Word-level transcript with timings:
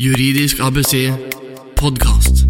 Juridisk 0.00 0.62
ABC 0.64 1.10
podkast. 1.76 2.46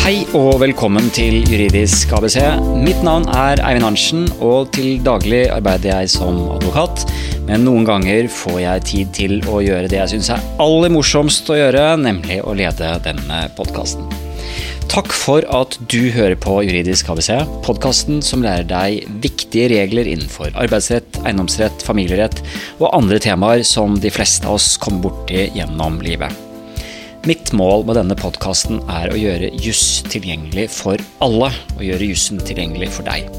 Hei 0.00 0.22
og 0.32 0.62
velkommen 0.62 1.10
til 1.12 1.42
Juridisk 1.44 2.14
ABC. 2.16 2.38
Mitt 2.80 3.02
navn 3.04 3.26
er 3.28 3.60
Eivind 3.60 3.84
Arntzen, 3.90 4.24
og 4.40 4.70
til 4.72 5.02
daglig 5.04 5.42
arbeider 5.52 5.98
jeg 5.98 6.14
som 6.14 6.38
advokat. 6.54 7.04
Men 7.44 7.66
noen 7.68 7.84
ganger 7.84 8.32
får 8.32 8.58
jeg 8.62 8.86
tid 8.88 9.12
til 9.20 9.38
å 9.52 9.60
gjøre 9.60 9.92
det 9.92 10.00
jeg 10.00 10.14
syns 10.14 10.32
er 10.32 10.50
aller 10.64 10.96
morsomst 10.96 11.52
å 11.52 11.60
gjøre, 11.60 11.84
nemlig 12.00 12.40
å 12.40 12.56
lede 12.56 12.94
denne 13.04 13.44
podkasten. 13.60 14.08
Takk 14.90 15.12
for 15.14 15.44
at 15.54 15.76
du 15.92 16.10
hører 16.14 16.34
på 16.40 16.58
Juridisk 16.66 17.10
ABC, 17.12 17.30
podkasten 17.64 18.22
som 18.24 18.42
lærer 18.44 18.66
deg 18.68 19.04
viktige 19.24 19.68
regler 19.72 20.08
innenfor 20.10 20.50
arbeidsrett, 20.58 21.20
eiendomsrett, 21.22 21.84
familierett 21.86 22.42
og 22.78 22.90
andre 22.90 23.20
temaer 23.22 23.62
som 23.66 23.98
de 24.02 24.12
fleste 24.12 24.48
av 24.48 24.58
oss 24.58 24.74
kommer 24.82 25.06
borti 25.10 25.46
gjennom 25.56 26.00
livet. 26.04 26.32
Mitt 27.28 27.52
mål 27.54 27.84
med 27.86 28.00
denne 28.00 28.18
podkasten 28.18 28.80
er 28.90 29.12
å 29.12 29.18
gjøre 29.18 29.52
juss 29.62 30.02
tilgjengelig 30.10 30.66
for 30.74 30.98
alle, 31.22 31.52
og 31.76 31.84
gjøre 31.86 32.08
jussen 32.10 32.42
tilgjengelig 32.42 32.90
for 32.96 33.06
deg. 33.06 33.30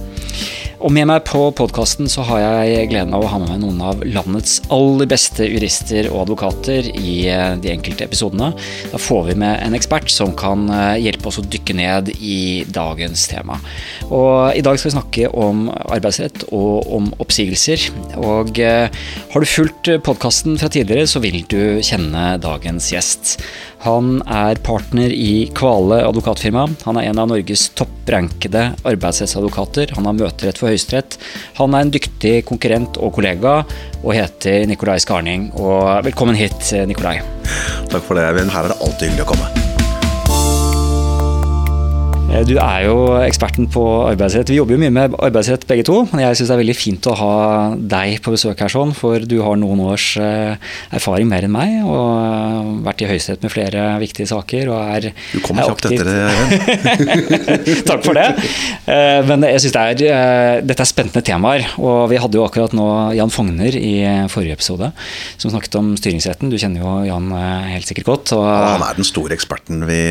Og 0.83 0.91
med 0.91 1.07
meg 1.07 1.21
på 1.23 1.39
podkasten 1.55 2.09
så 2.11 2.25
har 2.27 2.41
jeg 2.41 2.89
gleden 2.91 3.13
av 3.15 3.23
å 3.23 3.29
ha 3.31 3.37
med 3.39 3.53
meg 3.53 3.61
noen 3.61 3.77
av 3.87 4.01
landets 4.03 4.57
aller 4.73 5.07
beste 5.07 5.45
jurister 5.47 6.09
og 6.09 6.25
advokater 6.25 6.89
i 6.91 7.13
eh, 7.31 7.53
de 7.63 7.71
enkelte 7.71 8.03
episodene. 8.03 8.49
Da 8.91 8.99
får 8.99 9.29
vi 9.29 9.37
med 9.45 9.61
en 9.63 9.77
ekspert 9.77 10.11
som 10.11 10.33
kan 10.35 10.65
eh, 10.67 10.99
hjelpe 11.05 11.31
oss 11.31 11.39
å 11.39 11.45
dykke 11.47 11.77
ned 11.79 12.11
i 12.19 12.65
dagens 12.67 13.29
tema. 13.31 13.61
Og 14.09 14.59
i 14.59 14.65
dag 14.65 14.75
skal 14.75 14.91
vi 14.91 14.95
snakke 14.97 15.31
om 15.31 15.69
arbeidsrett 15.71 16.49
og 16.49 16.91
om 16.99 17.07
oppsigelser. 17.23 17.87
Og 18.19 18.59
eh, 18.59 18.91
har 19.31 19.39
du 19.39 19.47
fulgt 19.47 19.87
podkasten 20.03 20.59
fra 20.59 20.67
tidligere, 20.67 21.07
så 21.07 21.23
vil 21.23 21.45
du 21.47 21.79
kjenne 21.79 22.33
dagens 22.43 22.91
gjest. 22.91 23.37
Han 23.83 24.21
er 24.31 24.59
partner 24.63 25.11
i 25.11 25.49
Kvale 25.55 25.97
advokatfirma. 26.07 26.69
Han 26.85 26.99
er 26.99 27.09
en 27.09 27.19
av 27.19 27.27
Norges 27.33 27.65
topprankede 27.75 28.69
arbeidsrettsadvokater. 28.87 29.91
Han 29.97 30.07
har 30.07 30.15
møterett 30.21 30.61
for 30.61 30.71
Høyesterett. 30.71 31.17
Han 31.59 31.75
er 31.75 31.83
en 31.83 31.91
dyktig 31.91 32.37
konkurrent 32.47 32.95
og 33.03 33.11
kollega, 33.17 33.57
og 33.99 34.15
heter 34.15 34.63
Nikolai 34.71 35.01
Skarning. 35.03 35.49
Og 35.59 35.83
velkommen 36.07 36.39
hit, 36.39 36.71
Nikolai. 36.87 37.17
Takk 37.91 38.07
for 38.07 38.15
det, 38.15 38.29
Eivind. 38.31 38.55
Her 38.55 38.69
er 38.69 38.75
det 38.75 38.81
alltid 38.87 39.11
hyggelig 39.11 39.27
å 39.27 39.31
komme. 39.35 39.62
Eh, 42.33 42.41
du 42.49 42.55
er 42.57 42.85
jo 42.87 42.95
eksperten 43.21 43.67
på 43.71 43.81
arbeidsrett. 44.09 44.49
Vi 44.49 44.57
jobber 44.57 44.73
jo 44.73 44.81
mye 44.81 44.93
med 44.93 45.15
arbeidsrett 45.21 45.67
begge 45.69 45.83
to. 45.85 45.99
Men 46.11 46.23
jeg 46.23 46.39
syns 46.39 46.49
det 46.49 46.55
er 46.55 46.61
veldig 46.63 46.75
fint 46.77 47.09
å 47.11 47.15
ha 47.19 47.33
deg 47.77 48.17
på 48.25 48.33
besøk 48.33 48.63
her, 48.63 48.71
sånn, 48.73 48.93
for 48.97 49.21
du 49.29 49.35
har 49.45 49.59
noen 49.61 49.83
års 49.85 50.07
eh, 50.17 50.55
erfaring 50.97 51.29
mer 51.29 51.45
enn 51.45 51.53
meg. 51.53 51.75
Og 51.85 51.99
har 52.03 52.71
vært 52.87 53.03
i 53.05 53.09
Høyesterett 53.11 53.43
med 53.45 53.53
flere 53.53 53.83
viktige 54.01 54.29
saker. 54.31 54.71
Og 54.73 54.95
er, 54.97 55.09
Du 55.33 55.39
kommer 55.45 55.67
er 55.67 55.75
aktiv. 55.75 55.93
etter 55.93 56.09
det. 56.09 57.83
Takk 57.89 58.01
for 58.07 58.17
det. 58.17 58.25
Eh, 58.89 59.19
Men 59.29 59.45
jeg 59.47 59.61
synes 59.67 59.75
det 59.77 59.83
er, 59.83 60.03
eh, 60.17 60.63
dette 60.65 60.85
er 60.87 60.89
spennende 60.89 61.23
temaer. 61.25 61.67
Og 61.83 62.07
vi 62.11 62.17
hadde 62.23 62.39
jo 62.39 62.47
akkurat 62.47 62.73
nå 62.77 62.87
Jan 63.17 63.33
Fogner 63.33 63.77
i 63.77 63.93
forrige 64.33 64.57
episode, 64.57 64.89
som 65.37 65.53
snakket 65.53 65.77
om 65.79 65.93
styringsretten. 65.99 66.49
Du 66.49 66.57
kjenner 66.57 66.81
jo 66.81 66.95
Jan 67.11 67.29
eh, 67.37 67.69
helt 67.75 67.89
sikkert 67.93 68.09
godt. 68.09 68.33
Og, 68.39 68.41
Ja, 68.43 68.73
han 68.77 68.87
er 68.89 68.97
den 68.97 69.05
store 69.07 69.37
eksperten 69.37 69.85
vi 69.85 70.01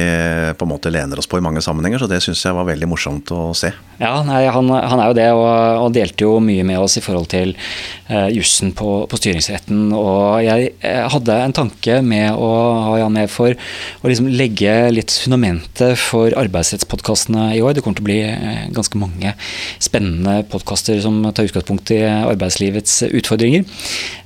på 0.54 0.66
en 0.68 0.70
måte 0.70 0.90
lener 0.92 1.18
oss 1.18 1.26
på 1.30 1.40
i 1.40 1.44
mange 1.44 1.62
sammenhenger, 1.64 1.98
så 2.02 2.11
det 2.12 2.22
syns 2.24 2.44
jeg 2.44 2.56
var 2.56 2.68
veldig 2.68 2.90
morsomt 2.90 3.32
å 3.34 3.50
se. 3.56 3.72
Ja, 4.02 4.16
nei, 4.26 4.40
han, 4.50 4.66
han 4.72 4.98
er 4.98 5.10
jo 5.10 5.14
det, 5.14 5.26
og, 5.36 5.48
og 5.84 5.92
delte 5.94 6.24
jo 6.24 6.38
mye 6.42 6.64
med 6.66 6.80
oss 6.80 6.96
i 6.98 7.02
forhold 7.04 7.28
til 7.30 7.52
eh, 7.54 8.28
jussen 8.34 8.72
på, 8.74 9.04
på 9.06 9.18
styringsretten. 9.20 9.92
Og 9.94 10.40
jeg, 10.42 10.72
eh, 10.82 11.04
hadde 11.12 11.36
en 11.44 11.54
tanke 11.54 12.00
med 12.02 12.32
å 12.34 12.48
ha 12.88 12.96
Jan 12.98 13.14
med 13.14 13.30
for 13.30 13.54
å 13.54 14.10
liksom 14.10 14.30
legge 14.32 14.74
litt 14.94 15.14
fundamentet 15.22 16.00
for 16.00 16.34
arbeidsrettspodkastene 16.40 17.52
i 17.54 17.62
år. 17.62 17.76
Det 17.76 17.84
kommer 17.84 18.00
til 18.00 18.06
å 18.06 18.10
bli 18.10 18.18
eh, 18.26 18.64
ganske 18.74 18.98
mange 18.98 19.36
spennende 19.82 20.40
podkaster 20.50 20.98
som 21.04 21.20
tar 21.30 21.46
utgangspunkt 21.46 21.94
i 21.94 22.02
arbeidslivets 22.08 23.04
utfordringer. 23.12 23.68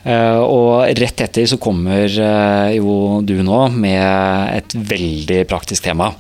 Eh, 0.07 0.41
og 0.41 0.87
rett 0.97 1.25
etter 1.27 1.49
så 1.51 1.61
kommer 1.61 2.07
eh, 2.07 2.77
jo 2.79 3.21
du 3.27 3.37
nå 3.45 3.61
med 3.75 4.57
et 4.57 4.77
veldig 4.95 5.43
praktisk 5.51 5.85
tema. 5.91 6.13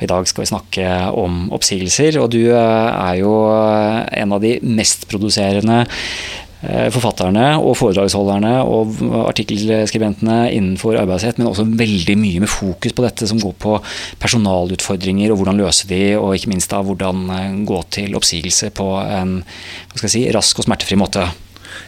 I 0.00 0.08
dag 0.08 0.28
skal 0.30 0.46
vi 0.46 0.52
snakke 0.54 0.88
om 1.12 1.44
oppsigelser, 1.54 2.18
og 2.22 2.30
du 2.34 2.40
eh, 2.50 2.56
er 2.56 3.20
jo 3.22 3.34
en 3.52 4.34
av 4.36 4.42
de 4.42 4.56
mest 4.64 5.06
produserende 5.10 5.82
eh, 5.84 6.88
forfatterne 6.94 7.52
og 7.60 7.76
foredragsholderne 7.78 8.54
og 8.64 8.98
artikkelskribentene 9.26 10.38
innenfor 10.56 10.98
arbeidsrett, 11.00 11.40
men 11.40 11.50
også 11.50 11.68
veldig 11.68 12.18
mye 12.20 12.42
med 12.44 12.52
fokus 12.52 12.96
på 12.96 13.06
dette 13.06 13.28
som 13.30 13.40
går 13.42 13.54
på 13.62 13.78
personalutfordringer 14.22 15.32
og 15.32 15.42
hvordan 15.42 15.62
løse 15.62 15.88
de, 15.90 16.02
og 16.18 16.36
ikke 16.36 16.52
minst 16.54 16.72
da 16.72 16.82
hvordan 16.86 17.24
eh, 17.38 17.48
gå 17.68 17.80
til 17.94 18.18
oppsigelse 18.18 18.72
på 18.76 18.90
en 19.04 19.40
hva 19.42 19.96
skal 19.96 20.08
jeg 20.08 20.16
si, 20.18 20.28
rask 20.34 20.60
og 20.60 20.68
smertefri 20.68 21.00
måte. 21.00 21.26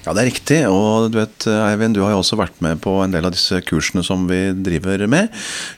Ja, 0.05 0.13
det 0.13 0.23
er 0.23 0.29
riktig. 0.29 0.59
Og 0.69 1.11
du 1.13 1.19
vet, 1.21 1.47
Eivind, 1.49 1.97
du 1.97 2.03
har 2.05 2.13
jo 2.15 2.21
også 2.23 2.39
vært 2.41 2.61
med 2.65 2.81
på 2.85 2.97
en 3.05 3.15
del 3.15 3.25
av 3.25 3.35
disse 3.35 3.61
kursene 3.67 4.05
som 4.07 4.27
vi 4.29 4.41
driver 4.67 5.07
med, 5.11 5.33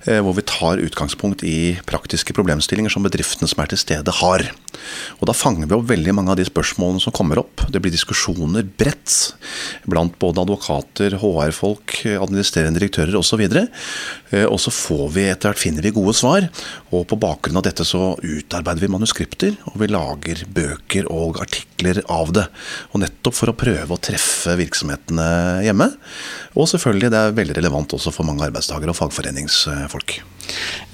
eh, 0.06 0.20
hvor 0.24 0.36
vi 0.36 0.46
tar 0.46 0.82
utgangspunkt 0.82 1.44
i 1.46 1.76
praktiske 1.86 2.34
problemstillinger 2.36 2.92
som 2.92 3.06
bedriftene 3.06 3.48
som 3.50 3.62
er 3.62 3.70
til 3.70 3.78
stede, 3.82 4.16
har. 4.20 4.46
Og 5.20 5.28
da 5.30 5.34
fanger 5.36 5.68
vi 5.68 5.76
opp 5.76 5.86
veldig 5.88 6.14
mange 6.16 6.34
av 6.34 6.40
de 6.40 6.46
spørsmålene 6.48 7.02
som 7.02 7.14
kommer 7.16 7.40
opp. 7.42 7.64
Det 7.70 7.80
blir 7.82 7.94
diskusjoner 7.94 8.66
bredt 8.66 9.34
blant 9.86 10.16
både 10.18 10.42
advokater, 10.42 11.16
HR-folk, 11.22 12.00
administrerende 12.16 12.80
direktører 12.80 13.16
osv. 13.18 13.44
Eh, 13.46 14.46
Og 14.46 14.58
så 14.62 14.72
får 14.74 15.06
vi 15.14 15.28
etter 15.30 15.50
hvert 15.50 15.62
finner 15.62 15.82
vi 15.82 15.94
gode 15.94 16.14
svar, 16.16 16.48
og 16.90 17.06
på 17.06 17.18
bakgrunn 17.18 17.56
av 17.60 17.66
dette 17.66 17.84
så 17.86 18.14
utarbeider 18.22 18.82
vi 18.82 18.92
manuskripter, 18.92 19.56
og 19.70 19.78
vi 19.80 19.90
lager 19.90 20.44
bøker 20.50 21.06
og 21.12 21.40
artikler 21.40 21.75
av 22.12 22.32
det. 22.36 22.46
Og 22.92 23.02
nettopp 23.02 23.36
for 23.36 23.52
å 23.52 23.56
prøve 23.58 23.96
å 23.96 24.00
treffe 24.00 24.56
virksomhetene 24.58 25.28
hjemme. 25.66 25.90
Og 26.56 26.70
selvfølgelig, 26.72 27.12
det 27.12 27.20
er 27.20 27.36
veldig 27.36 27.58
relevant 27.60 27.96
også 27.96 28.14
for 28.14 28.28
mange 28.28 28.46
arbeidstakere 28.46 28.94
og 28.94 28.98
fagforeningsfolk. 28.98 30.20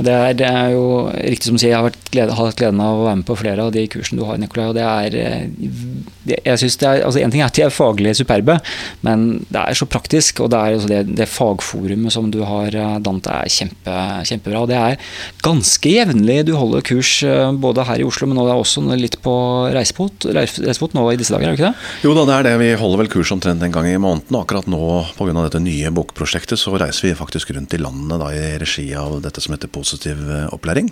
Det 0.02 0.12
er, 0.12 0.36
det 0.38 0.48
er 0.48 0.74
jo 0.74 0.86
riktig 1.12 1.50
som 1.50 1.58
du 1.58 1.62
sier, 1.62 1.74
jeg 1.74 2.26
har 2.28 2.36
hatt 2.36 2.58
gleden 2.58 2.82
av 2.82 3.00
å 3.00 3.06
være 3.06 3.20
med 3.20 3.28
på 3.28 3.38
flere 3.38 3.66
av 3.66 3.72
de 3.74 3.84
kursene 3.92 4.20
du 4.20 4.26
har, 4.26 4.40
Nikolai. 4.40 4.68
og 4.70 4.76
det 4.78 4.86
er, 4.86 5.16
eh, 5.20 6.36
jeg 6.46 6.62
synes 6.62 6.78
det 6.78 6.88
er, 6.88 7.02
altså 7.06 7.22
En 7.22 7.30
ting 7.30 7.42
er 7.42 7.50
at 7.50 7.56
de 7.58 7.64
er 7.66 7.74
faglig 7.74 8.14
superbe, 8.18 8.58
men 9.06 9.44
det 9.52 9.60
er 9.62 9.78
så 9.78 9.86
praktisk. 9.86 10.40
Og 10.42 10.50
det, 10.52 10.58
er, 10.58 10.76
altså 10.76 10.90
det, 10.90 11.00
det 11.18 11.28
fagforumet 11.30 12.14
som 12.14 12.30
du 12.32 12.40
har 12.46 12.70
Dante, 12.72 13.02
dannet, 13.06 13.28
er 13.32 13.50
kjempe, 13.52 13.96
kjempebra. 14.28 14.64
Det 14.70 14.78
er 14.78 15.14
ganske 15.44 15.92
jevnlig 15.92 16.38
du 16.48 16.54
holder 16.58 16.84
kurs 16.86 17.14
eh, 17.26 17.52
både 17.52 17.86
her 17.88 18.02
i 18.02 18.06
Oslo, 18.06 18.28
men 18.30 18.40
også 18.42 18.84
litt 18.98 19.18
på 19.22 19.34
reisefot, 19.74 20.28
reisefot 20.34 20.96
nå 20.96 21.06
i 21.12 21.18
disse 21.20 21.34
dager, 21.34 21.50
er 21.50 21.56
det 21.56 21.60
ikke 21.60 21.70
det? 21.70 21.90
Jo 22.06 22.14
da, 22.16 22.26
det 22.28 22.36
er 22.38 22.48
det. 22.48 22.54
Vi 22.62 22.70
holder 22.80 23.02
vel 23.02 23.12
kurs 23.12 23.32
omtrent 23.34 23.62
en 23.62 23.74
gang 23.74 23.88
i 23.90 23.98
måneden. 23.98 24.34
og 24.34 24.44
Akkurat 24.44 24.68
nå 24.70 24.82
pga. 25.18 25.34
dette 25.42 25.62
nye 25.62 25.92
bokprosjektet 25.94 26.60
så 26.60 26.74
reiser 26.78 27.08
vi 27.08 27.18
faktisk 27.18 27.52
rundt 27.56 27.74
i 27.74 27.82
landet 27.82 28.22
da, 28.22 28.30
i 28.34 28.56
regi 28.62 28.88
av 28.98 29.20
dette 29.24 29.41
som 29.42 29.54
heter 29.56 29.70
Positiv 29.72 30.22
eh, 30.30 30.46
opplæring. 30.54 30.88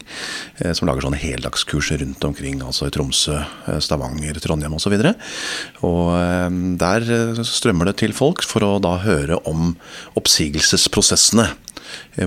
eh, 0.60 0.74
Som 0.76 0.90
lager 0.90 1.06
sånne 1.06 1.20
heldagskurs 1.20 1.92
rundt 2.00 2.26
omkring, 2.26 2.60
altså 2.66 2.88
i 2.88 2.94
Tromsø, 2.94 3.38
eh, 3.70 3.80
Stavanger, 3.82 4.40
Trondheim 4.42 4.74
osv. 4.76 4.96
Og, 4.98 5.14
og 5.86 6.12
eh, 6.18 6.60
der 6.80 7.42
strømmer 7.46 7.90
det 7.90 7.98
til 8.02 8.14
folk 8.16 8.44
for 8.46 8.66
å 8.66 8.76
da 8.82 8.96
høre 9.04 9.40
om 9.48 9.74
oppsigelsesprosessene. 10.20 11.48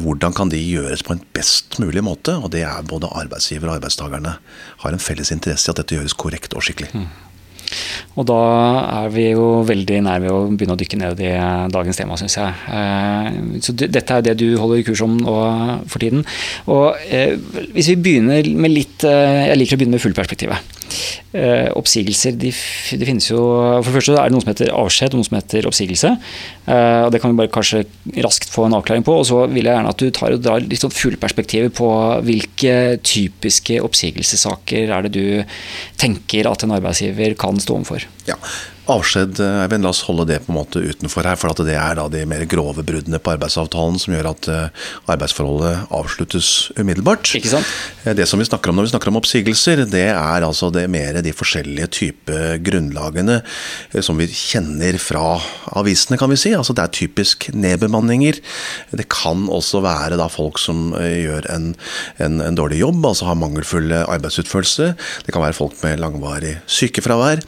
Hvordan 0.04 0.34
kan 0.36 0.50
de 0.52 0.60
gjøres 0.60 1.04
på 1.08 1.14
en 1.16 1.22
best 1.36 1.78
mulig 1.80 2.02
måte? 2.04 2.34
Og 2.36 2.50
det 2.52 2.66
er 2.68 2.84
både 2.88 3.08
arbeidsgiver 3.16 3.70
og 3.70 3.78
arbeidstakerne 3.78 4.34
har 4.84 4.96
en 4.96 5.00
felles 5.00 5.32
interesse 5.32 5.70
i 5.70 5.72
at 5.72 5.80
dette 5.80 5.96
gjøres 5.96 6.16
korrekt 6.20 6.56
og 6.58 6.66
skikkelig. 6.66 6.92
Og 8.18 8.28
da 8.30 8.40
er 9.04 9.14
vi 9.14 9.30
jo 9.32 9.48
veldig 9.68 10.02
nær 10.06 10.22
ved 10.24 10.34
å 10.34 10.42
begynne 10.52 10.76
å 10.78 10.80
dykke 10.80 11.00
ned 11.02 11.24
i 11.24 11.34
dagens 11.74 12.00
tema, 12.00 12.18
syns 12.20 12.38
jeg. 12.38 12.54
Eh, 12.70 13.60
Så 13.64 13.76
dette 13.78 14.20
er 14.20 14.26
det 14.26 14.38
du 14.42 14.48
holder 14.60 14.84
kurs 14.86 15.02
om 15.06 15.18
nå 15.18 15.38
for 15.88 16.04
tiden. 16.04 16.26
Og 16.68 16.94
eh, 17.10 17.36
hvis 17.74 17.94
vi 17.94 18.00
begynner 18.08 18.48
med 18.54 18.74
litt 18.74 19.04
eh, 19.08 19.50
Jeg 19.50 19.60
liker 19.60 19.78
å 19.78 19.82
begynne 19.82 19.98
med 19.98 20.04
fullperspektivet. 20.04 20.83
Eh, 21.34 21.70
Oppsigelser 21.74 22.36
de, 22.38 22.52
det 22.54 23.08
finnes 23.08 23.26
jo 23.26 23.40
For 23.82 23.90
det 23.90 23.96
første 23.96 24.18
er 24.22 24.30
det 24.30 24.36
noe 24.36 24.44
som 24.44 24.52
heter 24.52 24.74
avskjed 24.78 25.16
og 25.16 25.22
noe 25.22 25.28
som 25.28 25.38
heter 25.40 25.70
oppsigelse. 25.70 26.12
Eh, 26.68 27.00
og 27.06 27.12
Det 27.14 27.22
kan 27.24 27.34
vi 27.34 27.40
bare 27.42 27.54
kanskje 27.54 27.84
raskt 28.26 28.52
få 28.54 28.68
en 28.68 28.78
avklaring 28.78 29.06
på. 29.08 29.16
Og 29.22 29.26
så 29.30 29.44
vil 29.48 29.66
jeg 29.66 29.74
gjerne 29.74 29.94
at 29.94 30.04
du 30.04 30.12
tar 30.14 30.36
og 30.36 30.44
drar 30.44 30.64
litt 30.64 30.84
sånn 30.84 30.94
fugleperspektivet 30.94 31.74
på 31.80 31.90
hvilke 32.28 32.76
typiske 33.02 33.80
oppsigelsessaker 33.84 34.94
er 34.94 35.08
det 35.08 35.16
du 35.18 35.58
tenker 36.02 36.50
at 36.50 36.66
en 36.66 36.76
arbeidsgiver 36.78 37.38
kan 37.40 37.60
stå 37.62 37.80
overfor. 37.80 38.06
Ja, 38.30 38.38
Avskjed, 38.92 39.40
Eivind, 39.40 39.86
la 39.86 39.94
oss 39.94 40.02
holde 40.04 40.26
det 40.28 40.42
på 40.44 40.52
en 40.52 40.58
måte 40.58 40.82
utenfor 40.84 41.24
her. 41.24 41.38
For 41.40 41.56
det 41.64 41.78
er 41.80 41.96
da 41.96 42.04
de 42.12 42.26
mer 42.28 42.42
grove 42.52 42.84
bruddene 42.84 43.16
på 43.24 43.32
arbeidsavtalen 43.32 43.96
som 44.02 44.12
gjør 44.12 44.28
at 44.34 44.48
eh, 44.52 44.82
arbeidsforholdet 45.14 45.86
avsluttes 45.96 46.50
umiddelbart. 46.76 47.32
Ikke 47.40 47.52
sant? 47.54 47.70
Eh, 48.04 48.12
Det 48.18 48.28
som 48.28 48.42
vi 48.44 48.48
snakker 48.50 48.74
om 48.74 48.82
når 48.82 48.90
vi 48.90 48.92
snakker 48.92 49.12
om 49.14 49.20
oppsigelser, 49.22 49.86
det 49.88 50.10
er 50.12 50.44
altså 50.44 50.68
det 50.76 50.84
mer 50.92 51.22
de 51.24 51.32
forskjellige 51.32 51.88
typer 51.96 52.58
grunnlagene 52.66 53.38
eh, 53.40 54.02
som 54.04 54.20
vi 54.20 54.28
kjenner 54.28 55.00
fra 55.00 55.38
avisene, 55.80 56.20
kan 56.20 56.34
vi 56.34 56.42
si. 56.44 56.52
Altså 56.52 56.76
det 56.76 56.84
er 56.84 56.94
typisk 57.00 57.48
nedbemanninger. 57.56 58.42
Det 58.92 59.08
kan 59.08 59.48
også 59.48 59.80
være 59.88 60.20
da 60.20 60.28
folk 60.28 60.60
som 60.60 60.92
eh, 61.00 61.22
gjør 61.24 61.48
en, 61.56 61.72
en, 62.20 62.42
en 62.50 62.60
dårlig 62.60 62.84
jobb, 62.84 63.00
altså 63.14 63.32
har 63.32 63.40
mangelfull 63.40 63.96
arbeidsutførelse. 64.04 64.92
Det 65.24 65.32
kan 65.32 65.48
være 65.48 65.56
folk 65.62 65.80
med 65.88 66.04
langvarig 66.04 66.58
sykefravær. 66.68 67.40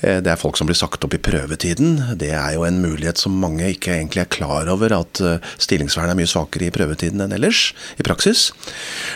Eh, 0.00 0.24
Det 0.24 0.32
er 0.32 0.40
folk 0.40 0.56
som 0.56 0.64
blir 0.64 0.77
sagt 0.78 1.04
opp 1.06 1.16
i 1.16 1.20
prøvetiden. 1.22 1.98
Det 2.20 2.30
er 2.36 2.54
jo 2.56 2.64
en 2.68 2.80
mulighet 2.82 3.20
som 3.20 3.36
mange 3.42 3.72
ikke 3.74 3.94
egentlig 3.96 4.22
er 4.24 4.32
klar 4.32 4.70
over, 4.72 4.94
at 4.96 5.22
eh, 5.24 5.50
stillingsvernet 5.60 6.14
er 6.14 6.20
mye 6.20 6.30
svakere 6.30 6.68
i 6.68 6.74
prøvetiden 6.74 7.24
enn 7.24 7.34
ellers 7.36 7.72
i 7.98 8.06
praksis. 8.06 8.48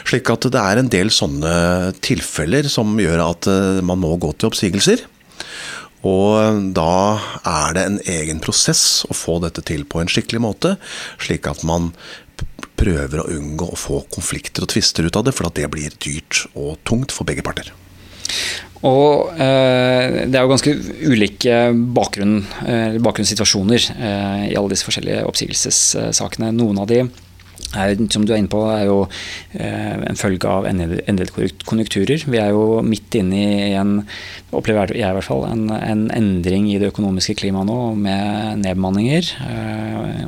Slik 0.08 0.30
at 0.32 0.50
det 0.52 0.60
er 0.60 0.82
en 0.82 0.92
del 0.92 1.12
sånne 1.14 1.54
tilfeller 2.04 2.68
som 2.72 2.94
gjør 3.00 3.24
at 3.30 3.50
eh, 3.50 3.82
man 3.86 4.02
må 4.02 4.14
gå 4.20 4.34
til 4.36 4.50
oppsigelser. 4.50 5.06
Og 6.02 6.72
da 6.74 6.94
er 7.46 7.76
det 7.76 7.82
en 7.86 8.00
egen 8.10 8.42
prosess 8.42 9.04
å 9.06 9.14
få 9.14 9.38
dette 9.44 9.62
til 9.66 9.84
på 9.86 10.00
en 10.02 10.10
skikkelig 10.10 10.42
måte, 10.42 10.74
slik 11.22 11.46
at 11.46 11.62
man 11.66 11.92
prøver 12.78 13.22
å 13.22 13.28
unngå 13.30 13.68
å 13.70 13.78
få 13.78 14.00
konflikter 14.10 14.64
og 14.64 14.72
tvister 14.72 15.06
ut 15.06 15.18
av 15.18 15.28
det, 15.28 15.34
for 15.36 15.46
at 15.46 15.58
det 15.58 15.70
blir 15.70 15.94
dyrt 16.02 16.44
og 16.58 16.80
tungt 16.88 17.14
for 17.14 17.28
begge 17.28 17.44
parter. 17.46 17.70
Og 18.88 19.30
eh, 19.38 20.22
det 20.26 20.34
er 20.34 20.42
jo 20.42 20.50
ganske 20.50 20.72
ulike 21.06 21.58
bakgrunn, 21.94 22.40
eh, 22.66 22.96
bakgrunnssituasjoner 23.02 23.84
eh, 23.94 24.46
i 24.50 24.56
alle 24.58 24.72
disse 24.72 24.88
forskjellige 24.88 25.22
oppsigelsessakene. 25.28 26.50
Noen 26.56 26.82
av 26.82 26.88
de 26.90 27.04
er, 27.76 27.94
som 28.12 28.26
du 28.26 28.34
er 28.34 28.42
inne 28.42 28.52
på, 28.52 28.62
er 28.70 28.86
jo 28.88 28.98
eh, 29.54 29.96
en 30.10 30.18
følge 30.18 30.48
av 30.48 30.68
endrede 30.68 31.50
konjunkturer. 31.68 32.26
Vi 32.26 32.40
er 32.40 32.52
jo 32.54 32.80
midt 32.86 33.18
inne 33.18 33.42
i 33.42 33.72
en, 33.78 34.00
opplever 34.52 34.94
jeg 34.94 35.08
i 35.08 35.16
hvert 35.18 35.28
fall, 35.28 35.46
en, 35.48 35.68
en 35.72 36.06
endring 36.14 36.68
i 36.72 36.78
det 36.82 36.92
økonomiske 36.92 37.38
klimaet 37.42 37.68
nå, 37.70 37.80
med 38.02 38.62
nedbemanninger. 38.64 39.32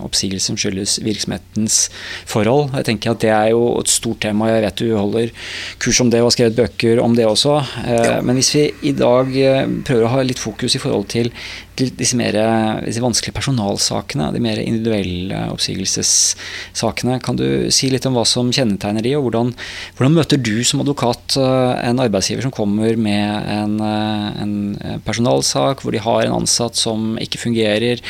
Oppsigelsen 0.04 0.34
oppsigelser 0.34 0.44
som 0.44 0.58
skyldes 0.58 0.98
virksomhetens 1.04 1.90
forhold. 2.30 2.72
Jeg 2.74 2.88
tenker 2.88 3.12
at 3.12 3.20
Det 3.20 3.30
er 3.30 3.50
jo 3.52 3.78
et 3.80 3.88
stort 3.88 4.20
tema. 4.20 4.48
Jeg 4.50 4.64
vet 4.64 4.82
du 4.82 4.96
holder 4.96 5.30
kurs 5.78 6.00
om 6.00 6.10
det 6.10 6.20
og 6.20 6.30
har 6.30 6.36
skrevet 6.36 6.56
bøker 6.56 7.00
om 7.02 7.14
det 7.14 7.26
også. 7.26 7.62
Eh, 7.86 8.22
Men 8.22 8.36
hvis 8.36 8.54
vi 8.54 8.72
i 8.82 8.92
dag 8.92 9.26
eh, 9.36 9.66
prøver 9.84 10.04
å 10.04 10.14
ha 10.14 10.22
litt 10.22 10.38
fokus 10.38 10.74
i 10.74 10.78
forhold 10.78 11.08
til 11.08 11.32
til 11.78 11.90
disse, 11.98 12.16
mer, 12.18 12.36
disse 12.84 13.02
vanskelige 13.02 13.36
personalsakene, 13.36 14.30
de 14.34 14.42
mer 14.42 14.60
individuelle 14.62 15.44
oppsigelsessakene. 15.52 17.18
Kan 17.24 17.38
du 17.40 17.46
si 17.74 17.90
litt 17.92 18.06
om 18.08 18.16
hva 18.18 18.24
som 18.28 18.52
kjennetegner 18.54 19.04
de, 19.04 19.14
og 19.18 19.26
hvordan, 19.26 19.52
hvordan 19.98 20.16
møter 20.18 20.40
du 20.40 20.56
som 20.66 20.82
advokat 20.84 21.36
eh, 21.40 21.72
en 21.88 22.02
arbeidsgiver 22.02 22.46
som 22.46 22.54
kommer 22.54 22.98
med 23.00 23.50
en, 23.50 23.76
eh, 23.82 24.42
en 24.44 25.00
personalsak 25.06 25.84
hvor 25.84 25.94
de 25.94 26.02
har 26.02 26.24
en 26.24 26.38
ansatt 26.40 26.78
som 26.78 27.14
ikke 27.22 27.42
fungerer, 27.42 28.02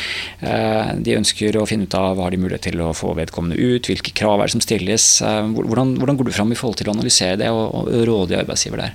eh, 0.45 0.93
de 1.05 1.19
ønsker 1.19 1.59
å 1.59 1.67
finne 1.69 1.89
ut 1.89 1.99
av 1.99 2.21
har 2.21 2.35
de 2.35 2.41
mulighet 2.41 2.69
til 2.71 2.83
å 2.85 2.93
få 2.97 3.15
vedkommende 3.19 3.59
ut, 3.59 3.89
hvilke 3.91 4.15
krav 4.17 4.41
er 4.41 4.51
det 4.51 4.57
som 4.57 4.65
stilles. 4.65 5.07
Hvordan, 5.25 5.97
hvordan 6.01 6.19
går 6.19 6.29
du 6.29 6.35
fram 6.35 6.53
i 6.53 6.59
forhold 6.59 6.79
til 6.81 6.91
å 6.91 6.95
analysere 6.97 7.39
det 7.41 7.51
og, 7.53 7.65
og 7.75 7.91
råde 8.09 8.39
arbeidsgiver 8.41 8.85
der? 8.85 8.95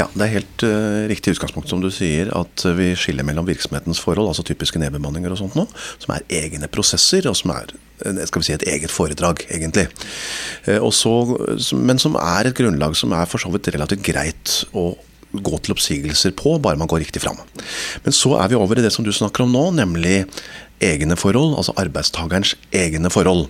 Ja, 0.00 0.08
Det 0.12 0.24
er 0.26 0.32
helt 0.32 0.64
uh, 0.66 1.06
riktig 1.10 1.36
utgangspunkt 1.36 1.70
som 1.70 1.82
du 1.82 1.88
sier, 1.94 2.30
at 2.36 2.64
vi 2.76 2.90
skiller 2.98 3.26
mellom 3.26 3.46
virksomhetens 3.48 3.95
forhold, 4.02 4.30
altså 4.30 4.44
typiske 4.46 4.80
nedbemanninger 4.82 5.32
og 5.32 5.40
sånt 5.40 5.58
nå, 5.58 5.66
som 6.02 6.14
er 6.16 6.26
egne 6.42 6.70
prosesser, 6.72 7.28
og 7.30 7.36
som 7.38 7.54
er 7.56 7.74
eh, 8.04 8.22
skal 8.28 8.42
vi 8.42 8.48
si, 8.48 8.56
et 8.56 8.68
eget 8.76 8.92
foredrag, 8.92 9.46
egentlig. 9.48 9.88
Eh, 10.66 10.88
så, 10.92 11.16
men 11.76 12.02
som 12.02 12.18
er 12.20 12.50
et 12.50 12.58
grunnlag 12.58 12.96
som 12.98 13.14
er 13.16 13.28
for 13.30 13.42
så 13.42 13.52
vidt 13.52 13.72
relativt 13.74 14.04
greit 14.06 14.60
å 14.76 14.92
gå 15.36 15.58
til 15.60 15.74
oppsigelser 15.74 16.32
på, 16.38 16.56
bare 16.62 16.78
man 16.80 16.88
går 16.88 17.02
riktig 17.04 17.22
fram. 17.24 17.38
Men 18.04 18.14
så 18.14 18.36
er 18.40 18.52
vi 18.52 18.58
over 18.58 18.78
i 18.78 18.84
det 18.84 18.92
som 18.94 19.04
du 19.04 19.12
snakker 19.12 19.44
om 19.44 19.52
nå, 19.52 19.64
nemlig 19.76 20.22
egne 20.84 21.16
forhold, 21.18 21.56
altså 21.56 21.74
arbeidstakerens 21.80 22.54
egne 22.76 23.10
forhold. 23.12 23.46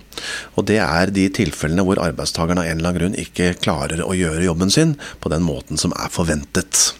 Og 0.55 0.67
det 0.69 0.79
er 0.83 1.11
de 1.13 1.27
tilfellene 1.33 1.83
hvor 1.87 2.01
arbeidstakeren 2.03 2.61
av 2.61 2.69
en 2.69 2.77
eller 2.77 2.91
annen 2.91 3.01
grunn 3.01 3.19
ikke 3.19 3.55
klarer 3.59 4.03
å 4.03 4.15
gjøre 4.15 4.45
jobben 4.47 4.71
sin 4.73 4.95
på 5.23 5.31
den 5.33 5.45
måten 5.47 5.79
som 5.79 5.95
er 5.97 6.11
forventet. 6.13 6.93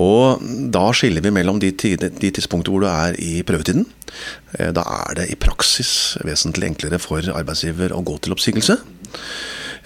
Og 0.00 0.42
da 0.74 0.88
skiller 0.96 1.22
vi 1.22 1.30
mellom 1.34 1.60
de, 1.62 1.70
de 1.70 2.30
tidspunkter 2.34 2.72
hvor 2.74 2.82
du 2.82 2.88
er 2.90 3.14
i 3.22 3.42
prøvetiden. 3.46 3.86
Eh, 4.58 4.72
Da 4.74 4.82
er 4.82 5.14
det 5.20 5.28
i 5.30 5.36
praksis 5.38 6.16
vesentlig 6.26 6.72
enklere 6.72 6.98
for 6.98 7.22
arbeidsgiver 7.34 7.94
å 7.94 8.02
gå 8.02 8.18
til 8.24 8.34
oppsigelse. 8.34 8.78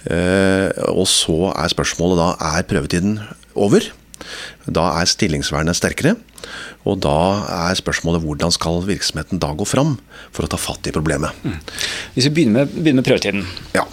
Eh, 0.09 0.69
Og 0.89 1.05
så 1.09 1.51
er 1.53 1.69
spørsmålet 1.75 2.17
da 2.21 2.29
er 2.57 2.65
prøvetiden 2.69 3.19
over. 3.55 3.85
Da 4.67 4.87
er 4.99 5.05
stillingsvernet 5.09 5.77
sterkere. 5.77 6.15
Og 6.87 6.99
da 7.03 7.15
er 7.69 7.77
spørsmålet 7.79 8.23
hvordan 8.23 8.51
skal 8.55 8.81
virksomheten 8.87 9.39
da 9.41 9.53
gå 9.53 9.65
fram 9.67 9.97
for 10.31 10.45
å 10.45 10.49
ta 10.51 10.57
fatt 10.59 10.87
i 10.89 10.93
problemet. 10.95 11.35
Hvis 12.15 12.29
vi 12.29 12.33
begynner 12.39 12.63
med, 12.65 12.73
begynner 12.79 13.01
med 13.03 13.07
prøvetiden. 13.09 13.45
Ja. 13.75 13.85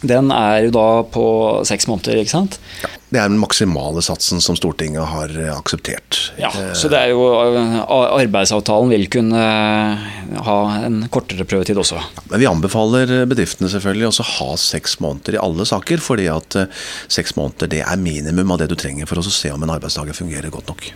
Den 0.00 0.30
er 0.32 0.66
jo 0.66 0.72
da 0.74 0.86
på 1.12 1.26
seks 1.68 1.88
måneder, 1.90 2.22
ikke 2.22 2.32
sant? 2.32 2.60
ja. 2.84 2.90
Det 3.10 3.18
er 3.18 3.26
den 3.26 3.40
maksimale 3.42 4.02
satsen 4.06 4.38
som 4.38 4.54
Stortinget 4.54 5.02
har 5.10 5.32
eh, 5.34 5.50
akseptert. 5.50 6.18
Ja, 6.38 6.52
så 6.78 6.86
det 6.92 7.00
er 7.00 7.10
jo 7.10 7.24
eh, 7.26 7.74
Arbeidsavtalen 7.90 8.92
vil 8.94 9.08
kunne 9.10 9.40
eh, 9.40 10.38
ha 10.46 10.56
en 10.86 11.02
kortere 11.10 11.42
prøvetid 11.42 11.80
også. 11.82 11.98
Men 12.30 12.44
vi 12.44 12.46
anbefaler 12.46 13.26
bedriftene 13.30 13.70
selvfølgelig 13.72 14.12
også 14.12 14.28
ha 14.36 14.48
seks 14.62 15.00
måneder 15.02 15.40
i 15.40 15.42
alle 15.42 15.66
saker, 15.66 15.98
fordi 16.06 16.30
at 16.30 16.60
eh, 16.62 16.86
seks 17.10 17.34
måneder 17.34 17.74
det 17.74 17.82
er 17.82 17.98
minimum 17.98 18.54
av 18.54 18.62
det 18.62 18.70
du 18.70 18.78
trenger 18.78 19.10
for 19.10 19.18
å 19.18 19.26
se 19.26 19.50
om 19.50 19.66
en 19.66 19.74
arbeidstaker 19.74 20.14
fungerer 20.14 20.54
godt 20.54 20.70
nok. 20.70 20.92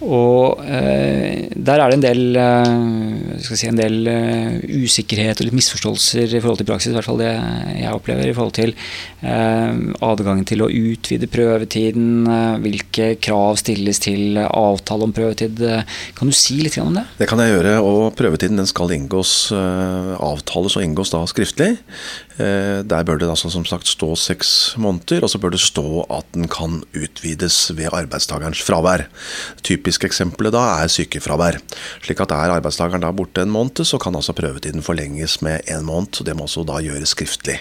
Og 0.00 0.62
eh, 0.64 1.50
der 1.52 1.82
er 1.82 1.92
det 1.92 1.98
en 1.98 2.04
del, 2.04 2.36
eh, 2.40 3.40
si, 3.44 3.68
en 3.68 3.76
del 3.76 4.08
eh, 4.08 4.54
usikkerhet 4.80 5.42
og 5.42 5.48
litt 5.48 5.56
misforståelser 5.58 6.36
i 6.38 6.40
forhold 6.40 6.62
til 6.62 6.68
praksis, 6.70 6.92
i 6.92 6.96
hvert 6.96 7.08
fall 7.08 7.20
det 7.20 7.32
jeg 7.76 7.92
opplever 7.92 8.30
i 8.30 8.34
forhold 8.36 8.54
til 8.56 8.72
eh, 8.72 9.82
adgangen 10.08 10.46
til 10.48 10.64
å 10.64 10.70
utvide 10.72 11.28
prøvetiden, 11.30 12.24
eh, 12.32 12.56
hvilke 12.64 13.10
krav 13.20 13.60
stilles 13.60 14.00
til 14.00 14.40
avtale 14.40 15.08
om 15.08 15.12
prøvetid. 15.16 15.60
Kan 16.16 16.32
du 16.32 16.36
si 16.36 16.62
litt 16.64 16.78
om 16.80 16.96
det? 16.96 17.04
Det 17.20 17.28
kan 17.28 17.42
jeg 17.44 17.58
gjøre, 17.58 17.76
og 17.84 18.16
prøvetiden 18.16 18.60
den 18.62 18.70
skal 18.70 18.96
inngås, 18.96 19.34
eh, 19.52 20.14
avtales 20.16 20.78
og 20.80 20.86
inngås 20.86 21.12
da 21.12 21.26
skriftlig. 21.28 21.74
Eh, 22.38 22.82
Der 22.86 23.04
bør 23.04 23.18
det 23.18 23.28
altså 23.28 23.50
som 23.50 23.64
sagt 23.64 23.88
stå 23.88 24.14
seks 24.16 24.74
måneder, 24.78 25.24
og 25.24 25.30
så 25.30 25.38
bør 25.38 25.50
det 25.50 25.60
stå 25.60 26.04
at 26.10 26.26
den 26.34 26.48
kan 26.48 26.82
utvides 26.94 27.72
ved 27.76 27.90
arbeidstakerens 27.92 28.62
fravær. 28.62 29.06
Typisk 29.62 30.04
eksempelet 30.04 30.54
da 30.54 30.62
er 30.82 30.88
sykefravær. 30.88 31.58
Slik 32.04 32.20
at 32.20 32.30
er 32.30 32.54
arbeidstakeren 32.56 33.02
da 33.02 33.10
borte 33.12 33.42
en 33.42 33.50
måned, 33.50 33.84
så 33.84 33.98
kan 33.98 34.14
altså 34.14 34.32
prøvetiden 34.32 34.82
forlenges 34.82 35.40
med 35.42 35.60
en 35.66 35.84
måned. 35.84 36.20
og 36.20 36.26
Det 36.26 36.36
må 36.36 36.44
også 36.46 36.64
da 36.66 36.80
gjøres 36.80 37.16
skriftlig. 37.16 37.58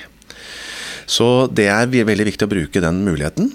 Så 1.09 1.49
det 1.49 1.65
er 1.67 1.89
veldig 1.89 2.25
viktig 2.25 2.45
å 2.45 2.51
bruke 2.51 2.81
den 2.81 3.01
muligheten. 3.03 3.49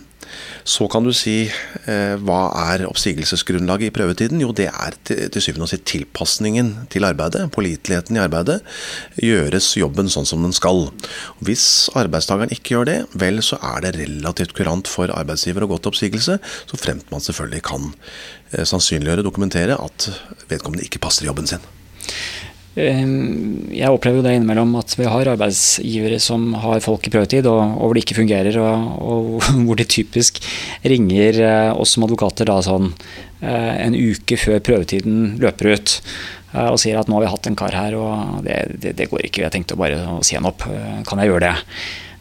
Så 0.64 0.86
kan 0.92 1.04
du 1.04 1.12
si 1.16 1.46
eh, 1.46 2.14
hva 2.24 2.40
er 2.72 2.86
oppsigelsesgrunnlaget 2.88 3.90
i 3.90 3.94
prøvetiden? 3.94 4.42
Jo, 4.42 4.52
det 4.56 4.68
er 4.70 4.96
til, 5.04 5.40
syvende 5.42 5.66
og 5.66 5.72
sist 5.72 5.86
tilpasningen 5.90 6.72
til 6.92 7.06
arbeidet, 7.08 7.46
påliteligheten 7.54 8.18
i 8.18 8.22
arbeidet. 8.22 8.60
Gjøres 9.20 9.72
jobben 9.80 10.10
sånn 10.12 10.28
som 10.28 10.44
den 10.44 10.56
skal. 10.56 10.88
Hvis 11.44 11.90
arbeidstakeren 11.98 12.54
ikke 12.54 12.76
gjør 12.76 12.90
det, 12.90 12.98
vel 13.20 13.42
så 13.44 13.60
er 13.74 13.84
det 13.84 13.96
relativt 13.98 14.56
kurant 14.56 14.90
for 14.90 15.12
arbeidsgiver 15.14 15.66
å 15.66 15.70
gå 15.74 15.80
til 15.80 15.94
oppsigelse, 15.94 16.38
så 16.40 16.80
fremt 16.80 17.10
man 17.12 17.24
selvfølgelig 17.24 17.64
kan 17.68 17.90
eh, 18.52 18.64
sannsynliggjøre, 18.64 19.26
dokumentere 19.26 19.78
at 19.80 20.10
vedkommende 20.50 20.86
ikke 20.88 21.02
passer 21.04 21.28
jobben 21.28 21.50
sin. 21.50 21.64
Eh, 22.76 23.02
Jeg 23.74 23.90
opplever 23.94 24.18
jo 24.18 24.24
det 24.26 24.32
innimellom 24.38 24.72
at 24.80 24.94
vi 24.98 25.06
har 25.06 25.28
arbeidsgivere 25.34 26.18
som 26.22 26.52
har 26.62 26.80
folk 26.82 27.06
i 27.06 27.12
prøvetid, 27.14 27.46
og, 27.50 27.60
og 27.62 27.84
hvor 27.88 27.94
det 27.94 28.04
ikke 28.04 28.18
fungerer, 28.22 28.58
og, 28.62 29.02
og 29.02 29.48
hvor 29.66 29.78
de 29.78 29.86
typisk 29.86 30.40
ringer 30.84 31.38
eh, 31.42 31.70
oss 31.78 31.94
som 31.94 32.06
advokater 32.06 32.50
da 32.50 32.58
sånn 32.66 32.90
eh, 33.42 33.74
en 33.86 33.94
uke 33.98 34.38
før 34.40 34.58
prøvetiden 34.66 35.36
løper 35.42 35.74
ut. 35.76 35.98
eh, 36.54 36.68
Og 36.72 36.78
sier 36.82 36.98
at 36.98 37.10
nå 37.10 37.18
har 37.18 37.26
vi 37.26 37.32
hatt 37.34 37.50
en 37.50 37.58
kar 37.62 37.76
her, 37.78 37.94
og 37.98 38.42
det, 38.46 38.58
det, 38.82 38.96
det 38.98 39.10
går 39.12 39.28
ikke. 39.28 39.46
Jeg 39.46 39.54
tenkte 39.54 39.78
bare 39.78 40.00
å 40.16 40.22
si 40.26 40.34
han 40.38 40.50
opp. 40.50 40.66
Kan 41.06 41.22
jeg 41.22 41.30
gjøre 41.30 41.46
det? 41.52 41.56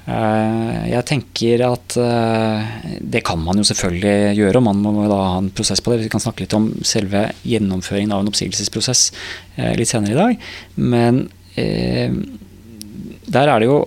Eh, 0.03 0.89
Jeg 0.91 1.05
tenker 1.07 1.63
at 1.63 1.95
eh, 1.99 2.73
det 2.99 3.23
kan 3.25 3.39
man 3.39 3.59
jo 3.59 3.67
selvfølgelig 3.67 4.35
gjøre, 4.39 4.59
og 4.59 4.65
man 4.67 4.81
må 4.83 5.05
da 5.07 5.19
ha 5.21 5.37
en 5.39 5.51
prosess 5.55 5.81
på 5.83 5.93
det. 5.93 6.03
Vi 6.03 6.11
kan 6.11 6.23
snakke 6.23 6.43
litt 6.43 6.57
om 6.57 6.69
selve 6.83 7.29
gjennomføringen 7.47 8.11
av 8.15 8.23
en 8.23 8.31
oppsigelsesprosess 8.33 9.05
eh, 9.57 9.71
litt 9.79 9.91
senere 9.91 10.15
i 10.15 10.19
dag. 10.19 10.49
Men 10.75 11.23
der 13.33 13.49
er 13.51 13.61
det 13.61 13.67
jo, 13.67 13.77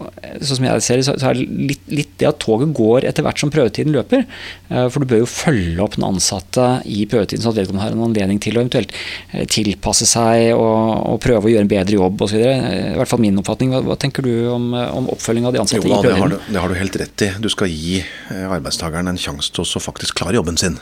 sånn 0.40 0.58
som 0.58 0.66
jeg 0.66 0.84
ser 0.84 1.00
det, 1.00 1.06
så 1.06 1.28
er 1.30 1.38
det 1.38 1.46
litt, 1.70 1.84
litt, 1.92 2.12
det 2.20 2.28
at 2.28 2.38
toget 2.42 2.72
går 2.76 3.06
etter 3.08 3.24
hvert 3.26 3.40
som 3.40 3.52
prøvetiden 3.52 3.94
løper. 3.94 4.24
Eh, 4.70 4.86
for 4.92 5.02
du 5.02 5.10
bør 5.10 5.22
jo 5.22 5.28
følge 5.30 5.82
opp 5.84 5.96
den 5.96 6.06
ansatte 6.08 6.66
i 6.90 7.04
prøvetiden, 7.10 7.44
sånn 7.44 7.54
at 7.54 7.60
vedkommende 7.60 7.84
har 7.84 7.96
en 7.96 8.04
anledning 8.08 8.40
til 8.42 8.58
å 8.58 8.64
eventuelt 8.64 8.94
eh, 9.32 9.46
tilpasse 9.52 10.08
seg 10.08 10.52
og, 10.54 11.14
og 11.14 11.20
prøve 11.24 11.50
å 11.50 11.54
gjøre 11.54 11.66
en 11.66 11.72
bedre 11.72 11.98
jobb 11.98 12.26
osv. 12.26 12.40
I 12.42 12.96
hvert 12.98 13.12
fall 13.12 13.22
min 13.24 13.40
oppfatning. 13.42 13.74
Hva, 13.74 13.82
hva 13.86 13.98
tenker 14.00 14.26
du 14.26 14.32
om, 14.52 14.70
om, 14.74 15.10
oppfølging 15.14 15.48
av 15.48 15.56
de 15.56 15.62
ansatte 15.62 15.82
jo, 15.82 15.88
i 15.88 15.94
prøvetiden? 15.94 16.16
Det 16.16 16.22
har, 16.22 16.34
du, 16.34 16.52
det 16.56 16.64
har 16.64 16.72
du 16.72 16.80
helt 16.80 17.00
rett 17.04 17.26
i. 17.26 17.30
Du 17.46 17.50
skal 17.52 17.72
gi 17.72 18.00
arbeidstakeren 18.36 19.12
en 19.12 19.20
sjanse 19.20 19.54
til 19.54 19.66
å 19.66 19.84
faktisk 19.84 20.18
klare 20.18 20.38
jobben 20.38 20.58
sin. 20.60 20.80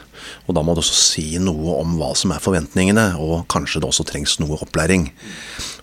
Og 0.49 0.57
da 0.57 0.63
må 0.65 0.75
du 0.75 0.83
også 0.83 0.97
si 0.97 1.27
noe 1.43 1.79
om 1.81 1.97
hva 2.01 2.13
som 2.19 2.33
er 2.35 2.43
forventningene, 2.43 3.15
og 3.21 3.45
kanskje 3.53 3.83
det 3.83 3.91
også 3.91 4.07
trengs 4.09 4.39
noe 4.43 4.61
opplæring. 4.65 5.11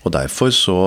Og 0.02 0.12
Derfor 0.12 0.50
så 0.54 0.78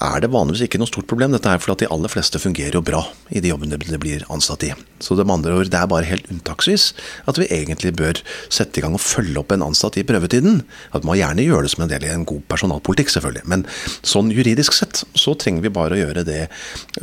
er 0.00 0.22
det 0.22 0.30
vanligvis 0.32 0.64
ikke 0.64 0.78
noe 0.80 0.88
stort 0.88 1.08
problem. 1.10 1.34
Dette 1.34 1.50
er 1.52 1.60
fordi 1.60 1.74
at 1.74 1.82
de 1.82 1.88
aller 1.92 2.12
fleste 2.12 2.40
fungerer 2.40 2.78
jo 2.78 2.82
bra 2.84 3.02
i 3.28 3.42
de 3.44 3.50
jobbene 3.52 3.76
de 3.76 3.98
blir 4.00 4.24
ansatt 4.32 4.64
i. 4.64 4.70
Så 5.00 5.16
det, 5.16 5.26
andre 5.28 5.52
ord, 5.58 5.68
det 5.72 5.76
er 5.76 5.90
bare 5.90 6.08
helt 6.08 6.28
unntaksvis 6.32 6.90
at 7.28 7.40
vi 7.40 7.48
egentlig 7.52 7.92
bør 7.98 8.20
sette 8.52 8.80
i 8.80 8.84
gang 8.84 8.96
og 8.96 9.04
følge 9.04 9.36
opp 9.40 9.52
en 9.52 9.66
ansatt 9.68 9.98
i 10.00 10.06
prøvetiden. 10.08 10.62
At 10.96 11.04
Man 11.04 11.20
gjerne 11.20 11.44
gjør 11.44 11.66
det 11.66 11.72
som 11.74 11.84
en 11.84 11.92
del 11.92 12.06
i 12.06 12.12
en 12.14 12.26
god 12.28 12.42
personalpolitikk, 12.48 13.12
selvfølgelig. 13.12 13.44
Men 13.52 13.66
sånn 14.06 14.32
juridisk 14.32 14.76
sett 14.76 15.04
så 15.18 15.36
trenger 15.36 15.66
vi 15.66 15.74
bare 15.76 15.96
å 15.96 16.00
gjøre 16.00 16.24
det, 16.28 16.42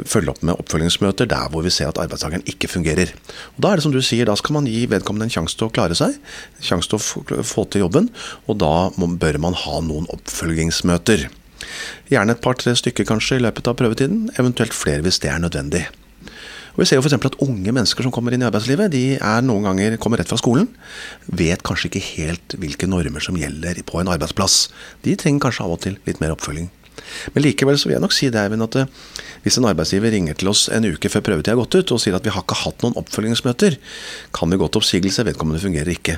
følge 0.10 0.34
opp 0.34 0.42
med 0.42 0.58
oppfølgingsmøter 0.58 1.30
der 1.30 1.50
hvor 1.54 1.66
vi 1.66 1.74
ser 1.74 1.92
at 1.92 2.02
arbeidstakeren 2.02 2.46
ikke 2.50 2.72
fungerer. 2.72 3.14
Og 3.56 3.66
Da 3.66 3.72
er 3.72 3.80
det 3.80 3.88
som 3.88 3.94
du 3.94 4.02
sier, 4.02 4.26
da 4.26 4.38
skal 4.40 4.58
man 4.58 4.70
gi 4.70 4.88
vedkommende 4.90 5.30
en 5.30 5.38
sjanse 5.38 5.58
til 5.58 5.70
å 5.70 5.74
klare 5.74 5.98
seg, 5.98 6.18
sjanse 6.64 6.90
til 6.90 6.98
å 6.98 7.44
få 7.46 7.68
til 7.70 7.86
jobben, 7.86 8.10
og 8.48 8.58
da 8.64 8.90
bør 8.98 9.44
man 9.44 9.58
ha 9.66 9.82
noen 9.86 10.10
oppfølgingsmøter. 10.14 11.30
Gjerne 12.12 12.36
et 12.36 12.44
par-tre 12.44 12.76
stykker 12.78 13.08
kanskje 13.08 13.40
i 13.40 13.46
løpet 13.46 13.70
av 13.70 13.78
prøvetiden, 13.80 14.28
eventuelt 14.38 14.76
flere 14.76 15.06
hvis 15.06 15.22
det 15.24 15.32
er 15.34 15.42
nødvendig. 15.44 15.86
Og 16.78 16.84
Vi 16.84 16.86
ser 16.86 17.00
jo 17.00 17.02
f.eks. 17.02 17.16
at 17.18 17.40
unge 17.42 17.72
mennesker 17.74 18.06
som 18.06 18.14
kommer 18.14 18.36
inn 18.36 18.44
i 18.44 18.46
arbeidslivet, 18.46 18.92
de 18.94 19.18
er 19.18 19.46
noen 19.46 19.66
ganger 19.66 19.98
kommer 19.98 20.22
rett 20.22 20.30
fra 20.30 20.38
skolen. 20.38 20.68
Vet 21.26 21.66
kanskje 21.66 21.90
ikke 21.90 22.06
helt 22.12 22.54
hvilke 22.62 22.90
normer 22.90 23.24
som 23.24 23.40
gjelder 23.40 23.82
på 23.82 23.98
en 23.98 24.12
arbeidsplass. 24.14 24.68
De 25.02 25.16
trenger 25.18 25.48
kanskje 25.48 25.66
av 25.66 25.74
og 25.74 25.82
til 25.88 25.98
litt 26.06 26.22
mer 26.22 26.36
oppfølging. 26.36 26.70
Men 27.34 27.44
likevel 27.46 27.78
så 27.80 27.90
vil 27.90 27.98
jeg 27.98 28.04
nok 28.04 28.16
si 28.16 28.30
det, 28.34 28.42
Eivind, 28.42 28.66
at 28.66 28.78
eh, 28.82 28.92
hvis 29.46 29.58
en 29.60 29.68
arbeidsgiver 29.70 30.14
ringer 30.14 30.38
til 30.38 30.52
oss 30.52 30.66
en 30.74 30.86
uke 30.86 31.10
før 31.12 31.24
prøvetid 31.26 31.54
har 31.54 31.60
gått 31.60 31.78
ut 31.80 31.94
og 31.96 32.02
sier 32.04 32.18
at 32.18 32.26
vi 32.26 32.34
har 32.34 32.46
ikke 32.46 32.60
hatt 32.64 32.84
noen 32.86 32.98
oppfølgingsmøter, 33.02 33.78
kan 34.36 34.52
vi 34.52 34.60
gå 34.60 34.70
til 34.70 34.82
oppsigelse, 34.82 35.26
vedkommende 35.28 35.64
fungerer 35.64 35.94
ikke. 35.94 36.18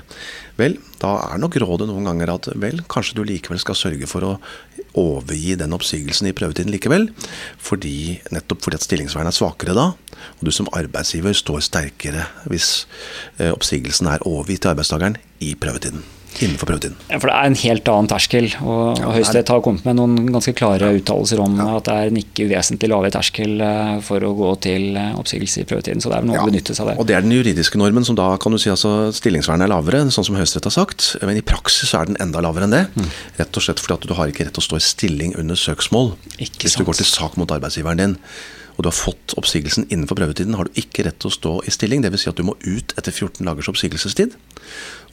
Vel, 0.59 0.79
da 0.99 1.15
er 1.29 1.41
nok 1.41 1.59
rådet 1.61 1.87
noen 1.89 2.09
ganger 2.09 2.33
at 2.35 2.51
vel, 2.59 2.83
kanskje 2.91 3.19
du 3.19 3.23
likevel 3.27 3.61
skal 3.61 3.77
sørge 3.79 4.09
for 4.09 4.27
å 4.27 4.33
overgi 4.97 5.55
den 5.59 5.75
oppsigelsen 5.75 6.29
i 6.29 6.35
prøvetiden 6.35 6.73
likevel. 6.73 7.09
Fordi, 7.57 8.19
nettopp 8.33 8.63
fordi 8.65 8.79
at 8.79 8.85
stillingsvernet 8.87 9.33
er 9.33 9.39
svakere 9.39 9.77
da, 9.77 9.89
og 10.39 10.45
du 10.45 10.53
som 10.55 10.69
arbeidsgiver 10.75 11.35
står 11.37 11.65
sterkere 11.65 12.27
hvis 12.49 12.87
eh, 13.39 13.51
oppsigelsen 13.51 14.09
er 14.11 14.25
overgitt 14.27 14.65
til 14.65 14.73
arbeidstakeren 14.73 15.19
i 15.45 15.53
prøvetiden 15.59 16.03
innenfor 16.39 16.69
prøvetiden. 16.69 16.95
Ja, 17.09 17.19
for 17.19 17.31
det 17.31 17.35
er 17.35 17.49
en 17.49 17.57
helt 17.59 17.89
annen 17.91 18.09
terskel. 18.11 18.47
og, 18.61 18.99
ja, 19.01 19.11
Høyesterett 19.15 19.51
har 19.51 19.63
kommet 19.65 19.85
med 19.87 19.97
noen 19.99 20.29
ganske 20.33 20.53
klare 20.57 20.91
ja. 20.91 20.99
uttalelser 20.99 21.41
om 21.43 21.57
ja. 21.59 21.67
at 21.79 21.87
det 21.89 21.95
er 21.95 22.11
en 22.11 22.19
ikke 22.21 22.47
uvesentlig 22.49 22.91
lavere 22.91 23.13
terskel 23.15 23.63
eh, 23.65 23.95
for 24.05 24.25
å 24.25 24.31
gå 24.37 24.51
til 24.67 24.99
eh, 24.99 25.15
oppsigelse 25.19 25.63
i 25.63 25.67
prøvetiden. 25.69 26.03
Så 26.03 26.11
det 26.13 26.19
er 26.19 26.29
noe 26.29 26.43
å 26.43 26.49
benytte 26.49 26.75
seg 26.75 26.85
av 26.85 26.93
det. 26.93 26.97
Og 27.01 27.09
Det 27.09 27.17
er 27.17 27.25
den 27.25 27.35
juridiske 27.35 27.81
normen, 27.81 28.07
som 28.07 28.17
da 28.19 28.29
kan 28.41 28.55
du 28.55 28.61
si 28.61 28.71
altså 28.71 28.93
stillingsvernet 29.15 29.67
er 29.67 29.73
lavere, 29.73 30.05
sånn 30.13 30.29
som 30.29 30.37
Høyesterett 30.39 30.69
har 30.69 30.77
sagt. 30.77 31.09
Men 31.25 31.41
i 31.41 31.45
praksis 31.45 31.95
er 31.97 32.11
den 32.11 32.19
enda 32.23 32.43
lavere 32.45 32.69
enn 32.69 32.77
det. 32.77 32.85
Mm. 32.93 33.09
Rett 33.41 33.59
og 33.59 33.65
slett 33.65 33.83
fordi 33.83 33.97
at 33.97 34.07
du 34.11 34.15
har 34.19 34.31
ikke 34.31 34.47
rett 34.47 34.55
til 34.55 34.63
å 34.63 34.69
stå 34.69 34.79
i 34.79 34.85
stilling 34.85 35.35
under 35.39 35.59
søksmål 35.59 36.13
ikke 36.39 36.65
hvis 36.65 36.77
sant. 36.77 36.85
du 36.85 36.89
går 36.89 37.01
til 37.01 37.09
sak 37.09 37.35
mot 37.39 37.51
arbeidsgiveren 37.51 37.99
din 37.99 38.17
og 38.79 38.85
du 38.85 38.87
har 38.87 38.95
fått 38.95 39.33
oppsigelsen 39.35 39.89
innenfor 39.91 40.15
prøvetiden, 40.15 40.55
har 40.55 40.69
du 40.69 40.77
ikke 40.79 41.03
rett 41.03 41.17
til 41.19 41.27
å 41.27 41.35
stå 41.35 41.49
i 41.67 41.71
stilling. 41.75 41.99
Dvs. 41.99 42.21
Si 42.23 42.29
at 42.31 42.37
du 42.39 42.45
må 42.47 42.53
ut 42.63 42.93
etter 42.95 43.11
14 43.11 43.43
dagers 43.43 43.67
oppsigelsestid. 43.67 44.37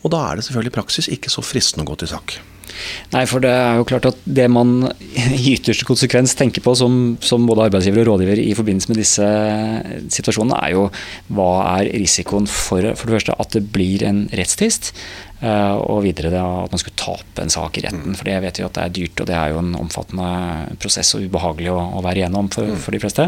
Og 0.06 0.12
da 0.14 0.22
er 0.28 0.38
det 0.38 0.46
selvfølgelig 0.46 0.72
i 0.72 0.78
praksis 0.78 1.10
ikke 1.10 1.32
så 1.32 1.42
fristende 1.42 1.82
å 1.82 1.90
gå 1.90 1.98
til 1.98 2.14
sak. 2.14 2.38
Nei, 3.14 3.22
for 3.28 3.42
det 3.42 3.50
er 3.50 3.78
jo 3.78 3.86
klart 3.88 4.08
at 4.10 4.18
det 4.38 4.46
man 4.52 4.88
i 5.16 5.54
ytterste 5.54 5.86
konsekvens 5.88 6.34
tenker 6.38 6.64
på 6.64 6.74
som, 6.78 7.16
som, 7.24 7.46
både 7.48 7.68
arbeidsgiver 7.68 8.04
og 8.04 8.16
rådgiver 8.16 8.42
i 8.42 8.54
forbindelse 8.58 8.90
med 8.92 9.00
disse 9.00 9.28
situasjonene, 10.18 10.58
er 10.60 10.74
jo 10.74 10.86
hva 11.36 11.50
er 11.78 11.90
risikoen 11.94 12.48
for, 12.50 12.84
for 12.98 13.08
det 13.08 13.18
første 13.18 13.38
at 13.42 13.56
det 13.56 13.64
blir 13.74 14.04
en 14.06 14.26
rettstvist, 14.36 14.92
og 15.36 15.98
videre 16.06 16.30
det 16.32 16.40
at 16.40 16.72
man 16.72 16.80
skulle 16.80 16.96
tape 16.96 17.42
en 17.42 17.52
sak 17.52 17.76
i 17.76 17.82
retten. 17.84 18.14
For 18.16 18.28
det 18.28 18.38
vet 18.40 18.60
vi 18.60 18.64
at 18.64 18.76
det 18.76 18.84
er 18.84 18.94
dyrt, 18.96 19.20
og 19.20 19.28
det 19.28 19.36
er 19.36 19.52
jo 19.52 19.60
en 19.60 19.74
omfattende 19.76 20.76
prosess 20.80 21.12
og 21.16 21.26
ubehagelig 21.26 21.68
å, 21.72 21.78
å 21.98 22.02
være 22.04 22.22
igjennom 22.22 22.48
for, 22.52 22.70
mm. 22.70 22.78
for 22.80 22.96
de 22.96 23.00
fleste. 23.02 23.26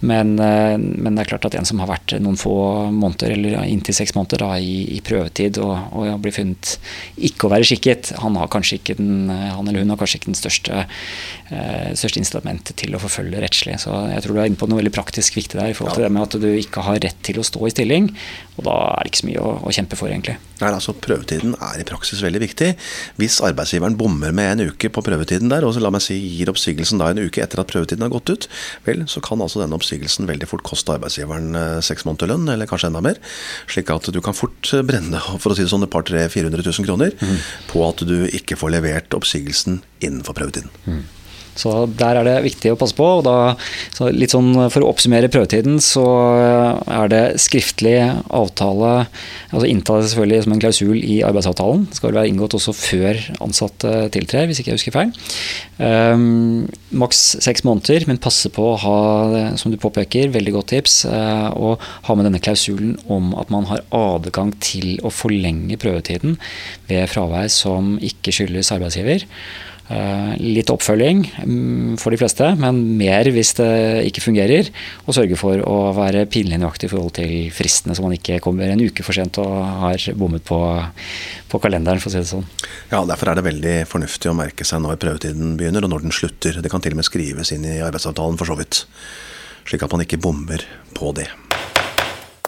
Men, 0.00 0.34
eh, 0.42 0.76
men, 0.76 1.16
det 1.16 1.24
er 1.24 1.30
klart 1.32 1.48
at 1.48 1.56
en 1.58 1.68
som 1.68 1.80
har 1.82 1.90
vært 1.90 2.16
noen 2.20 2.38
få 2.38 2.54
måneder, 2.92 3.34
eller 3.36 3.58
inntil 3.64 3.96
seks 3.96 4.14
måneder 4.16 4.44
da, 4.44 4.50
i, 4.60 4.82
i, 4.96 5.00
prøvetid 5.04 5.60
og, 5.64 5.74
og 5.96 6.20
blir 6.24 6.36
funnet 6.36 6.74
ikke 7.30 7.48
å 7.48 7.52
være 7.54 7.68
skikket, 7.70 8.12
han, 8.22 8.36
har 8.40 8.52
kanskje 8.52 8.80
ikke 8.80 8.98
den, 9.00 9.30
han 9.30 9.68
eller 9.68 9.84
hun 9.84 9.94
har 9.94 10.00
kanskje 10.00 10.20
ikke 10.20 10.32
den 10.32 10.38
største, 10.38 10.84
eh, 11.48 11.88
største 11.98 12.22
incitamentet 12.22 12.76
til 12.80 12.96
å 12.96 13.02
forfølge 13.02 13.42
rettslig. 13.44 13.78
Så 13.82 13.94
jeg 14.12 14.24
tror 14.24 14.36
du 14.36 14.42
er 14.42 14.52
inne 14.52 14.60
på 14.60 14.68
noe 14.70 14.82
veldig 14.82 14.94
praktisk 14.94 15.40
viktig 15.40 15.58
der 15.58 15.72
i 15.72 15.78
forhold 15.78 15.98
til 15.98 16.06
det 16.06 16.12
med 16.14 16.28
at 16.28 16.38
du 16.42 16.50
ikke 16.52 16.84
har 16.86 17.00
rett 17.04 17.24
til 17.26 17.40
å 17.40 17.46
stå 17.46 17.64
i 17.68 17.74
stilling. 17.74 18.12
Og 18.58 18.66
da 18.66 18.74
er 18.92 19.06
det 19.06 19.12
ikke 19.12 19.22
så 19.22 19.28
mye 19.28 19.42
å, 19.44 19.52
å 19.62 19.74
kjempe 19.74 19.98
for, 19.98 20.10
egentlig. 20.10 20.36
Nei, 20.58 20.70
altså 20.72 20.94
Prøvetiden 20.98 21.54
er 21.62 21.78
i 21.78 21.86
praksis 21.86 22.22
veldig 22.24 22.40
viktig. 22.42 22.72
Hvis 23.20 23.38
arbeidsgiveren 23.46 23.96
bommer 23.98 24.34
med 24.34 24.50
en 24.52 24.72
uke 24.72 24.90
på 24.90 25.04
prøvetiden 25.06 25.52
der, 25.52 25.66
og 25.66 25.76
så 25.76 25.82
la 25.84 25.92
meg 25.94 26.02
si 26.04 26.16
gir 26.18 26.50
oppsigelsen 26.50 26.98
da 26.98 27.12
en 27.12 27.22
uke 27.22 27.42
etter 27.44 27.62
at 27.62 27.70
prøvetiden 27.70 28.02
har 28.06 28.12
gått 28.12 28.32
ut, 28.34 28.48
vel, 28.88 29.04
så 29.10 29.22
kan 29.24 29.44
altså 29.44 29.62
denne 29.62 29.78
oppsigelsen 29.78 30.26
veldig 30.28 30.50
fort 30.50 30.66
koste 30.66 30.96
arbeidsgiveren 30.96 31.54
eh, 31.58 31.76
seks 31.86 32.06
måneder 32.08 32.32
lønn, 32.32 32.50
eller 32.50 32.70
kanskje 32.70 32.90
enda 32.90 33.04
mer. 33.04 33.22
Slik 33.70 33.92
at 33.94 34.10
du 34.14 34.20
kan 34.24 34.36
fort 34.36 34.72
brenne 34.88 35.22
for 35.42 35.52
å 35.52 35.58
si 35.58 35.64
det 35.64 35.72
sånn, 35.72 35.86
et 35.86 35.94
par 35.94 36.06
300 36.08 36.28
400 36.28 36.62
000 36.66 36.88
kroner 36.88 37.14
mm. 37.14 37.38
på 37.70 37.84
at 37.86 38.02
du 38.08 38.16
ikke 38.34 38.58
får 38.58 38.74
levert 38.74 39.14
oppsigelsen 39.16 39.82
innenfor 40.04 40.36
prøvetiden. 40.38 40.70
Mm. 40.86 41.04
Så 41.58 41.74
der 41.98 42.20
er 42.20 42.28
det 42.28 42.36
viktig 42.46 42.72
å 42.72 42.78
passe 42.78 42.96
på. 42.96 43.08
og 43.18 43.24
da, 43.26 43.56
litt 44.14 44.34
sånn 44.34 44.52
For 44.70 44.84
å 44.84 44.92
oppsummere 44.92 45.30
prøvetiden, 45.32 45.80
så 45.82 46.06
er 46.86 47.10
det 47.12 47.24
skriftlig 47.42 47.98
avtale 48.28 49.08
altså 49.48 49.68
Innta 49.68 49.96
det 49.98 50.10
selvfølgelig 50.10 50.44
som 50.44 50.54
en 50.54 50.60
klausul 50.62 50.98
i 51.00 51.18
arbeidsavtalen. 51.24 51.86
Det 51.88 51.98
skal 51.98 52.10
vel 52.10 52.18
være 52.20 52.32
inngått 52.32 52.56
også 52.58 52.74
før 52.76 53.20
ansatte 53.44 53.92
tiltrer, 54.14 54.48
hvis 54.48 54.60
ikke 54.60 54.74
jeg 54.74 54.80
husker 54.80 54.96
feil. 54.96 55.12
Um, 55.78 56.66
maks 57.00 57.22
seks 57.44 57.64
måneder, 57.66 58.04
men 58.08 58.20
passe 58.22 58.50
på 58.52 58.66
å 58.72 58.78
ha, 58.82 58.98
som 59.60 59.72
du 59.72 59.78
påpeker, 59.80 60.32
veldig 60.34 60.54
godt 60.58 60.72
tips, 60.74 60.98
uh, 61.08 61.48
å 61.56 61.76
ha 61.80 62.18
med 62.18 62.28
denne 62.28 62.42
klausulen 62.44 62.96
om 63.08 63.32
at 63.40 63.52
man 63.54 63.68
har 63.70 63.84
adgang 63.94 64.52
til 64.64 64.98
å 65.00 65.12
forlenge 65.14 65.80
prøvetiden 65.80 66.36
ved 66.90 67.08
fravær 67.12 67.48
som 67.52 67.96
ikke 68.04 68.34
skyldes 68.34 68.72
arbeidsgiver. 68.74 69.24
Eh, 69.88 70.32
litt 70.36 70.68
oppfølging 70.68 71.22
mm, 71.48 71.92
for 71.96 72.12
de 72.12 72.18
fleste, 72.20 72.44
men 72.60 72.76
mer 72.98 73.30
hvis 73.32 73.54
det 73.56 73.70
ikke 74.10 74.26
fungerer. 74.26 74.68
Og 75.06 75.16
sørge 75.16 75.38
for 75.40 75.62
å 75.64 75.78
være 75.96 76.26
pinlig 76.28 76.58
nøyaktig 76.60 76.90
i 76.90 76.92
forhold 76.92 77.14
til 77.16 77.32
fristene, 77.56 77.96
så 77.96 78.04
man 78.04 78.12
ikke 78.18 78.36
kommer 78.44 78.68
en 78.68 78.84
uke 78.84 79.06
for 79.06 79.16
sent 79.16 79.40
og 79.40 79.54
har 79.86 80.04
bommet 80.20 80.44
på, 80.44 80.60
på, 81.48 81.62
kalenderen, 81.64 82.02
for 82.04 82.12
å 82.12 82.14
si 82.14 82.20
det 82.20 82.28
sånn. 82.28 82.46
Ja, 82.92 83.00
Derfor 83.08 83.32
er 83.32 83.40
det 83.40 83.48
veldig 83.48 83.74
fornuftig 83.88 84.28
å 84.28 84.36
merke 84.36 84.68
seg 84.68 84.84
når 84.84 85.00
prøvetiden 85.00 85.56
begynner 85.56 85.88
og 85.88 85.94
når 85.94 86.04
den 86.04 86.16
slutter. 86.20 86.60
Det 86.60 86.72
kan 86.72 86.84
til 86.84 86.92
og 86.92 87.00
med 87.00 87.08
skrives 87.08 87.56
inn 87.56 87.64
i 87.64 87.80
arbeidsavtalen, 87.80 88.36
for 88.40 88.52
så 88.52 88.60
vidt. 88.60 88.84
Slik 89.68 89.88
at 89.88 89.96
man 89.96 90.04
ikke 90.04 90.20
bommer 90.20 90.68
på 90.96 91.16
det. 91.16 91.30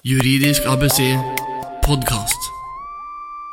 Juridisk 0.04 0.68
ABC 0.68 1.04
podkast. 1.84 2.59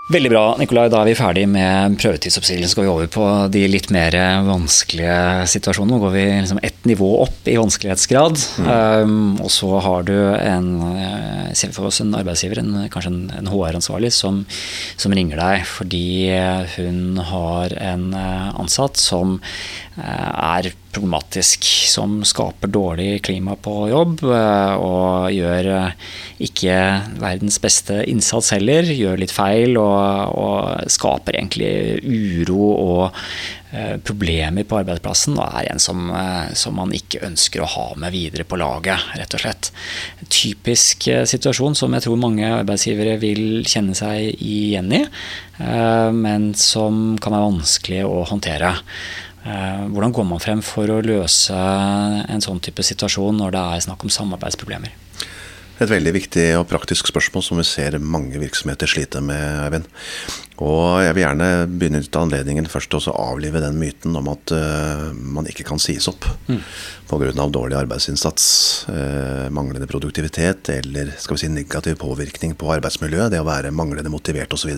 Veldig 0.08 0.30
bra, 0.32 0.42
Nikolai. 0.56 0.86
Da 0.88 1.02
er 1.02 1.10
vi 1.10 1.18
ferdig 1.20 1.42
med 1.52 1.98
prøvetidsoppstillingen. 2.00 2.70
Så 2.72 2.78
går 2.78 2.86
vi 2.86 2.92
over 2.94 3.10
på 3.12 3.26
de 3.52 3.66
litt 3.68 3.90
mer 3.92 4.16
vanskelige 4.48 5.18
situasjonene. 5.52 5.98
Nå 5.98 6.00
går 6.00 6.14
vi 6.14 6.24
liksom 6.46 6.62
ett 6.64 6.88
nivå 6.88 7.10
opp 7.26 7.50
i 7.52 7.58
vanskelighetsgrad. 7.60 8.40
Mm. 8.64 8.70
Um, 8.72 9.18
og 9.44 9.52
så 9.52 9.82
har 9.84 10.08
du 10.08 10.16
en, 10.38 10.70
eh, 10.94 11.52
ser 11.52 11.76
for 11.76 11.90
oss 11.90 12.00
en 12.00 12.16
arbeidsgiver, 12.16 12.62
en, 12.64 12.88
kanskje 12.94 13.12
en, 13.12 13.20
en 13.36 13.52
HR-ansvarlig, 13.52 14.14
som, 14.16 14.46
som, 14.96 15.12
ringer 15.18 15.42
deg 15.42 15.68
fordi 15.68 16.32
hun 16.78 17.20
har 17.28 17.76
en 17.76 18.08
eh, 18.16 18.48
ansatt 18.64 18.96
som 19.02 19.42
er 19.98 20.72
problematisk, 20.98 21.66
som 21.92 22.22
skaper 22.26 22.72
dårlig 22.72 23.22
klima 23.28 23.56
på 23.60 23.88
jobb 23.92 24.24
eh, 24.26 24.74
og 24.82 25.30
gjør 25.34 25.70
eh, 25.76 26.08
ikke 26.48 26.78
verdens 27.22 27.60
beste 27.62 28.02
innsats 28.10 28.54
heller. 28.56 28.88
Gjør 28.88 29.22
litt 29.22 29.34
feil 29.36 29.78
og, 29.82 30.34
og 30.38 30.90
skaper 30.94 31.38
egentlig 31.38 32.02
uro 32.02 32.72
og 32.72 33.04
eh, 33.76 33.98
problemer 34.02 34.66
på 34.68 34.80
arbeidsplassen 34.80 35.38
og 35.38 35.60
er 35.62 35.72
en 35.74 35.82
som, 35.82 36.10
som, 36.58 36.78
man 36.78 36.96
ikke 36.96 37.22
ønsker 37.28 37.64
å 37.64 37.70
ha 37.76 37.88
med 38.02 38.16
videre 38.16 38.48
på 38.48 38.60
laget, 38.60 39.12
rett 39.20 39.38
og 39.38 39.44
slett. 39.44 39.72
Typisk 40.26 41.10
situasjon 41.30 41.78
som 41.78 41.94
jeg 41.94 42.08
tror 42.08 42.22
mange 42.22 42.50
arbeidsgivere 42.62 43.20
vil 43.22 43.62
kjenne 43.68 43.98
seg 43.98 44.34
igjen 44.34 44.92
i, 44.94 45.04
men 46.14 46.52
som 46.58 47.16
kan 47.22 47.34
være 47.34 47.48
vanskelig 47.50 48.04
å 48.06 48.22
håndtere. 48.30 48.76
Hvordan 49.48 50.14
går 50.16 50.26
man 50.28 50.42
frem 50.44 50.62
for 50.66 50.92
å 50.92 51.02
løse 51.06 51.56
en 51.56 52.44
sånn 52.44 52.60
type 52.64 52.84
situasjon 52.84 53.38
når 53.40 53.54
det 53.56 53.62
er 53.64 53.86
snakk 53.88 54.04
om 54.04 54.12
samarbeidsproblemer? 54.12 55.07
Et 55.78 55.90
veldig 55.90 56.14
viktig 56.16 56.46
og 56.58 56.66
praktisk 56.72 57.12
spørsmål 57.12 57.44
som 57.46 57.60
vi 57.62 57.66
ser 57.68 58.00
mange 58.02 58.40
virksomheter 58.42 58.90
slite 58.90 59.22
med, 59.22 59.44
Eivind. 59.68 59.86
Og 60.66 61.04
jeg 61.06 61.14
vil 61.14 61.22
gjerne 61.22 61.50
benytte 61.70 62.18
anledningen 62.18 62.66
først 62.72 62.90
til 62.90 63.12
å 63.12 63.18
avlive 63.28 63.62
den 63.62 63.78
myten 63.78 64.18
om 64.18 64.32
at 64.32 64.54
uh, 64.58 65.12
man 65.14 65.46
ikke 65.46 65.68
kan 65.68 65.78
sies 65.78 66.08
opp 66.10 66.26
mm. 66.48 66.64
pga. 67.12 67.46
dårlig 67.54 67.78
arbeidsinnsats, 67.78 68.48
uh, 68.90 69.46
manglende 69.54 69.86
produktivitet 69.92 70.72
eller 70.74 71.14
skal 71.22 71.38
vi 71.38 71.44
si 71.44 71.52
negativ 71.54 72.00
påvirkning 72.02 72.58
på 72.58 72.74
arbeidsmiljøet, 72.74 73.36
det 73.36 73.44
å 73.44 73.46
være 73.46 73.70
manglende 73.70 74.10
motivert 74.10 74.58
osv. 74.58 74.74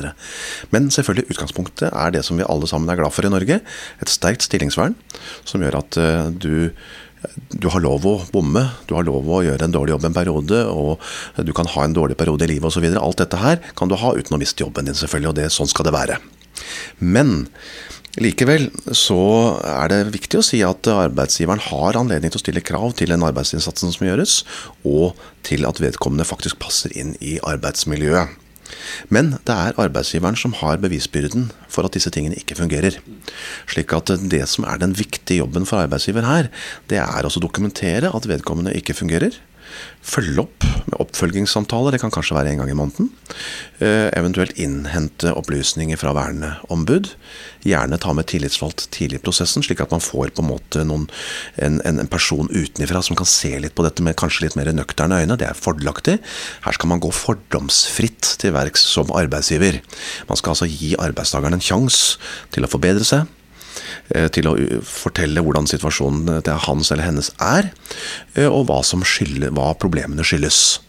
Men 0.76 0.92
selvfølgelig 0.92 1.32
utgangspunktet 1.32 1.94
er 1.94 2.12
det 2.12 2.26
som 2.28 2.36
vi 2.36 2.48
alle 2.50 2.68
sammen 2.68 2.92
er 2.92 3.00
glad 3.00 3.16
for 3.16 3.24
i 3.24 3.32
Norge. 3.32 3.62
Et 4.04 4.12
sterkt 4.12 4.44
stillingsvern 4.50 5.00
som 5.48 5.64
gjør 5.64 5.80
at 5.80 6.02
uh, 6.04 6.28
du 6.28 6.76
du 7.52 7.68
har 7.74 7.84
lov 7.84 8.06
å 8.08 8.16
bomme, 8.32 8.64
du 8.88 8.96
har 8.96 9.06
lov 9.08 9.28
å 9.28 9.42
gjøre 9.44 9.68
en 9.68 9.76
dårlig 9.76 9.96
jobb 9.96 10.08
en 10.08 10.16
periode, 10.16 10.64
og 10.72 11.44
du 11.46 11.52
kan 11.56 11.70
ha 11.74 11.86
en 11.86 11.96
dårlig 11.96 12.18
periode 12.20 12.46
i 12.48 12.54
livet 12.54 12.70
osv. 12.70 12.86
Alt 12.96 13.24
dette 13.24 13.40
her 13.42 13.62
kan 13.76 13.92
du 13.92 13.98
ha 14.00 14.16
uten 14.16 14.38
å 14.38 14.42
miste 14.42 14.64
jobben 14.64 14.88
din, 14.88 14.98
selvfølgelig, 14.98 15.32
og 15.32 15.40
det, 15.40 15.50
sånn 15.54 15.72
skal 15.72 15.90
det 15.90 15.96
være. 15.96 16.20
Men 17.00 17.50
likevel 18.20 18.70
så 18.96 19.20
er 19.64 19.92
det 19.92 20.02
viktig 20.16 20.40
å 20.40 20.46
si 20.46 20.62
at 20.66 20.90
arbeidsgiveren 20.92 21.62
har 21.70 22.00
anledning 22.00 22.32
til 22.34 22.40
å 22.42 22.44
stille 22.44 22.64
krav 22.66 22.96
til 23.00 23.12
den 23.12 23.24
arbeidsinnsatsen 23.28 23.96
som 23.96 24.08
gjøres, 24.08 24.42
og 24.88 25.20
til 25.48 25.68
at 25.70 25.82
vedkommende 25.84 26.28
faktisk 26.28 26.62
passer 26.64 26.96
inn 26.96 27.16
i 27.20 27.38
arbeidsmiljøet. 27.44 28.38
Men 29.10 29.36
det 29.48 29.56
er 29.56 29.80
arbeidsgiveren 29.82 30.38
som 30.40 30.56
har 30.60 30.82
bevisbyrden 30.82 31.50
for 31.72 31.88
at 31.88 31.96
disse 31.98 32.12
tingene 32.14 32.40
ikke 32.40 32.58
fungerer. 32.60 33.00
Slik 33.70 33.94
at 33.96 34.14
det 34.32 34.44
som 34.52 34.68
er 34.70 34.82
den 34.82 34.96
viktige 34.98 35.42
jobben 35.44 35.68
for 35.70 35.82
arbeidsgiver 35.84 36.28
her, 36.28 36.52
det 36.92 37.02
er 37.04 37.26
å 37.28 37.34
dokumentere 37.42 38.14
at 38.14 38.30
vedkommende 38.30 38.76
ikke 38.78 38.98
fungerer. 38.98 39.36
Følge 40.02 40.46
opp 40.48 40.69
med 40.88 41.00
oppfølgingssamtaler, 41.04 41.96
det 41.96 42.02
kan 42.04 42.14
kanskje 42.14 42.38
være 42.38 42.54
en 42.54 42.62
gang 42.62 42.72
i 42.72 42.78
måneden. 42.78 43.10
Eh, 43.80 44.08
eventuelt 44.18 44.58
innhente 44.60 45.34
opplysninger 45.36 46.00
fra 46.00 46.14
verneombud. 46.18 47.12
Gjerne 47.68 48.00
ta 48.00 48.14
med 48.16 48.30
tillitsvalgt 48.32 48.88
tidlig 48.96 49.20
i 49.20 49.24
prosessen, 49.24 49.66
slik 49.66 49.82
at 49.84 49.92
man 49.92 50.04
får 50.04 50.34
på 50.36 50.44
en 50.44 50.50
måte 50.50 50.86
noen, 50.88 51.08
en, 51.60 51.80
en, 51.86 52.04
person 52.10 52.50
utenifra 52.50 53.02
som 53.06 53.18
kan 53.20 53.28
se 53.30 53.52
litt 53.60 53.76
på 53.78 53.86
dette 53.86 54.04
med 54.06 54.18
kanskje 54.20 54.48
litt 54.48 54.60
mer 54.60 54.72
nøkterne 54.76 55.22
øyne. 55.24 55.40
Det 55.40 55.50
er 55.50 55.58
fordelaktig. 55.58 56.20
Her 56.66 56.78
skal 56.78 56.94
man 56.94 57.04
gå 57.04 57.12
fordomsfritt 57.16 58.36
til 58.42 58.56
verks 58.56 58.86
som 58.94 59.12
arbeidsgiver. 59.16 59.82
Man 60.30 60.40
skal 60.40 60.56
altså 60.56 60.70
gi 60.70 60.96
arbeidstakeren 61.00 61.60
en 61.60 61.64
sjanse 61.64 62.18
til 62.56 62.66
å 62.66 62.72
forbedre 62.72 63.08
seg 63.08 63.28
til 64.34 64.50
å 64.50 64.56
fortelle 64.86 65.44
hvordan 65.46 65.68
situasjonen 65.70 66.44
til 66.46 66.62
hans 66.66 66.92
eller 66.92 67.08
hennes 67.08 67.32
er, 67.44 67.72
eh, 68.36 68.48
og 68.48 68.68
hva, 68.70 68.82
skylder, 68.84 69.54
hva 69.56 69.72
problemene 69.80 70.26
skyldes. 70.26 70.80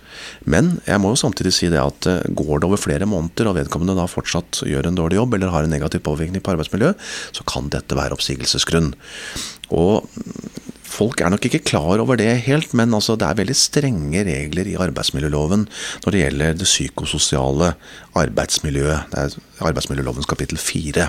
Men 0.49 0.79
jeg 0.87 1.01
må 1.01 1.13
jo 1.13 1.21
samtidig 1.21 1.53
si 1.57 1.69
det 1.73 1.81
at 1.81 2.09
eh, 2.09 2.27
går 2.37 2.61
det 2.61 2.71
over 2.71 2.81
flere 2.81 3.09
måneder, 3.09 3.51
og 3.51 3.59
vedkommende 3.59 3.97
da 3.99 4.09
fortsatt 4.11 4.63
gjør 4.69 4.91
en 4.91 4.99
dårlig 4.99 5.21
jobb 5.21 5.37
eller 5.37 5.55
har 5.55 5.67
en 5.67 5.75
negativ 5.75 6.05
påvirkning 6.07 6.45
på 6.45 6.55
arbeidsmiljøet, 6.55 7.09
så 7.37 7.47
kan 7.49 7.71
dette 7.73 7.99
være 7.99 8.17
oppsigelsesgrunn. 8.17 8.95
Og 9.77 10.09
Folk 10.91 11.21
er 11.23 11.31
nok 11.31 11.45
ikke 11.47 11.63
klar 11.63 12.01
over 12.03 12.19
det 12.19 12.33
helt, 12.49 12.73
men 12.77 12.91
altså 12.97 13.15
det 13.19 13.29
er 13.29 13.39
veldig 13.39 13.55
strenge 13.57 14.25
regler 14.27 14.67
i 14.67 14.75
arbeidsmiljøloven 14.83 15.69
når 16.03 16.15
det 16.15 16.23
gjelder 16.25 16.57
det 16.59 16.67
psykososiale 16.67 17.69
arbeidsmiljøet. 18.19 19.13
Det 19.13 19.23
er 19.23 19.69
arbeidsmiljølovens 19.71 20.29
kapittel 20.31 20.59
fire. 20.59 21.07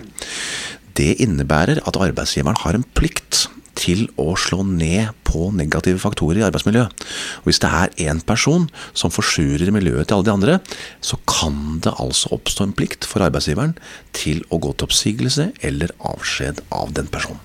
Det 0.97 1.15
innebærer 1.23 1.81
at 1.87 1.99
arbeidsgiveren 1.99 2.59
har 2.63 2.77
en 2.77 2.87
plikt 2.97 3.47
til 3.81 4.05
å 4.19 4.33
slå 4.39 4.61
ned 4.67 5.13
på 5.27 5.49
negative 5.55 6.01
faktorer 6.01 6.41
i 6.41 6.45
arbeidsmiljøet. 6.45 7.05
Og 7.41 7.49
hvis 7.49 7.61
det 7.63 7.71
er 7.71 7.93
én 8.09 8.19
person 8.27 8.67
som 8.93 9.13
forsurer 9.13 9.71
miljøet 9.73 10.09
til 10.09 10.17
alle 10.17 10.27
de 10.27 10.33
andre, 10.33 10.57
så 11.01 11.17
kan 11.29 11.79
det 11.83 11.95
altså 12.01 12.33
oppstå 12.35 12.67
en 12.67 12.75
plikt 12.77 13.07
for 13.07 13.23
arbeidsgiveren 13.25 13.77
til 14.17 14.43
å 14.51 14.59
gå 14.61 14.73
til 14.75 14.89
oppsigelse 14.89 15.51
eller 15.65 15.95
avskjed 16.11 16.61
av 16.75 16.93
den 16.97 17.09
personen. 17.11 17.41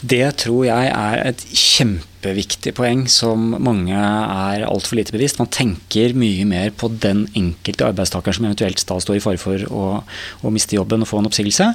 Det 0.00 0.24
tror 0.40 0.64
jeg 0.64 0.88
er 0.88 1.20
et 1.28 1.42
kjempeviktig 1.52 2.72
poeng 2.76 3.02
som 3.12 3.50
mange 3.60 3.92
er 3.92 4.64
altfor 4.64 4.96
lite 4.96 5.12
bevisst. 5.12 5.40
Man 5.40 5.50
tenker 5.52 6.16
mye 6.16 6.46
mer 6.48 6.72
på 6.72 6.88
den 7.02 7.26
enkelte 7.36 7.90
arbeidstaker 7.90 8.36
som 8.36 8.48
eventuelt 8.48 8.80
da 8.88 8.96
står 8.96 9.18
i 9.18 9.22
fare 9.24 9.40
for 9.40 9.66
å, 9.68 9.84
å, 10.40 10.52
miste 10.54 10.78
jobben 10.78 11.04
og 11.04 11.10
få 11.10 11.20
en 11.20 11.28
oppsigelse, 11.28 11.68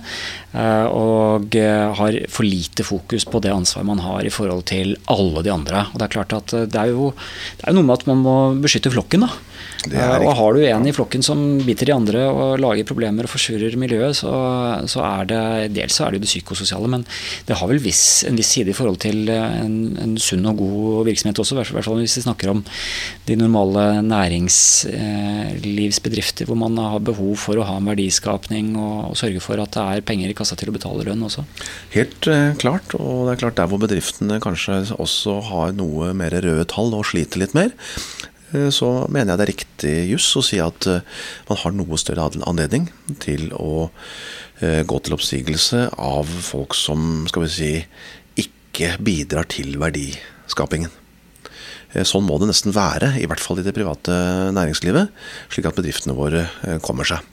eh, 0.57 0.87
og 0.89 1.59
har 2.01 2.19
for 2.33 2.49
lite 2.49 2.87
fokus 2.87 3.27
på 3.29 3.43
det 3.45 3.53
ansvaret 3.53 3.91
man 3.93 4.01
har 4.01 4.25
i 4.25 4.33
forhold 4.33 4.65
til 4.73 4.95
alle 5.11 5.45
de 5.45 5.53
andre. 5.53 5.85
Og 5.93 6.01
Det 6.01 6.07
er 6.07 6.15
klart 6.17 6.37
at 6.39 6.57
det 6.73 6.81
er 6.81 6.95
jo, 6.95 7.11
det 7.61 7.69
er 7.69 7.77
noe 7.77 7.85
med 7.85 7.99
at 7.99 8.09
man 8.09 8.25
må 8.25 8.37
beskytte 8.65 8.93
flokken. 8.93 9.29
da. 9.29 9.35
Og 9.93 10.31
har 10.39 10.55
du 10.55 10.63
en 10.65 10.87
i 10.87 10.93
flokken 10.95 11.23
som 11.25 11.41
biter 11.65 11.89
de 11.89 11.93
andre 11.93 12.23
og 12.31 12.61
lager 12.61 12.87
problemer 12.87 13.27
og 13.27 13.33
forsurer 13.35 13.75
miljøet, 13.77 14.17
så, 14.17 14.33
så, 14.89 15.03
er 15.05 15.29
det 15.29 15.41
dels 15.75 15.97
så 15.97 16.05
er 16.05 16.13
det 16.13 16.21
jo 16.21 16.25
det 16.25 16.31
psykososiale, 16.31 16.89
men 16.89 17.05
det 17.45 17.59
har 17.59 17.69
vel 17.69 17.81
en 18.27 18.37
viss 18.39 18.51
side 18.55 18.69
i 18.71 18.77
forhold 18.77 18.99
til 19.03 19.17
en, 19.31 19.75
en 20.01 20.13
sunn 20.21 20.49
og 20.49 20.55
god 20.61 21.05
virksomhet 21.09 21.39
også, 21.41 21.53
i 21.55 21.57
hvert 21.59 21.87
fall 21.87 22.01
hvis 22.01 22.17
vi 22.19 22.25
snakker 22.25 22.47
om 22.53 22.59
de 23.27 23.33
normale 23.39 23.83
næringslivsbedrifter 24.05 26.43
hvor 26.49 26.59
man 26.59 26.73
har 26.79 26.99
behov 27.05 27.33
for 27.41 27.55
å 27.59 27.67
ha 27.67 27.75
en 27.79 27.89
verdiskapning 27.91 28.65
og, 28.79 28.97
og 29.11 29.15
sørge 29.19 29.41
for 29.43 29.55
at 29.61 29.71
det 29.75 29.83
er 29.83 30.07
penger 30.07 30.27
i 30.31 30.37
kassa 30.37 30.55
til 30.59 30.69
å 30.71 30.77
betale 30.77 31.05
lønn 31.07 31.25
også. 31.27 31.41
Helt 31.95 32.21
eh, 32.31 32.57
klart, 32.61 32.87
og 32.99 33.15
det 33.25 33.31
er 33.35 33.41
klart 33.43 33.59
der 33.59 33.69
hvor 33.71 33.79
bedriftene 33.81 34.35
kanskje 34.43 34.73
også 34.95 35.33
har 35.49 35.67
noe 35.77 36.03
mer 36.17 36.31
røde 36.45 36.65
tall 36.71 36.89
og 36.95 37.07
sliter 37.09 37.37
litt 37.41 37.53
mer, 37.57 37.69
Eh, 38.34 38.34
så 38.73 38.89
mener 39.09 39.33
jeg 39.33 39.39
det 39.39 39.45
er 39.45 39.51
riktig 39.51 39.93
juss 40.11 40.27
å 40.37 40.43
si 40.45 40.59
at 40.61 40.87
eh, 40.89 41.03
man 41.49 41.61
har 41.63 41.73
noe 41.75 41.99
større 42.01 42.27
anledning 42.45 42.89
til 43.23 43.49
å 43.57 43.87
eh, 44.61 44.83
gå 44.87 44.99
til 45.01 45.17
oppsigelse 45.17 45.87
av 45.97 46.29
folk 46.45 46.77
som 46.77 47.25
skal 47.31 47.47
vi 47.47 47.51
si, 47.55 47.71
ikke 48.45 48.95
bidrar 49.03 49.49
til 49.51 49.77
verdiskapingen. 49.81 50.93
Sånn 51.95 52.25
må 52.27 52.35
det 52.41 52.49
nesten 52.49 52.73
være, 52.75 53.13
i 53.23 53.27
hvert 53.29 53.39
fall 53.39 53.61
i 53.61 53.63
det 53.63 53.71
private 53.71 54.11
næringslivet, 54.51 55.13
slik 55.47 55.69
at 55.69 55.77
bedriftene 55.77 56.17
våre 56.17 56.41
kommer 56.83 57.07
seg. 57.07 57.23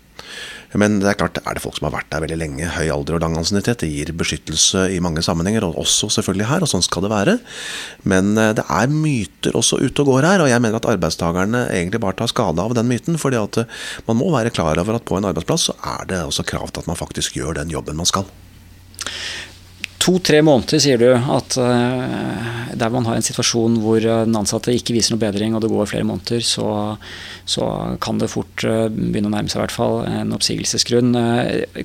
Men 0.78 1.00
det 1.02 1.10
er 1.10 1.18
klart, 1.20 1.40
er 1.42 1.56
det 1.56 1.62
folk 1.64 1.76
som 1.78 1.88
har 1.88 1.94
vært 1.98 2.10
der 2.12 2.22
veldig 2.24 2.38
lenge, 2.40 2.70
høy 2.76 2.86
alder 2.92 3.18
og 3.18 3.24
lang 3.24 3.36
ansiennitet, 3.40 3.82
det 3.82 3.90
gir 3.92 4.12
beskyttelse 4.16 4.86
i 4.94 5.00
mange 5.04 5.24
sammenhenger, 5.24 5.66
og 5.66 5.80
også 5.82 6.08
selvfølgelig 6.16 6.48
her, 6.48 6.64
og 6.64 6.70
sånn 6.72 6.84
skal 6.84 7.04
det 7.04 7.12
være. 7.12 7.36
Men 8.08 8.32
eh, 8.40 8.54
det 8.58 8.64
er 8.64 8.92
myter 8.92 9.58
også 9.58 9.82
ute 9.82 10.04
og 10.04 10.12
går 10.14 10.28
her, 10.30 10.44
og 10.44 10.52
jeg 10.52 10.64
mener 10.64 10.80
at 10.80 10.88
arbeidstakerne 10.94 11.66
egentlig 11.74 12.02
bare 12.04 12.16
tar 12.20 12.32
skade 12.32 12.64
av 12.64 12.76
den 12.78 12.88
myten. 12.90 13.20
fordi 13.20 13.40
at 13.40 13.62
eh, 13.62 13.82
man 14.08 14.20
må 14.20 14.30
være 14.32 14.54
klar 14.54 14.80
over 14.80 14.96
at 14.96 15.08
på 15.08 15.18
en 15.18 15.28
arbeidsplass 15.28 15.68
så 15.70 15.76
er 15.98 16.08
det 16.08 16.22
også 16.24 16.46
krav 16.48 16.70
til 16.70 16.84
at 16.84 16.90
man 16.90 16.98
faktisk 17.00 17.36
gjør 17.36 17.60
den 17.60 17.72
jobben 17.72 17.98
man 17.98 18.08
skal. 18.08 18.24
To-tre 20.02 20.40
måneder, 20.42 20.80
sier 20.82 20.98
du, 20.98 21.12
at 21.14 21.54
uh, 21.62 22.72
der 22.74 22.90
man 22.90 23.04
har 23.06 23.14
en 23.14 23.22
situasjon 23.22 23.76
hvor 23.84 24.02
den 24.02 24.34
ansatte 24.34 24.72
ikke 24.74 24.96
viser 24.96 25.14
noe 25.14 25.22
bedring, 25.22 25.54
og 25.54 25.62
det 25.62 25.70
går 25.70 25.86
flere 25.92 26.06
måneder, 26.08 26.42
så, 26.42 26.96
så 27.46 27.68
kan 28.02 28.18
det 28.18 28.32
fort 28.32 28.64
uh, 28.66 28.88
begynne 28.90 29.30
å 29.30 29.34
nærme 29.36 29.52
seg 29.52 29.60
i 29.60 29.62
hvert 29.62 29.74
fall 29.76 30.00
en 30.08 30.34
oppsigelsesgrunn. 30.34 31.14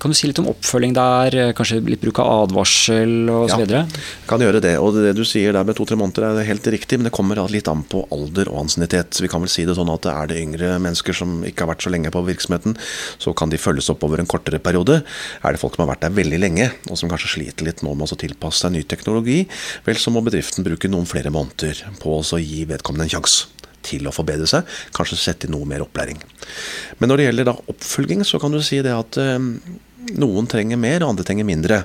Kan 0.01 0.13
du 0.13 0.17
si 0.17 0.31
litt 0.31 0.41
om 0.41 0.49
oppfølging 0.49 0.95
der? 0.97 1.37
Kanskje 1.57 1.77
litt 1.85 2.01
bruk 2.01 2.23
av 2.23 2.47
advarsel 2.47 3.29
osv.? 3.35 3.65
Ja, 3.69 3.83
kan 4.29 4.41
gjøre 4.41 4.63
det. 4.65 4.73
Og 4.81 4.97
det 4.97 5.13
du 5.19 5.21
sier 5.27 5.53
der 5.53 5.67
med 5.67 5.77
to-tre 5.77 5.99
måneder 5.99 6.31
er 6.31 6.49
helt 6.49 6.71
riktig, 6.73 6.97
men 6.97 7.11
det 7.11 7.13
kommer 7.13 7.43
litt 7.53 7.69
an 7.69 7.85
på 7.85 8.01
alder 8.15 8.49
og 8.49 8.63
ansiennitet. 8.63 9.21
Vi 9.21 9.29
kan 9.29 9.45
vel 9.45 9.53
si 9.53 9.67
det 9.69 9.77
sånn 9.77 9.93
at 9.93 10.09
er 10.09 10.33
det 10.33 10.41
yngre 10.41 10.73
mennesker 10.81 11.13
som 11.21 11.37
ikke 11.45 11.67
har 11.67 11.75
vært 11.75 11.85
så 11.85 11.93
lenge 11.93 12.13
på 12.15 12.25
virksomheten, 12.25 12.79
så 13.21 13.35
kan 13.37 13.53
de 13.53 13.61
følges 13.61 13.93
opp 13.93 14.09
over 14.09 14.25
en 14.25 14.29
kortere 14.29 14.63
periode. 14.63 15.03
Er 15.45 15.53
det 15.53 15.61
folk 15.61 15.77
som 15.77 15.85
har 15.85 15.93
vært 15.93 16.07
der 16.07 16.17
veldig 16.17 16.41
lenge, 16.41 16.71
og 16.89 16.97
som 16.97 17.13
kanskje 17.13 17.35
sliter 17.37 17.69
litt 17.69 17.85
nå 17.85 17.93
med 17.93 18.06
å 18.13 18.19
tilpasse 18.19 18.63
seg 18.63 18.75
ny 18.75 18.83
teknologi, 18.87 19.41
vel 19.87 19.99
så 20.01 20.13
må 20.13 20.23
bedriften 20.25 20.65
bruke 20.67 20.91
noen 20.91 21.09
flere 21.09 21.33
måneder 21.33 21.83
på 22.01 22.19
å 22.19 22.41
gi 22.41 22.63
vedkommende 22.69 23.07
en 23.07 23.15
sjanse 23.17 23.53
til 23.87 24.07
å 24.07 24.13
forbedre 24.15 24.47
seg, 24.49 24.67
kanskje 24.95 25.19
sette 25.19 25.47
inn 25.47 25.55
noe 25.55 25.67
mer 25.69 25.85
opplæring. 25.85 26.19
Men 26.99 27.11
når 27.11 27.19
det 27.19 27.27
gjelder 27.27 27.53
oppfølging, 27.71 28.23
så 28.27 28.39
kan 28.41 28.51
du 28.51 28.59
si 28.65 28.81
det 28.83 28.91
at 28.91 29.19
eh, 29.21 29.37
noen 30.15 30.47
trenger 30.49 30.79
mer, 30.79 31.03
og 31.03 31.13
andre 31.13 31.25
trenger 31.27 31.47
mindre. 31.47 31.81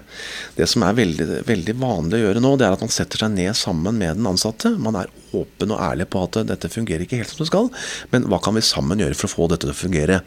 Det 0.57 0.69
som 0.71 0.85
er 0.87 0.97
veldig, 0.99 1.27
veldig, 1.49 1.77
vanlig 1.81 2.19
å 2.19 2.23
gjøre 2.27 2.43
nå, 2.45 2.55
det 2.59 2.67
er 2.69 2.77
at 2.77 2.85
man 2.85 2.93
setter 2.93 3.25
seg 3.25 3.35
ned 3.35 3.57
sammen 3.59 3.99
med 3.99 4.19
den 4.21 4.29
ansatte. 4.31 4.75
Man 4.83 4.99
er 5.01 5.11
åpen 5.37 5.75
og 5.75 5.83
ærlig 5.83 6.09
på 6.13 6.25
at 6.27 6.43
dette 6.49 6.71
fungerer 6.73 7.07
ikke 7.07 7.23
helt 7.23 7.33
som 7.33 7.43
det 7.43 7.51
skal, 7.51 7.71
men 8.15 8.27
hva 8.31 8.41
kan 8.43 8.57
vi 8.59 8.65
sammen 8.67 9.03
gjøre 9.03 9.19
for 9.19 9.31
å 9.31 9.35
få 9.37 9.53
dette 9.53 9.67
til 9.67 9.75
å 9.75 9.79
fungere? 9.79 10.23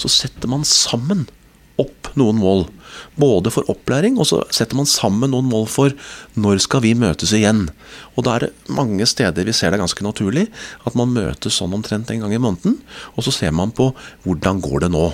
Så 0.00 0.10
setter 0.12 0.50
man 0.50 0.66
sammen 0.68 1.26
opp 1.82 2.10
noen 2.16 2.38
mål. 2.40 2.64
Både 3.20 3.52
for 3.52 3.68
opplæring, 3.72 4.16
og 4.20 4.28
så 4.28 4.40
setter 4.54 4.78
man 4.78 4.88
sammen 4.88 5.32
noen 5.32 5.48
mål 5.50 5.68
for 5.70 5.92
når 6.40 6.62
skal 6.64 6.84
vi 6.84 6.94
møtes 6.96 7.34
igjen. 7.36 7.66
Og 8.16 8.24
da 8.26 8.36
er 8.36 8.46
det 8.46 8.72
mange 8.72 9.06
steder 9.08 9.46
vi 9.46 9.54
ser 9.56 9.74
det 9.74 9.82
ganske 9.82 10.06
naturlig 10.06 10.46
at 10.88 10.96
man 10.98 11.12
møtes 11.12 11.60
sånn 11.60 11.76
omtrent 11.76 12.10
en 12.12 12.24
gang 12.24 12.34
i 12.36 12.40
måneden. 12.40 12.80
Og 13.16 13.26
så 13.26 13.34
ser 13.34 13.54
man 13.56 13.74
på 13.76 13.92
hvordan 14.24 14.62
går 14.64 14.86
det 14.86 14.92
nå. 14.96 15.06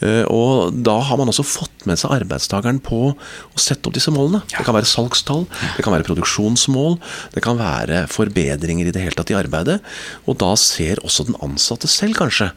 Eh, 0.00 0.24
Og 0.30 0.72
da 0.86 0.96
har 1.04 1.18
man 1.20 1.28
også 1.28 1.44
fått 1.44 1.84
med 1.88 2.00
seg 2.00 2.14
arbeidstakeren 2.20 2.80
på 2.84 3.12
å 3.12 3.60
sette 3.60 3.88
opp 3.88 3.96
disse 3.96 4.12
målene. 4.14 4.42
Det 4.48 4.64
kan 4.64 4.76
være 4.76 4.88
salgstall, 4.88 5.46
det 5.76 5.84
kan 5.84 5.94
være 5.94 6.06
produksjonsmål, 6.08 6.98
det 7.34 7.44
kan 7.44 7.60
være 7.60 8.06
forbedringer 8.10 8.88
i 8.88 8.94
det 8.94 9.02
hele 9.04 9.18
tatt 9.18 9.32
i 9.34 9.38
arbeidet. 9.38 9.80
Og 10.26 10.38
da 10.40 10.54
ser 10.60 11.02
også 11.04 11.28
den 11.28 11.38
ansatte 11.44 11.90
selv 11.90 12.16
kanskje 12.20 12.52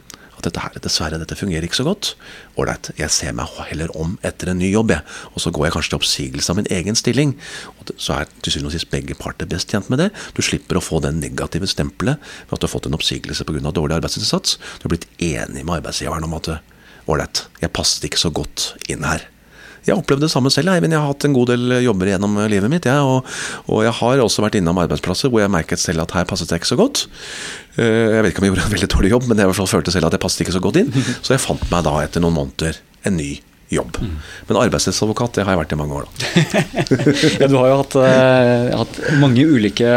dette 0.46 0.62
her, 0.64 0.76
dessverre, 0.84 1.20
dette 1.22 1.38
fungerer 1.38 1.66
ikke 1.68 1.80
så 1.80 1.86
godt. 1.88 2.14
Ålreit, 2.60 2.92
jeg 3.00 3.14
ser 3.14 3.36
meg 3.38 3.52
heller 3.70 3.92
om 4.00 4.18
etter 4.26 4.52
en 4.52 4.60
ny 4.62 4.70
jobb, 4.72 4.94
jeg. 4.96 5.06
Og 5.34 5.44
så 5.44 5.54
går 5.54 5.68
jeg 5.68 5.76
kanskje 5.78 5.94
til 5.94 6.00
oppsigelse 6.02 6.54
av 6.54 6.60
min 6.60 6.70
egen 6.78 7.00
stilling. 7.00 7.36
Og 7.80 7.94
så 7.98 8.20
er 8.20 8.32
til 8.42 8.56
syvende 8.56 8.72
og 8.72 8.78
sist 8.78 8.92
begge 8.94 9.18
parter 9.20 9.50
best 9.50 9.72
tjent 9.72 9.90
med 9.94 10.04
det. 10.04 10.12
Du 10.38 10.44
slipper 10.46 10.80
å 10.80 10.84
få 10.84 11.02
det 11.04 11.16
negative 11.18 11.70
stempelet 11.72 12.22
ved 12.48 12.58
at 12.58 12.64
du 12.64 12.68
har 12.68 12.76
fått 12.76 12.90
en 12.92 13.00
oppsigelse 13.00 13.48
pga. 13.48 13.72
dårlig 13.74 13.98
arbeidsinnsats. 13.98 14.58
Du 14.80 14.88
har 14.88 14.96
blitt 14.96 15.10
enig 15.20 15.64
med 15.66 15.80
arbeidsgiveren 15.80 16.28
om 16.28 16.40
at 16.40 16.56
ålreit, 17.08 17.48
jeg 17.60 17.76
passet 17.76 18.08
ikke 18.08 18.22
så 18.22 18.32
godt 18.32 18.74
inn 18.92 19.04
her. 19.08 19.33
Jeg 19.86 19.94
har 19.96 20.02
opplevd 20.02 20.24
det 20.26 20.32
samme 20.32 20.52
selv. 20.54 20.72
Eivind. 20.74 20.96
Jeg 20.96 21.02
har 21.04 21.12
hatt 21.12 21.26
en 21.28 21.36
god 21.36 21.52
del 21.54 21.78
jobber 21.84 22.12
gjennom 22.14 22.38
livet 22.52 22.72
mitt. 22.72 22.88
Jeg, 22.90 23.04
og, 23.04 23.28
og 23.68 23.84
jeg 23.84 23.96
har 24.00 24.24
også 24.24 24.46
vært 24.46 24.60
innom 24.60 24.80
arbeidsplasser 24.84 25.32
hvor 25.34 25.44
jeg 25.44 25.52
merket 25.54 25.82
selv 25.82 26.06
at 26.06 26.16
her 26.16 26.28
passet 26.30 26.52
jeg 26.52 26.64
ikke 26.64 26.72
så 26.74 26.80
godt. 26.80 27.06
Eh, 27.78 28.18
Jeg 28.18 28.24
vet 28.24 28.32
ikke 28.34 28.44
om 28.44 28.48
jeg 28.50 28.54
gjorde 28.56 28.68
en 28.70 28.76
veldig 28.78 28.92
dårlig 28.96 29.12
jobb, 29.16 29.30
men 29.32 29.44
jeg 29.44 29.58
følte 29.74 29.92
selv 29.96 30.08
at 30.10 30.18
jeg 30.18 30.24
passet 30.24 30.46
ikke 30.46 30.56
så 30.58 30.64
godt 30.64 30.82
inn. 30.84 30.94
Så 31.26 31.36
jeg 31.36 31.44
fant 31.44 31.66
meg 31.72 31.84
da 31.88 31.98
etter 32.04 32.24
noen 32.24 32.38
måneder 32.42 32.80
en 33.08 33.18
ny 33.20 33.32
jobb. 33.36 33.53
Men 34.48 34.60
arbeidslivsadvokat 34.64 35.38
det 35.38 35.46
har 35.46 35.56
jeg 35.56 35.62
vært 35.64 35.76
i 35.76 35.80
mange 35.80 35.98
år, 36.00 36.08
da. 36.08 36.64
Ja, 37.42 37.48
du 37.50 37.56
har 37.58 37.70
jo 37.72 37.80
hatt, 37.82 37.96
uh, 37.98 38.74
hatt 38.84 39.00
mange 39.22 39.46
ulike 39.48 39.90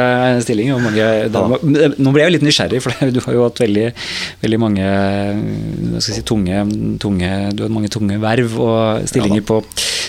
stillinger. 0.44 0.78
Og 0.78 0.84
mange, 0.86 1.06
da, 1.32 1.44
Nå 1.52 2.14
ble 2.14 2.24
jeg 2.24 2.30
jo 2.30 2.34
litt 2.36 2.46
nysgjerrig, 2.46 2.82
for 2.84 3.12
du 3.12 3.20
har 3.26 3.36
jo 3.36 3.44
hatt 3.46 3.62
veldig, 3.62 3.86
veldig 4.44 4.60
mange 4.62 4.90
si, 6.04 6.16
tunge, 6.26 6.64
tunge, 7.02 7.32
du 7.56 7.66
har 7.66 7.76
mange 7.76 7.92
tunge 7.92 8.18
verv 8.22 8.58
og 8.62 9.06
stillinger 9.10 9.44
på 9.46 9.60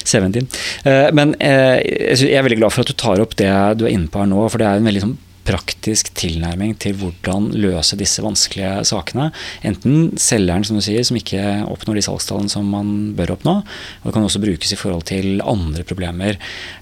CV-en 0.08 0.36
din. 0.40 0.50
Uh, 0.88 1.08
Men 1.18 1.36
uh, 1.42 1.78
jeg 1.84 2.34
er 2.34 2.46
veldig 2.48 2.62
glad 2.64 2.76
for 2.76 2.86
at 2.86 2.92
du 2.92 2.98
tar 2.98 3.24
opp 3.24 3.38
det 3.40 3.52
du 3.80 3.88
er 3.88 3.96
inne 3.96 4.12
på 4.12 4.24
her 4.24 4.30
nå, 4.32 4.44
for 4.50 4.62
det 4.62 4.70
er 4.70 4.82
en 4.82 4.92
veldig 4.92 5.06
sånn 5.08 5.18
praktisk 5.48 6.12
tilnærming 6.18 6.76
til 6.82 6.98
hvordan 7.00 7.50
løse 7.56 7.98
disse 8.00 8.24
vanskelige 8.24 8.84
sakene. 8.90 9.30
Enten 9.68 10.12
selgeren, 10.20 10.66
som 10.68 10.78
du 10.78 10.84
sier, 10.84 11.06
som 11.08 11.20
ikke 11.20 11.44
oppnår 11.72 12.00
de 12.00 12.06
salgstallene 12.06 12.52
som 12.52 12.68
man 12.72 12.94
bør 13.18 13.38
oppnå. 13.38 13.56
Og 13.64 14.10
det 14.10 14.16
kan 14.18 14.28
også 14.28 14.44
brukes 14.44 14.74
i 14.76 14.80
forhold 14.80 15.08
til 15.08 15.42
andre 15.46 15.86
problemer. 15.88 16.38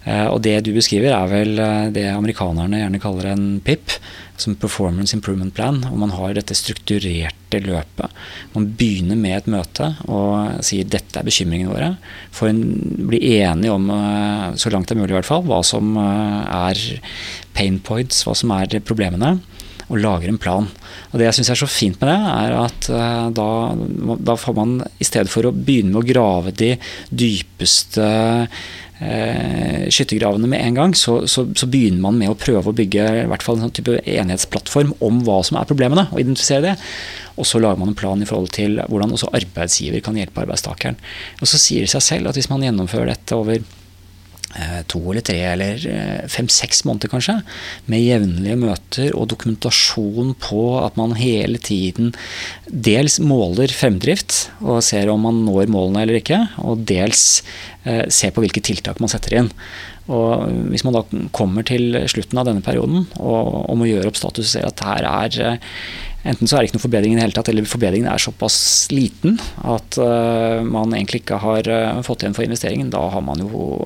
Eh, 0.06 0.28
Og 0.28 0.42
det 0.42 0.64
du 0.66 0.74
beskriver, 0.74 1.14
er 1.14 1.32
vel 1.32 1.60
eh, 1.60 1.92
det 1.96 2.08
amerikanerne 2.12 2.82
gjerne 2.82 3.04
kaller 3.04 3.32
en 3.34 3.48
PIP, 3.66 4.00
som 4.42 4.56
Performance 4.60 5.16
Improvement 5.16 5.54
Plan. 5.56 5.82
Og 5.90 5.98
man 6.02 6.14
har 6.16 6.36
dette 6.36 6.58
strukturerte 6.58 7.62
løpet. 7.64 8.22
Man 8.56 8.68
begynner 8.78 9.20
med 9.20 9.38
et 9.38 9.50
møte 9.52 9.92
og 10.10 10.62
sier 10.66 10.88
dette 10.88 11.20
er 11.20 11.28
bekymringene 11.28 11.74
våre. 11.74 11.92
For 12.36 12.52
en 12.52 12.62
blir 13.10 13.24
enige 13.42 13.74
om, 13.74 13.90
eh, 13.90 14.56
så 14.60 14.72
langt 14.74 14.90
det 14.90 14.98
er 14.98 15.02
mulig 15.02 15.16
i 15.16 15.20
hvert 15.20 15.32
fall, 15.32 15.46
hva 15.48 15.64
som 15.64 15.96
eh, 15.98 16.72
er 16.72 16.86
pain 17.56 17.80
points, 17.80 18.24
hva 18.26 18.36
som 18.36 18.52
er 18.56 18.80
problemene, 18.86 19.38
og 19.86 20.02
lager 20.02 20.32
en 20.32 20.42
plan. 20.42 20.66
Og 21.12 21.20
Det 21.20 21.28
jeg 21.28 21.38
syns 21.40 21.52
er 21.54 21.60
så 21.62 21.70
fint 21.70 22.00
med 22.02 22.10
det, 22.10 22.18
er 22.18 22.56
at 22.58 22.90
eh, 22.90 23.28
da, 23.38 23.50
da 24.18 24.36
får 24.40 24.56
man 24.58 24.80
i 25.00 25.06
stedet 25.06 25.32
for 25.32 25.46
å 25.46 25.54
begynne 25.54 25.94
med 25.94 26.02
å 26.02 26.10
grave 26.10 26.56
de 26.58 26.74
dypeste 27.14 28.08
eh, 29.00 29.86
skyttergravene 29.92 30.50
med 30.50 30.62
en 30.62 30.80
gang, 30.80 30.96
så, 30.98 31.22
så, 31.28 31.46
så 31.58 31.70
begynner 31.72 32.04
man 32.06 32.20
med 32.20 32.32
å 32.32 32.40
prøve 32.40 32.72
å 32.72 32.78
bygge 32.78 33.06
i 33.24 33.28
hvert 33.32 33.46
fall 33.46 33.60
en 33.60 33.68
sånn 33.68 33.76
type 33.76 34.00
enhetsplattform 34.02 34.96
om 35.06 35.22
hva 35.28 35.42
som 35.46 35.60
er 35.60 35.70
problemene, 35.70 36.08
og 36.12 36.22
identifisere 36.22 36.72
det. 36.72 36.76
Og 37.36 37.48
så 37.48 37.60
lager 37.62 37.82
man 37.82 37.92
en 37.92 38.00
plan 38.00 38.22
i 38.22 38.28
forhold 38.28 38.54
til 38.56 38.80
hvordan 38.88 39.16
også 39.16 39.34
arbeidsgiver 39.36 40.04
kan 40.04 40.20
hjelpe 40.20 40.46
arbeidstakeren. 40.46 41.00
Og 41.42 41.50
så 41.52 41.60
sier 41.62 41.86
det 41.86 41.96
seg 41.96 42.06
selv 42.06 42.32
at 42.32 42.40
hvis 42.40 42.52
man 42.52 42.64
gjennomfører 42.64 43.12
dette 43.12 43.36
over 43.36 43.60
eh, 43.60 44.82
to 44.92 45.02
eller 45.12 45.26
tre 45.26 45.38
eller 45.52 45.84
eh, 45.92 46.24
fem-seks 46.32 46.86
måneder 46.88 47.12
kanskje, 47.12 47.38
med 47.92 48.06
jevnlige 48.06 48.60
møter 48.62 49.12
og 49.12 49.28
dokumentasjon 49.34 50.32
på 50.48 50.64
at 50.80 50.96
man 51.00 51.18
hele 51.20 51.60
tiden 51.60 52.14
dels 52.70 53.20
måler 53.20 53.74
fremdrift 53.76 54.46
og 54.64 54.84
ser 54.86 55.12
om 55.12 55.28
man 55.28 55.44
når 55.50 55.72
målene 55.76 56.06
eller 56.06 56.22
ikke, 56.22 56.46
og 56.64 56.88
dels 56.88 57.44
eh, 57.86 58.04
ser 58.10 58.34
på 58.36 58.44
hvilke 58.44 58.64
tiltak 58.66 59.02
man 59.04 59.12
setter 59.12 59.38
inn. 59.40 59.52
Og 60.06 60.50
Hvis 60.70 60.84
man 60.86 60.94
da 60.94 61.04
kommer 61.34 61.66
til 61.66 61.96
slutten 62.12 62.38
av 62.38 62.50
denne 62.50 62.66
perioden 62.66 63.08
og, 63.18 63.70
og 63.72 63.80
må 63.80 63.88
gjøre 63.90 64.12
opp 64.12 64.20
status 64.20 64.46
og 64.46 64.52
ser 64.52 64.68
at 64.68 64.84
her 64.86 65.08
er 65.10 65.40
eh, 65.46 65.80
Enten 66.26 66.50
så 66.50 66.58
er 66.58 66.64
det 66.64 66.72
ikke 66.72 66.80
noe 66.80 66.86
forbedring 66.88 67.14
i 67.14 67.18
det 67.20 67.24
hele 67.28 67.36
tatt, 67.38 67.50
eller 67.52 67.68
forbedringen 67.70 68.10
er 68.10 68.22
såpass 68.22 68.58
liten 68.90 69.36
at 69.62 69.98
uh, 70.02 70.64
man 70.66 70.96
egentlig 70.98 71.22
ikke 71.22 71.38
har 71.44 71.70
uh, 71.70 72.02
fått 72.06 72.24
igjen 72.26 72.34
for 72.34 72.48
investeringen. 72.48 72.90
Da 72.94 73.04
har 73.14 73.22
man 73.22 73.44
jo, 73.44 73.78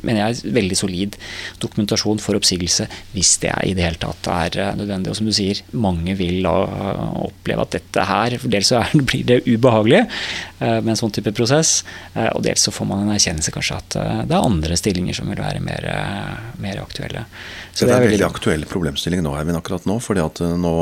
mener 0.00 0.22
jeg, 0.22 0.54
veldig 0.56 0.78
solid 0.80 1.18
dokumentasjon 1.60 2.22
for 2.24 2.38
oppsigelse, 2.38 2.86
hvis 3.12 3.34
det 3.42 3.50
er 3.52 3.68
i 3.68 3.74
det 3.76 3.84
hele 3.84 4.00
tatt 4.00 4.30
er 4.32 4.56
uh, 4.62 4.70
nødvendig. 4.80 5.12
Og 5.12 5.18
som 5.20 5.28
du 5.28 5.34
sier, 5.36 5.60
mange 5.76 6.16
vil 6.16 6.48
oppleve 6.48 7.66
at 7.66 7.76
dette 7.76 8.08
her 8.08 8.38
Dels 8.52 8.70
så 8.72 8.80
er, 8.80 8.96
blir 9.10 9.26
det 9.28 9.42
ubehagelig 9.44 10.02
med 10.62 10.88
en 10.92 10.98
sånn 10.98 11.10
type 11.14 11.32
prosess, 11.34 11.80
og 12.14 12.38
dels 12.44 12.62
så 12.62 12.70
får 12.74 12.86
man 12.86 13.00
en 13.02 13.10
erkjennelse 13.14 13.50
kanskje 13.54 13.78
at 13.80 13.96
det 14.28 14.36
er 14.36 14.44
andre 14.46 14.76
stillinger 14.78 15.16
som 15.16 15.26
vil 15.30 15.40
være 15.42 15.58
mer, 15.64 15.86
mer 16.62 16.78
aktuelle. 16.78 17.24
Så 17.72 17.88
det 17.88 17.96
er 17.96 18.04
en 18.04 18.12
veldig 18.12 18.26
aktuell 18.28 18.62
problemstilling 18.70 19.24
nå, 19.26 19.32
Eivind, 19.40 19.58
akkurat 19.58 19.88
nå. 19.90 19.96
fordi 20.04 20.22
at 20.22 20.42
nå 20.62 20.74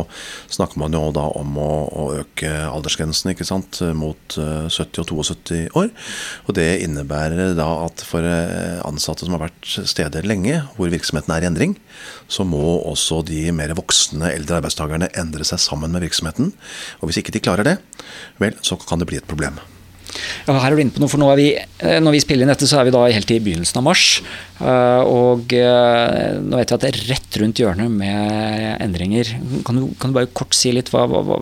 snakker 0.61 0.81
man 0.83 0.95
jo 0.95 1.03
da 1.17 1.27
om 1.41 1.57
å, 1.61 1.71
å 1.89 2.05
øke 2.21 2.53
aldersgrensen 2.69 3.33
ikke 3.33 3.49
sant, 3.49 3.81
mot 3.97 4.37
70 4.37 5.03
og 5.03 5.11
72 5.11 5.61
år. 5.81 5.91
Og 6.47 6.57
det 6.59 6.69
innebærer 6.85 7.57
da 7.59 7.69
at 7.87 8.05
for 8.07 8.25
ansatte 8.87 9.27
som 9.27 9.37
har 9.37 9.49
vært 9.49 9.73
steder 9.91 10.29
lenge, 10.29 10.61
hvor 10.77 10.93
virksomheten 10.93 11.35
er 11.35 11.47
i 11.47 11.51
endring, 11.51 11.77
så 12.31 12.47
må 12.47 12.61
også 12.85 13.23
de 13.27 13.49
mer 13.57 13.75
voksne 13.79 14.33
eldre 14.35 14.61
arbeidstakerne 14.61 15.11
endre 15.21 15.47
seg 15.49 15.63
sammen 15.63 15.93
med 15.95 16.05
virksomheten. 16.07 16.55
Og 17.01 17.11
hvis 17.11 17.23
ikke 17.23 17.35
de 17.35 17.45
klarer 17.45 17.67
det, 17.67 17.77
vel, 18.43 18.57
så 18.67 18.79
kan 18.81 19.01
det 19.01 19.11
bli 19.11 19.21
et 19.21 19.31
problem. 19.31 19.59
Ja, 20.47 20.55
her 20.57 20.71
er 20.71 20.77
du 20.77 20.85
inne 20.85 20.95
på 20.95 21.03
noe, 21.03 21.11
for 21.11 21.21
nå 21.21 21.31
er 21.33 21.39
vi, 21.39 21.51
Når 22.03 22.17
vi 22.17 22.23
spiller 22.23 22.47
inn 22.47 22.53
dette, 22.53 22.69
så 22.69 22.81
er 22.81 22.89
vi 22.89 22.95
da 22.95 23.05
helt 23.09 23.35
i 23.35 23.41
begynnelsen 23.43 23.81
av 23.81 23.87
mars. 23.87 24.07
Og 24.61 25.55
nå 25.55 26.59
vet 26.59 26.69
jeg 26.69 26.77
at 26.77 26.83
det 26.83 26.91
er 26.91 26.99
rett 27.09 27.39
rundt 27.41 27.61
hjørnet 27.63 27.93
med 27.93 28.83
endringer. 28.85 29.31
Kan 29.65 29.79
du, 29.79 29.87
kan 30.01 30.13
du 30.13 30.19
bare 30.19 30.29
kort 30.37 30.53
si 30.57 30.73
litt 30.75 30.91
hva, 30.93 31.07
hva, 31.09 31.23
hva, 31.25 31.39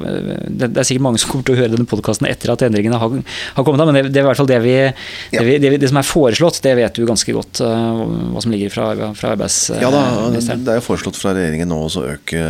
Det 0.47 0.69
er 0.71 0.87
sikkert 0.87 1.07
mange 1.09 1.23
som 1.23 1.33
kommer 1.33 1.49
til 1.49 1.57
å 1.57 1.59
høre 1.59 1.73
denne 1.75 1.89
podkasten 1.91 2.29
etter 2.31 2.53
at 2.55 2.63
endringene 2.69 3.01
har, 3.01 3.17
har 3.57 3.67
kommet, 3.67 3.83
men 3.89 3.99
det, 3.99 4.05
det, 4.13 4.21
er 4.21 4.27
i 4.27 4.29
hvert 4.29 4.39
fall 4.39 4.51
det, 4.51 4.61
vi, 4.63 4.77
det, 5.35 5.45
vi, 5.49 5.57
det, 5.65 5.73
det, 5.83 5.91
som 5.91 5.99
er 5.99 6.07
foreslått, 6.07 6.61
det 6.63 6.77
vet 6.79 6.95
du 6.95 7.09
ganske 7.09 7.35
godt 7.35 7.63
hva 7.65 8.45
som 8.45 8.55
ligger 8.55 8.75
fra, 8.75 8.87
fra 9.19 9.35
arbeidsministeren. 9.35 9.83
Ja 9.83 9.91
da, 9.91 10.31
det 10.31 10.75
er 10.75 10.81
jo 10.81 10.87
foreslått 10.87 11.19
fra 11.19 11.35
regjeringen 11.37 11.73
nå 11.73 11.81
å 11.89 12.05
øke 12.05 12.45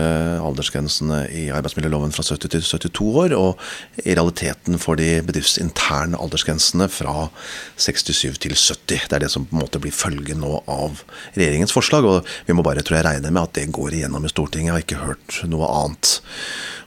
aldersgrensene 0.44 1.24
i 1.32 1.48
arbeidsmiljøloven 1.54 2.12
fra 2.12 2.26
70 2.26 2.52
til 2.58 2.64
72 2.66 3.08
år, 3.24 3.36
og 3.38 4.04
i 4.04 4.12
realiteten 4.12 4.76
for 4.82 5.00
de 5.00 5.18
bedriftsinterne 5.24 6.07
aldersgrensene 6.16 6.88
fra 6.92 7.28
67 7.76 8.38
til 8.40 8.54
70. 8.54 9.08
Det 9.08 9.16
er 9.16 9.24
det 9.24 9.30
som 9.32 9.44
på 9.48 9.56
en 9.56 9.62
måte 9.64 9.80
blir 9.82 9.94
følgen 9.94 10.40
nå 10.44 10.62
av 10.70 11.02
regjeringens 11.36 11.74
forslag. 11.74 12.06
Og 12.08 12.28
vi 12.48 12.56
må 12.56 12.64
bare 12.66 12.84
tror 12.86 13.00
jeg 13.00 13.08
regne 13.08 13.32
med 13.32 13.42
at 13.42 13.56
det 13.58 13.68
går 13.74 13.98
igjennom 13.98 14.24
i 14.24 14.32
Stortinget. 14.32 14.70
Jeg 14.70 14.76
har 14.76 14.86
ikke 14.86 15.02
hørt 15.04 15.40
noe 15.50 15.68
annet. 15.68 16.14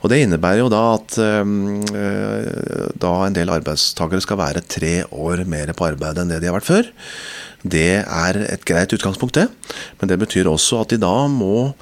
Og 0.02 0.10
Det 0.10 0.24
innebærer 0.24 0.64
jo 0.64 0.72
da 0.74 0.82
at 0.96 1.20
øh, 1.22 2.90
da 2.98 3.14
en 3.28 3.38
del 3.38 3.54
arbeidstakere 3.54 4.24
skal 4.24 4.42
være 4.42 4.66
tre 4.66 4.96
år 5.12 5.46
mer 5.46 5.74
på 5.78 5.92
arbeid 5.92 6.18
enn 6.18 6.34
det 6.34 6.42
de 6.42 6.50
har 6.50 6.58
vært 6.58 6.72
før. 6.72 6.92
Det 7.62 8.02
er 8.02 8.42
et 8.48 8.66
greit 8.66 8.94
utgangspunkt, 8.96 9.38
det. 9.38 9.48
Men 10.02 10.10
det 10.10 10.18
betyr 10.24 10.50
også 10.50 10.82
at 10.82 10.94
de 10.94 11.02
da 11.02 11.28
må 11.30 11.74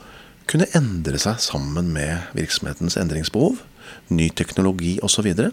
kunne 0.50 0.68
endre 0.76 1.20
seg 1.22 1.40
sammen 1.44 1.92
med 1.94 2.32
virksomhetens 2.36 2.98
endringsbehov 3.00 3.60
ny 4.14 4.30
teknologi 4.34 4.98
osv. 5.04 5.20
Så, 5.20 5.24
videre. 5.26 5.50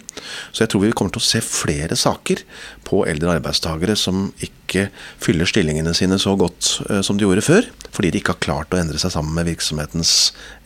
så 0.55 0.63
jeg 0.63 0.71
tror 0.71 0.85
vi 0.85 0.93
kommer 0.95 1.11
til 1.11 1.19
å 1.19 1.27
se 1.27 1.41
flere 1.43 1.97
saker 1.99 2.45
på 2.87 3.01
eldre 3.11 3.33
arbeidstakere 3.35 3.97
som 3.99 4.29
ikke 4.39 4.85
fyller 5.23 5.49
stillingene 5.51 5.91
sine 5.97 6.21
så 6.23 6.37
godt 6.39 6.69
uh, 6.87 7.01
som 7.03 7.19
de 7.19 7.27
gjorde 7.27 7.43
før, 7.43 7.67
fordi 7.91 8.13
de 8.15 8.21
ikke 8.23 8.37
har 8.37 8.45
klart 8.45 8.77
å 8.77 8.79
endre 8.79 9.01
seg 9.03 9.11
sammen 9.17 9.35
med 9.35 9.49
virksomhetens 9.51 10.13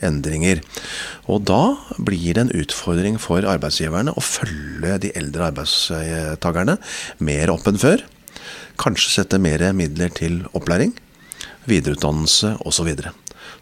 endringer. 0.04 0.60
Og 1.32 1.46
da 1.48 1.62
blir 1.96 2.36
det 2.36 2.44
en 2.44 2.54
utfordring 2.60 3.16
for 3.22 3.48
arbeidsgiverne 3.48 4.12
å 4.12 4.24
følge 4.24 4.98
de 5.06 5.14
eldre 5.16 5.48
arbeidstakerne 5.48 6.76
mer 7.24 7.54
opp 7.56 7.72
enn 7.72 7.80
før. 7.80 8.04
Kanskje 8.80 9.16
sette 9.16 9.40
mer 9.40 9.64
midler 9.76 10.12
til 10.12 10.42
opplæring, 10.52 10.92
videreutdannelse 11.68 12.58
osv. 12.68 12.92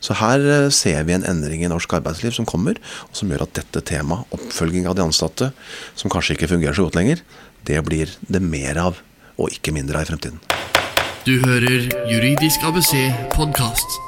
Så, 0.01 0.17
her 0.21 0.71
ser 0.75 1.05
vi 1.09 1.17
en 1.17 1.27
endring 1.29 1.65
i 1.65 1.71
norsk 1.71 1.99
arbeidsliv 2.01 2.35
som 2.37 2.49
kommer, 2.49 2.81
og 3.09 3.19
som 3.19 3.31
gjør 3.31 3.47
at 3.47 3.55
dette 3.61 3.85
temaet, 3.93 4.27
oppfølging 4.35 4.89
av 4.89 4.99
de 4.99 5.07
ansatte, 5.07 5.53
som 5.99 6.13
kanskje 6.13 6.39
ikke 6.39 6.53
fungerer 6.55 6.79
så 6.79 6.89
godt 6.89 6.99
lenger, 7.01 7.23
det 7.69 7.83
blir 7.87 8.13
det 8.29 8.43
mer 8.43 8.81
av, 8.89 9.03
og 9.39 9.55
ikke 9.55 9.75
mindre 9.75 10.01
av 10.01 10.07
i 10.07 10.13
fremtiden. 10.13 10.43
Du 11.27 11.37
hører 11.45 11.89
Juridisk 12.09 12.63
ABC 12.65 12.95
podkast. 13.35 14.08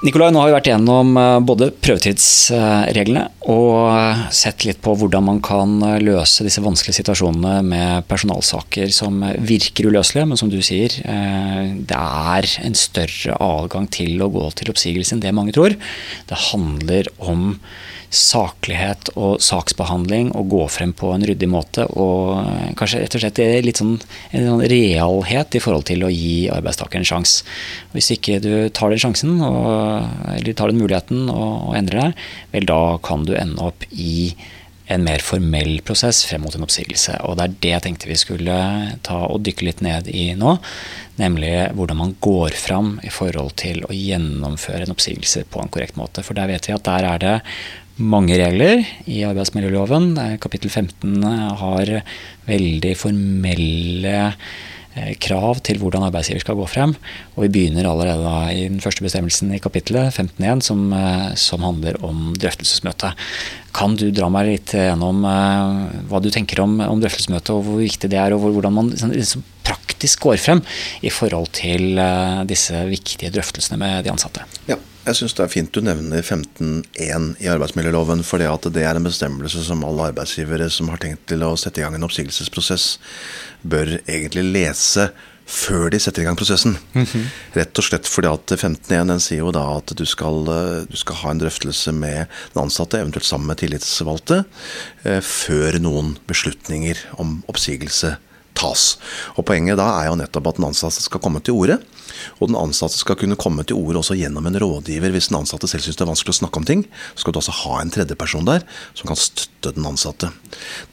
Nikolai, 0.00 0.30
nå 0.32 0.40
har 0.40 0.48
vi 0.48 0.54
vært 0.54 0.68
gjennom 0.70 1.10
eh, 1.20 1.42
både 1.44 1.66
prøvetidsreglene 1.76 3.26
og 3.52 3.74
eh, 3.92 4.22
sett 4.32 4.64
litt 4.64 4.78
på 4.80 4.94
hvordan 4.96 5.26
man 5.26 5.42
kan 5.44 5.74
eh, 5.84 5.98
løse 6.00 6.46
disse 6.46 6.62
vanskelige 6.64 7.02
situasjonene 7.02 7.58
med 7.68 8.06
personalsaker 8.08 8.88
som 8.96 9.20
virker 9.44 9.90
uløselige, 9.90 10.24
men 10.30 10.40
som 10.40 10.48
du 10.48 10.56
sier, 10.64 10.96
det 11.04 12.00
er 12.00 12.48
en 12.64 12.78
større 12.80 13.36
adgang 13.44 13.90
til 13.92 14.24
å 14.24 14.30
gå 14.32 14.46
til 14.56 14.72
oppsigelse 14.72 15.18
enn 15.18 15.20
det 15.20 15.34
mange 15.36 15.52
tror. 15.52 15.76
Det 16.32 16.42
handler 16.48 17.12
om 17.20 17.58
saklighet 18.10 19.12
og 19.14 19.38
saksbehandling 19.42 20.32
og 20.34 20.48
gå 20.50 20.64
frem 20.72 20.92
på 20.96 21.12
en 21.14 21.24
ryddig 21.26 21.48
måte. 21.50 21.86
Og 21.94 22.74
kanskje 22.78 23.04
rett 23.04 23.16
og 23.16 23.24
slett 23.24 23.42
litt 23.66 23.80
sånn, 23.80 23.96
en 24.34 24.46
sånn 24.48 24.64
realhet 24.72 25.54
i 25.54 25.62
forhold 25.62 25.86
til 25.90 26.04
å 26.04 26.12
gi 26.12 26.50
arbeidstakeren 26.52 27.06
en 27.06 27.10
sjanse. 27.12 27.46
Hvis 27.94 28.10
ikke 28.16 28.40
du 28.42 28.52
tar 28.74 28.90
den 28.90 29.02
sjansen, 29.02 29.38
og, 29.46 30.08
eller 30.34 30.56
tar 30.58 30.72
den 30.72 30.82
muligheten 30.82 31.28
og, 31.30 31.70
og 31.70 31.76
endrer 31.78 32.10
deg, 32.10 32.24
vel 32.56 32.70
da 32.70 32.80
kan 33.04 33.26
du 33.28 33.36
ende 33.38 33.70
opp 33.70 33.86
i 33.90 34.34
en 34.90 35.04
mer 35.06 35.22
formell 35.22 35.76
prosess 35.86 36.24
frem 36.26 36.42
mot 36.42 36.54
en 36.56 36.66
oppsigelse. 36.66 37.14
Og 37.22 37.36
det 37.38 37.44
er 37.44 37.52
det 37.62 37.70
jeg 37.74 37.84
tenkte 37.84 38.10
vi 38.10 38.18
skulle 38.18 38.56
ta 39.06 39.20
og 39.28 39.44
dykke 39.46 39.68
litt 39.68 39.84
ned 39.86 40.10
i 40.10 40.32
nå. 40.38 40.56
Nemlig 41.20 41.52
hvordan 41.78 42.00
man 42.00 42.16
går 42.24 42.56
fram 42.58 42.96
i 43.06 43.12
forhold 43.14 43.54
til 43.62 43.84
å 43.86 43.94
gjennomføre 43.94 44.82
en 44.86 44.94
oppsigelse 44.96 45.44
på 45.52 45.62
en 45.62 45.70
korrekt 45.70 46.00
måte. 46.00 46.24
For 46.26 46.34
der 46.34 46.50
vet 46.50 46.66
vi 46.66 46.74
at 46.74 46.88
der 46.88 47.06
er 47.06 47.22
det 47.22 47.36
mange 48.00 48.36
regler 48.40 48.82
i 49.10 49.22
arbeidsmiljøloven. 49.28 50.12
Kapittel 50.42 50.72
15 50.72 51.22
har 51.60 51.92
veldig 52.48 52.92
formelle 52.98 54.14
eh, 54.26 55.12
krav 55.22 55.60
til 55.66 55.80
hvordan 55.80 56.06
arbeidsgiver 56.08 56.42
skal 56.42 56.58
gå 56.58 56.66
frem. 56.70 56.94
Og 57.36 57.44
vi 57.44 57.52
begynner 57.56 57.88
allerede 57.90 58.34
i 58.56 58.66
den 58.68 58.80
første 58.82 59.04
bestemmelsen 59.04 59.52
i 59.54 59.62
kapittelet, 59.62 60.14
15.1, 60.16 60.64
som, 60.66 60.84
eh, 60.96 61.30
som 61.40 61.66
handler 61.66 62.00
om 62.06 62.32
drøftelsesmøte. 62.40 63.12
Kan 63.76 63.96
du 64.00 64.08
dra 64.10 64.30
meg 64.32 64.48
litt 64.48 64.74
gjennom 64.74 65.22
hva 65.22 66.22
du 66.22 66.30
tenker 66.34 66.64
om, 66.64 66.80
om 66.82 67.02
drøftelsesmøte, 67.02 67.54
og 67.54 67.66
hvor 67.68 67.82
viktig 67.84 68.10
det 68.10 68.18
er, 68.18 68.34
og 68.34 68.48
hvordan 68.48 68.74
man 68.74 68.90
liksom, 68.94 69.14
liksom 69.14 69.46
praktisk 69.66 70.24
går 70.26 70.40
frem 70.42 70.64
i 71.06 71.12
forhold 71.14 71.52
til 71.54 72.00
disse 72.50 72.80
viktige 72.90 73.30
drøftelsene 73.30 73.78
med 73.78 74.08
de 74.08 74.14
ansatte? 74.16 74.48
Ja. 74.66 74.80
Jeg 75.06 75.16
syns 75.16 75.34
det 75.36 75.44
er 75.46 75.52
fint 75.52 75.72
du 75.72 75.80
nevner 75.80 76.20
15.1 76.20 77.30
i 77.40 77.48
arbeidsmiljøloven. 77.48 78.20
For 78.26 78.42
det 78.42 78.84
er 78.84 78.98
en 78.98 79.06
bestemmelse 79.06 79.64
som 79.64 79.84
alle 79.88 80.10
arbeidsgivere 80.10 80.68
som 80.72 80.92
har 80.92 81.00
tenkt 81.00 81.24
til 81.30 81.44
å 81.46 81.54
sette 81.60 81.80
i 81.80 81.84
gang 81.86 81.96
en 81.96 82.04
oppsigelsesprosess, 82.06 82.92
bør 83.62 83.96
egentlig 84.04 84.44
lese 84.52 85.08
før 85.50 85.88
de 85.90 85.98
setter 85.98 86.22
i 86.22 86.28
gang 86.28 86.36
prosessen. 86.38 86.76
Mm 86.94 87.04
-hmm. 87.04 87.24
Rett 87.54 87.78
og 87.78 87.84
slett 87.84 88.06
fordi 88.06 88.28
at 88.28 88.52
15.1 88.52 89.18
sier 89.18 89.38
jo 89.38 89.50
da 89.50 89.76
at 89.76 89.92
du 89.96 90.04
skal, 90.06 90.44
du 90.90 90.96
skal, 90.96 91.16
ha 91.16 91.30
en 91.30 91.40
drøftelse 91.40 91.92
med 91.92 92.26
den 92.54 92.62
ansatte, 92.62 93.00
eventuelt 93.00 93.26
sammen 93.26 93.46
med 93.46 93.56
tillitsvalgte, 93.56 94.44
eh, 95.04 95.20
før 95.20 95.78
noen 95.80 96.18
beslutninger 96.26 96.96
om 97.18 97.42
oppsigelse 97.48 98.16
tas. 98.60 98.94
Og 99.36 99.46
Poenget 99.48 99.80
da 99.80 99.88
er 99.98 100.10
jo 100.10 100.18
nettopp 100.20 100.52
at 100.52 100.60
den 100.60 100.68
ansatte 100.68 101.02
skal 101.02 101.22
komme 101.22 101.42
til 101.44 101.56
orde. 101.56 101.80
Og 102.40 102.50
den 102.50 102.58
ansatte 102.58 102.98
skal 102.98 103.18
kunne 103.18 103.38
komme 103.40 103.64
til 103.66 103.78
orde 103.78 104.00
også 104.00 104.16
gjennom 104.18 104.46
en 104.48 104.58
rådgiver. 104.60 105.12
Hvis 105.14 105.30
den 105.30 105.40
ansatte 105.40 105.68
selv 105.70 105.84
syns 105.84 105.98
det 105.98 106.04
er 106.04 106.10
vanskelig 106.10 106.34
å 106.34 106.40
snakke 106.42 106.60
om 106.60 106.66
ting, 106.68 106.84
så 107.14 107.24
skal 107.24 107.34
du 107.34 107.40
også 107.40 107.56
ha 107.62 107.80
en 107.80 107.92
tredjeperson 107.94 108.48
der 108.48 108.66
som 108.98 109.10
kan 109.10 109.18
støtte 109.18 109.74
den 109.76 109.88
ansatte. 109.88 110.30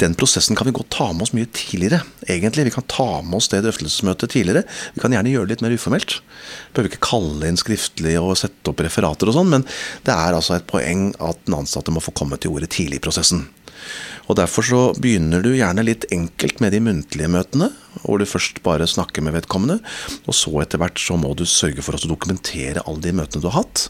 Den 0.01 0.15
prosessen 0.19 0.57
kan 0.57 0.69
vi 0.69 0.75
godt 0.75 0.91
ta 0.95 1.09
med 1.11 1.27
oss 1.27 1.33
mye 1.35 1.49
tidligere, 1.51 2.01
egentlig. 2.27 2.67
Vi 2.69 2.75
kan 2.77 2.87
ta 2.91 3.09
med 3.21 3.39
oss 3.39 3.51
det 3.51 3.63
drøftelsesmøtet 3.65 4.33
tidligere. 4.35 4.65
Vi 4.95 5.03
kan 5.03 5.15
gjerne 5.15 5.33
gjøre 5.33 5.49
det 5.49 5.57
litt 5.57 5.65
mer 5.65 5.77
uformelt. 5.77 6.19
Vi 6.19 6.77
behøver 6.77 6.93
ikke 6.93 7.05
kalle 7.09 7.51
inn 7.51 7.59
skriftlig 7.59 8.17
og 8.21 8.35
sette 8.39 8.71
opp 8.71 8.83
referater 8.83 9.29
og 9.29 9.37
sånn, 9.39 9.53
men 9.55 9.67
det 10.07 10.15
er 10.15 10.37
altså 10.37 10.57
et 10.57 10.67
poeng 10.69 11.09
at 11.23 11.39
den 11.47 11.59
ansatte 11.59 11.93
må 11.93 12.03
få 12.03 12.15
komme 12.17 12.39
til 12.39 12.55
orde 12.55 12.69
tidlig 12.71 13.01
i 13.01 13.07
prosessen. 13.07 13.47
Og 14.27 14.35
Derfor 14.35 14.65
så 14.67 14.79
begynner 14.99 15.43
du 15.43 15.53
gjerne 15.55 15.85
litt 15.87 16.07
enkelt 16.11 16.59
med 16.63 16.73
de 16.75 16.81
muntlige 16.83 17.31
møtene, 17.31 17.69
hvor 18.03 18.19
du 18.19 18.27
først 18.27 18.59
bare 18.65 18.87
snakker 18.89 19.23
med 19.23 19.37
vedkommende. 19.37 19.79
Og 20.27 20.35
så 20.35 20.51
etter 20.63 20.81
hvert 20.81 20.99
så 20.99 21.15
må 21.19 21.31
du 21.37 21.45
sørge 21.47 21.83
for 21.85 21.95
å 21.95 22.11
dokumentere 22.11 22.83
alle 22.83 23.05
de 23.05 23.15
møtene 23.15 23.43
du 23.43 23.47
har 23.49 23.61
hatt. 23.61 23.87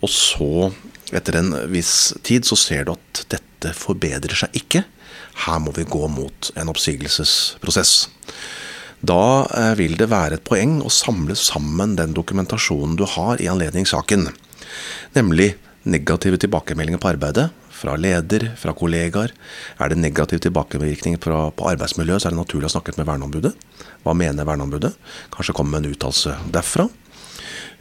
Og 0.00 0.10
så, 0.12 0.70
etter 1.12 1.40
en 1.40 1.52
viss 1.72 2.14
tid, 2.24 2.48
så 2.48 2.56
ser 2.58 2.88
du 2.88 2.94
at 2.94 3.24
dette 3.32 3.74
forbedrer 3.76 4.36
seg 4.44 4.56
ikke. 4.56 4.84
Her 5.44 5.60
må 5.60 5.74
vi 5.76 5.86
gå 5.88 6.08
mot 6.08 6.50
en 6.56 6.70
oppsigelsesprosess. 6.72 7.94
Da 9.04 9.44
eh, 9.52 9.74
vil 9.76 9.98
det 10.00 10.08
være 10.08 10.38
et 10.38 10.46
poeng 10.46 10.78
å 10.80 10.92
samle 10.92 11.36
sammen 11.36 11.96
den 11.98 12.14
dokumentasjonen 12.16 12.96
du 12.96 13.04
har 13.16 13.42
i 13.42 13.50
anledning 13.52 13.84
saken. 13.88 14.30
Nemlig 15.16 15.52
negative 15.84 16.38
tilbakemeldinger 16.40 17.02
på 17.02 17.10
arbeidet, 17.12 17.50
fra 17.74 17.96
leder, 18.00 18.50
fra 18.60 18.74
kollegaer. 18.76 19.34
Er 19.82 19.90
det 19.90 20.00
negativ 20.00 20.42
tilbakevirkning 20.44 21.18
på 21.22 21.70
arbeidsmiljøet, 21.70 22.22
så 22.22 22.30
er 22.30 22.36
det 22.36 22.42
naturlig 22.42 22.70
å 22.70 22.74
snakke 22.76 22.94
med 22.98 23.08
verneombudet. 23.10 23.54
Hva 24.04 24.14
mener 24.16 24.46
verneombudet? 24.48 24.94
Kanskje 25.34 25.56
komme 25.56 25.74
med 25.74 25.84
en 25.84 25.96
uttalelse 25.96 26.36
derfra. 26.54 26.88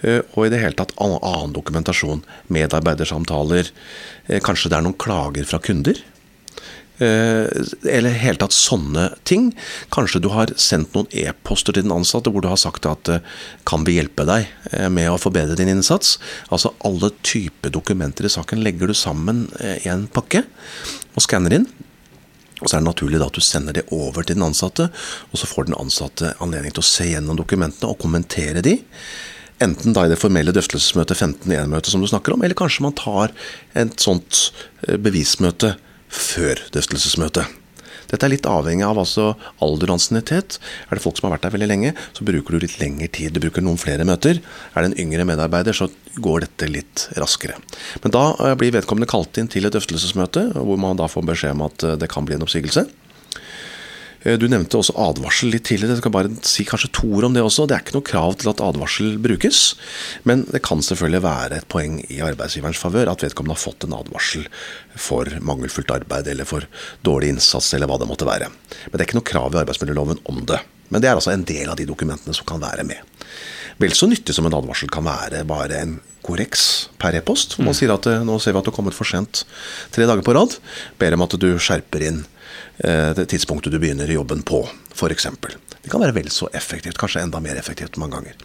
Eh, 0.03 0.21
og 0.35 0.45
i 0.45 0.51
det 0.51 0.59
hele 0.61 0.77
tatt 0.77 0.95
annen 1.01 1.53
dokumentasjon. 1.55 2.23
Medarbeidersamtaler. 2.53 3.69
Eh, 4.27 4.41
kanskje 4.43 4.71
det 4.71 4.79
er 4.79 4.87
noen 4.87 4.99
klager 4.99 5.47
fra 5.47 5.61
kunder. 5.63 5.99
Eh, 7.01 7.47
eller 7.89 8.13
helt 8.21 8.43
tatt 8.43 8.53
sånne 8.53 9.07
ting. 9.25 9.47
Kanskje 9.93 10.21
du 10.21 10.27
har 10.29 10.51
sendt 10.61 10.93
noen 10.93 11.09
e-poster 11.09 11.73
til 11.73 11.87
den 11.87 11.95
ansatte 11.95 12.29
hvor 12.29 12.43
du 12.45 12.51
har 12.51 12.59
sagt 12.61 12.85
at 12.85 13.09
eh, 13.09 13.23
kan 13.65 13.85
vi 13.87 13.95
hjelpe 13.97 14.27
deg 14.29 14.45
eh, 14.71 14.89
med 14.93 15.09
å 15.09 15.17
forbedre 15.21 15.57
din 15.57 15.71
innsats? 15.73 16.19
Altså 16.53 16.75
alle 16.85 17.09
typer 17.25 17.73
dokumenter 17.73 18.29
i 18.29 18.33
saken 18.33 18.61
legger 18.61 18.91
du 18.91 18.97
sammen 18.97 19.47
i 19.63 19.89
en 19.89 20.05
pakke 20.11 20.43
og 21.15 21.25
skanner 21.25 21.57
inn. 21.57 21.65
Og 22.61 22.69
så 22.69 22.77
er 22.77 22.83
det 22.83 22.91
naturlig 22.91 23.21
at 23.25 23.35
du 23.35 23.43
sender 23.43 23.75
det 23.75 23.87
over 23.91 24.23
til 24.23 24.37
den 24.37 24.45
ansatte, 24.45 24.85
og 25.33 25.39
så 25.39 25.49
får 25.49 25.67
den 25.67 25.79
ansatte 25.81 26.35
anledning 26.43 26.75
til 26.75 26.83
å 26.83 26.87
se 26.87 27.07
gjennom 27.09 27.39
dokumentene 27.39 27.89
og 27.89 27.99
kommentere 27.99 28.61
de. 28.63 28.77
Enten 29.63 29.95
da 29.95 30.05
i 30.05 30.11
det 30.11 30.19
formelle 30.21 30.53
drøftelsesmøtet 30.55 31.17
15.1-møtet 31.17 31.91
som 31.91 32.03
du 32.03 32.07
snakker 32.11 32.35
om, 32.35 32.45
eller 32.45 32.57
kanskje 32.57 32.85
man 32.85 32.95
tar 32.95 33.33
et 33.79 33.97
sånt 33.99 34.45
bevismøte 35.03 35.73
før 36.13 36.61
drøftelsesmøtet. 36.75 37.59
Dette 38.13 38.27
er 38.27 38.33
litt 38.35 38.45
avhengig 38.45 38.85
av 38.85 38.99
altså 39.01 39.31
alder 39.63 39.89
og 39.89 39.95
ansiennitet. 39.97 40.59
Er 40.85 40.97
det 40.97 41.03
folk 41.03 41.17
som 41.17 41.27
har 41.27 41.35
vært 41.35 41.47
der 41.47 41.55
veldig 41.55 41.69
lenge, 41.71 41.93
så 42.13 42.25
bruker 42.27 42.53
du 42.53 42.61
litt 42.61 42.77
lengre 42.81 43.09
tid. 43.09 43.33
Du 43.33 43.41
bruker 43.41 43.65
noen 43.65 43.79
flere 43.81 44.05
møter. 44.05 44.37
Er 44.73 44.83
det 44.83 44.91
en 44.91 44.99
yngre 45.01 45.25
medarbeider, 45.25 45.73
så 45.73 45.89
går 46.21 46.45
dette 46.45 46.69
litt 46.69 47.07
raskere. 47.17 47.57
Men 48.03 48.13
da 48.13 48.25
eh, 48.37 48.57
blir 48.59 48.75
vedkommende 48.75 49.09
kalt 49.09 49.39
inn 49.41 49.49
til 49.49 49.65
et 49.65 49.73
drøftelsesmøte, 49.73 50.51
hvor 50.59 50.77
man 50.81 50.99
da 50.99 51.09
får 51.09 51.25
beskjed 51.31 51.55
om 51.57 51.65
at 51.65 51.87
eh, 51.87 51.97
det 52.03 52.11
kan 52.13 52.27
bli 52.27 52.37
en 52.37 52.45
oppsigelse. 52.45 52.85
Eh, 54.23 54.37
du 54.39 54.47
nevnte 54.47 54.79
også 54.79 54.95
advarsel 54.99 55.51
litt 55.53 55.65
tidligere. 55.67 55.97
Jeg 55.97 56.03
skal 56.03 56.15
bare 56.15 56.31
si 56.47 56.65
kanskje 56.67 56.91
to 56.95 57.09
ord 57.17 57.27
om 57.27 57.35
det 57.35 57.43
også. 57.43 57.67
Det 57.67 57.77
er 57.77 57.85
ikke 57.85 57.97
noe 57.97 58.07
krav 58.07 58.37
til 58.39 58.51
at 58.53 58.63
advarsel 58.63 59.17
brukes, 59.23 59.61
men 60.29 60.45
det 60.49 60.63
kan 60.65 60.83
selvfølgelig 60.83 61.23
være 61.25 61.59
et 61.59 61.69
poeng 61.71 61.99
i 62.07 62.21
arbeidsgiverens 62.25 62.81
favør 62.81 63.13
at 63.13 63.25
vedkommende 63.25 63.57
har 63.57 63.63
fått 63.63 63.87
en 63.87 63.97
advarsel 63.99 64.47
for 64.95 65.29
mangelfullt 65.43 65.91
arbeid 65.93 66.29
eller 66.31 66.47
for 66.47 66.67
dårlig 67.05 67.33
innsats 67.33 67.73
eller 67.75 67.89
hva 67.91 67.99
det 68.01 68.09
måtte 68.09 68.29
være. 68.29 68.51
Men 68.87 68.95
det 68.95 69.01
er 69.01 69.09
ikke 69.09 69.19
noe 69.19 69.31
krav 69.33 69.55
i 69.55 69.61
arbeidsmiljøloven 69.63 70.23
om 70.31 70.45
det. 70.49 70.61
Men 70.93 71.01
det 71.01 71.09
er 71.09 71.17
altså 71.17 71.33
en 71.33 71.45
del 71.47 71.69
av 71.71 71.79
de 71.79 71.89
dokumentene 71.89 72.35
som 72.37 72.47
kan 72.47 72.61
være 72.61 72.85
med. 72.87 73.01
Vel 73.81 73.95
så 73.97 74.05
nyttig 74.05 74.35
som 74.35 74.45
en 74.45 74.53
advarsel 74.53 74.91
kan 74.93 75.05
være 75.07 75.41
bare 75.49 75.79
en 75.81 75.95
korreks 76.23 76.89
per 77.01 77.17
e-post. 77.17 77.57
Hvor 77.57 77.65
man 77.65 77.73
mm. 77.73 77.79
sier 77.79 77.93
at 77.95 78.07
eh, 78.07 78.21
nå 78.25 78.37
ser 78.39 78.53
vi 78.53 78.61
at 78.61 78.67
du 78.67 78.71
har 78.71 78.77
kommet 78.77 78.95
for 78.95 79.09
sent 79.09 79.43
tre 79.95 80.05
dager 80.07 80.23
på 80.23 80.35
rad. 80.37 80.55
Ber 81.01 81.17
om 81.17 81.25
at 81.25 81.35
du 81.41 81.49
skjerper 81.57 82.05
inn 82.05 82.21
det 82.77 83.27
tidspunktet 83.29 83.71
du 83.71 83.77
begynner 83.79 84.09
jobben 84.09 84.41
på, 84.47 84.63
f.eks. 84.95 85.27
Det 85.83 85.91
kan 85.91 86.01
være 86.01 86.15
vel 86.15 86.29
så 86.31 86.47
effektivt, 86.55 86.97
kanskje 86.99 87.25
enda 87.25 87.41
mer 87.43 87.59
effektivt 87.59 87.99
mange 87.99 88.15
ganger. 88.15 88.37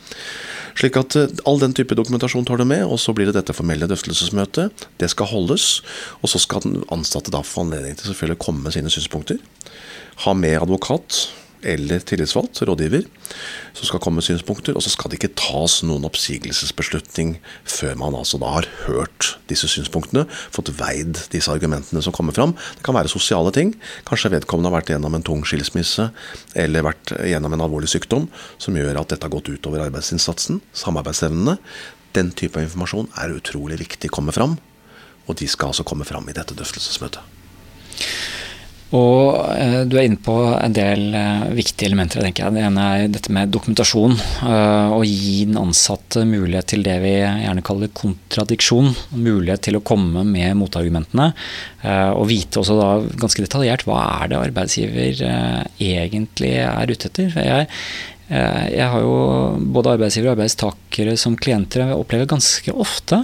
Slik 0.78 0.96
at 0.98 1.16
eh, 1.18 1.34
all 1.48 1.60
den 1.62 1.74
type 1.74 1.96
dokumentasjon 1.98 2.46
tar 2.46 2.60
du 2.60 2.64
med, 2.68 2.84
og 2.86 2.98
så 3.02 3.14
blir 3.14 3.28
det 3.28 3.36
dette 3.38 3.54
formelle 3.56 3.88
drøftelsesmøtet. 3.90 4.86
Det 4.98 5.10
skal 5.10 5.30
holdes, 5.30 5.68
og 6.22 6.30
så 6.30 6.40
skal 6.42 6.62
den 6.66 6.80
ansatte 6.94 7.34
da 7.34 7.44
få 7.46 7.66
anledning 7.66 7.98
til 7.98 8.10
selvfølgelig 8.10 8.38
å 8.38 8.44
komme 8.46 8.66
med 8.66 8.74
sine 8.74 8.92
synspunkter. 8.92 9.38
Ha 10.24 10.34
med 10.38 10.58
advokat 10.58 11.28
eller 11.66 12.02
tillitsvalgt, 12.06 12.60
rådgiver, 12.66 13.04
som 13.76 13.88
skal 13.88 14.00
komme 14.02 14.20
med 14.20 14.26
synspunkter. 14.26 14.76
Og 14.76 14.84
så 14.84 14.92
skal 14.92 15.10
det 15.10 15.18
ikke 15.18 15.34
tas 15.38 15.80
noen 15.86 16.06
oppsigelsesbeslutning 16.08 17.36
før 17.68 17.98
man 18.00 18.16
altså 18.18 18.40
da 18.42 18.52
har 18.58 18.68
hørt 18.86 19.34
disse 19.50 19.70
synspunktene, 19.70 20.26
fått 20.54 20.72
veid 20.78 21.18
disse 21.32 21.52
argumentene 21.52 22.02
som 22.04 22.14
kommer 22.14 22.36
fram. 22.36 22.54
Det 22.78 22.86
kan 22.86 22.96
være 22.96 23.12
sosiale 23.12 23.52
ting. 23.54 23.74
Kanskje 24.08 24.32
vedkommende 24.36 24.72
har 24.72 24.78
vært 24.80 24.94
gjennom 24.94 25.18
en 25.18 25.26
tung 25.26 25.44
skilsmisse 25.48 26.10
eller 26.58 26.86
vært 26.86 27.14
gjennom 27.26 27.56
en 27.56 27.66
alvorlig 27.66 27.90
sykdom 27.92 28.28
som 28.60 28.76
gjør 28.78 29.00
at 29.02 29.14
dette 29.14 29.26
har 29.26 29.34
gått 29.34 29.50
utover 29.52 29.86
arbeidsinnsatsen, 29.88 30.62
samarbeidsevnene. 30.76 31.58
Den 32.16 32.32
type 32.32 32.60
informasjon 32.62 33.10
er 33.20 33.36
utrolig 33.36 33.80
viktig 33.82 34.10
å 34.10 34.18
komme 34.20 34.34
fram, 34.34 34.56
og 35.28 35.36
de 35.38 35.48
skal 35.50 35.72
altså 35.72 35.84
komme 35.86 36.06
fram 36.08 36.28
i 36.30 36.36
dette 36.36 36.56
drøftelsesmøtet. 36.56 37.20
Og 38.96 39.36
eh, 39.52 39.82
Du 39.88 39.98
er 39.98 40.06
inne 40.08 40.20
på 40.22 40.34
en 40.56 40.74
del 40.76 41.12
eh, 41.16 41.48
viktige 41.56 41.90
elementer. 41.90 42.22
tenker 42.24 42.46
jeg. 42.46 42.56
Det 42.56 42.64
ene 42.64 42.86
er 42.88 43.10
dette 43.12 43.32
med 43.34 43.52
dokumentasjon. 43.52 44.16
Eh, 44.48 44.94
å 44.96 45.02
gi 45.04 45.44
den 45.50 45.60
ansatte 45.60 46.24
mulighet 46.28 46.70
til 46.72 46.84
det 46.86 46.96
vi 47.04 47.14
gjerne 47.18 47.64
kaller 47.66 47.92
kontradiksjon. 47.92 48.94
Mulighet 49.12 49.66
til 49.68 49.76
å 49.76 49.84
komme 49.84 50.24
med 50.24 50.56
motargumentene. 50.60 51.32
Eh, 51.84 52.12
og 52.14 52.30
vite 52.32 52.62
også 52.62 52.78
da 52.80 52.90
ganske 53.20 53.44
detaljert 53.44 53.84
hva 53.88 54.00
er 54.22 54.32
det 54.32 54.40
arbeidsgiver 54.40 55.24
eh, 55.28 55.64
egentlig 55.90 56.54
er 56.64 56.94
ute 56.94 57.12
etter. 57.12 57.34
Jeg, 57.36 57.68
eh, 57.68 58.16
jeg 58.28 58.88
har 58.92 59.00
jo 59.00 59.12
både 59.72 59.94
arbeidsgivere 59.96 60.34
og 60.34 60.36
arbeidstakere 60.36 61.14
som 61.16 61.36
klienter. 61.40 61.86
Jeg 61.86 61.96
opplever 61.96 62.28
ganske 62.28 62.74
ofte 62.76 63.22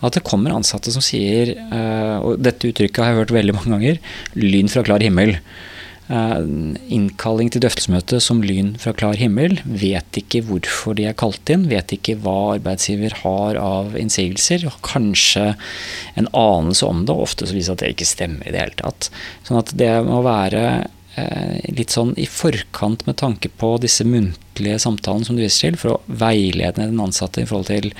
at 0.00 0.16
det 0.16 0.24
kommer 0.24 0.54
ansatte 0.56 0.92
som 0.94 1.04
sier, 1.04 1.52
eh, 1.52 2.16
og 2.24 2.40
dette 2.40 2.70
uttrykket 2.70 3.02
har 3.02 3.12
jeg 3.12 3.20
hørt 3.22 3.36
veldig 3.36 3.56
mange 3.56 3.74
ganger, 3.76 3.98
'lyn 4.36 4.72
fra 4.72 4.84
klar 4.86 5.04
himmel'. 5.04 5.36
Eh, 6.06 6.42
innkalling 6.94 7.48
til 7.50 7.64
drøftelsesmøte 7.64 8.20
som 8.22 8.38
lyn 8.44 8.76
fra 8.78 8.92
klar 8.94 9.18
himmel. 9.18 9.56
Vet 9.66 10.20
ikke 10.20 10.44
hvorfor 10.46 10.94
de 10.94 11.08
er 11.10 11.16
kalt 11.18 11.50
inn, 11.50 11.66
vet 11.66 11.96
ikke 11.96 12.14
hva 12.22 12.54
arbeidsgiver 12.54 13.16
har 13.24 13.58
av 13.58 13.96
innsigelser. 13.98 14.68
og 14.70 14.78
Kanskje 14.86 15.56
en 16.14 16.28
anelse 16.30 16.86
om 16.86 17.02
det, 17.04 17.14
og 17.14 17.26
ofte 17.26 17.48
så 17.48 17.56
viser 17.56 17.74
det 17.74 17.76
at 17.76 17.82
det 17.82 17.94
ikke 17.96 18.14
stemmer 18.14 18.46
i 18.46 18.54
det 18.54 18.62
hele 18.62 18.78
tatt. 18.78 19.10
Sånn 19.42 19.58
at 19.58 19.74
det 19.74 19.90
må 20.06 20.22
være 20.26 20.62
eh, 20.76 20.86
litt 21.72 21.94
sånn 21.94 22.12
i 22.20 22.26
forkant 22.28 23.06
med 23.06 23.16
tanke 23.20 23.48
på 23.48 23.70
disse 23.80 24.04
muntlige 24.04 24.78
samtalene 24.82 25.24
som 25.24 25.38
du 25.38 25.42
viser 25.44 25.70
til, 25.70 25.78
for 25.80 25.94
å 25.94 26.16
veilede 26.22 26.84
den 26.84 27.00
ansatte 27.00 27.40
i 27.40 27.48
forhold 27.48 27.70
til 27.70 27.92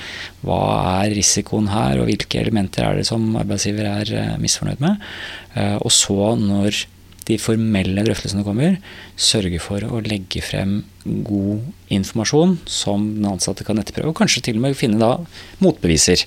hva 0.45 0.59
er 1.03 1.15
risikoen 1.17 1.71
her, 1.71 1.97
og 1.97 2.11
hvilke 2.11 2.41
elementer 2.41 2.85
er 2.85 2.99
det 2.99 3.07
som 3.09 3.25
arbeidsgiver 3.39 3.89
er 3.89 4.13
eh, 4.13 4.37
misfornøyd 4.41 4.83
med. 4.83 5.01
Eh, 5.57 5.77
og 5.81 5.93
så, 5.93 6.35
når 6.37 6.85
de 7.27 7.35
formelle 7.41 8.05
drøftelsene 8.05 8.45
kommer, 8.45 8.77
sørge 9.19 9.59
for 9.59 9.83
å 9.83 9.99
legge 10.05 10.41
frem 10.45 10.79
god 11.27 11.65
informasjon 11.93 12.57
som 12.69 13.09
den 13.17 13.27
ansatte 13.27 13.65
kan 13.67 13.79
etterprøve, 13.81 14.13
og 14.13 14.19
kanskje 14.21 14.45
til 14.47 14.59
og 14.59 14.67
med 14.67 14.77
finne 14.79 15.01
da 15.01 15.13
motbeviser. 15.63 16.23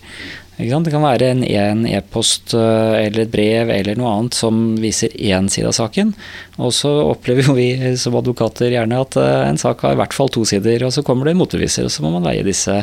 Det 0.60 0.92
kan 0.92 1.04
være 1.04 1.30
en 1.32 1.84
e-post 1.88 2.52
e 2.54 2.60
eller 3.00 3.24
et 3.24 3.32
brev 3.32 3.70
eller 3.72 3.96
noe 3.98 4.10
annet 4.12 4.36
som 4.36 4.58
viser 4.80 5.14
én 5.16 5.48
side 5.52 5.70
av 5.70 5.76
saken. 5.76 6.12
Og 6.60 6.74
så 6.76 6.90
opplever 7.06 7.48
jo 7.48 7.54
vi 7.56 7.70
som 8.00 8.18
advokater 8.18 8.72
gjerne 8.74 8.98
at 9.00 9.16
eh, 9.20 9.46
en 9.48 9.60
sak 9.60 9.84
har 9.86 9.96
i 9.96 10.00
hvert 10.00 10.16
fall 10.16 10.28
to 10.32 10.44
sider, 10.48 10.84
og 10.84 10.92
så 10.92 11.04
kommer 11.06 11.28
det 11.28 11.36
motbeviser, 11.40 11.86
og 11.88 11.94
så 11.94 12.04
må 12.04 12.12
man 12.12 12.26
veie 12.28 12.44
disse 12.44 12.76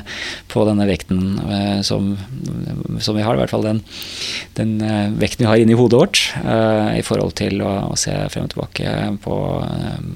på 0.49 0.65
denne 0.67 0.87
vekten 0.89 1.21
eh, 1.45 1.79
som, 1.85 2.15
som 3.03 3.17
vi 3.17 3.25
har, 3.25 3.37
i 3.37 3.43
hvert 3.43 3.53
fall 3.53 3.67
den, 3.67 3.83
den 4.57 4.75
vekten 5.21 5.45
vi 5.45 5.51
har 5.51 5.61
inni 5.61 5.77
hodet 5.77 6.01
vårt, 6.01 6.23
i 6.97 7.03
forhold 7.05 7.35
til 7.37 7.61
å, 7.65 7.73
å 7.91 7.95
se 7.99 8.13
frem 8.31 8.47
og 8.47 8.53
tilbake 8.53 8.93
på, 9.23 9.37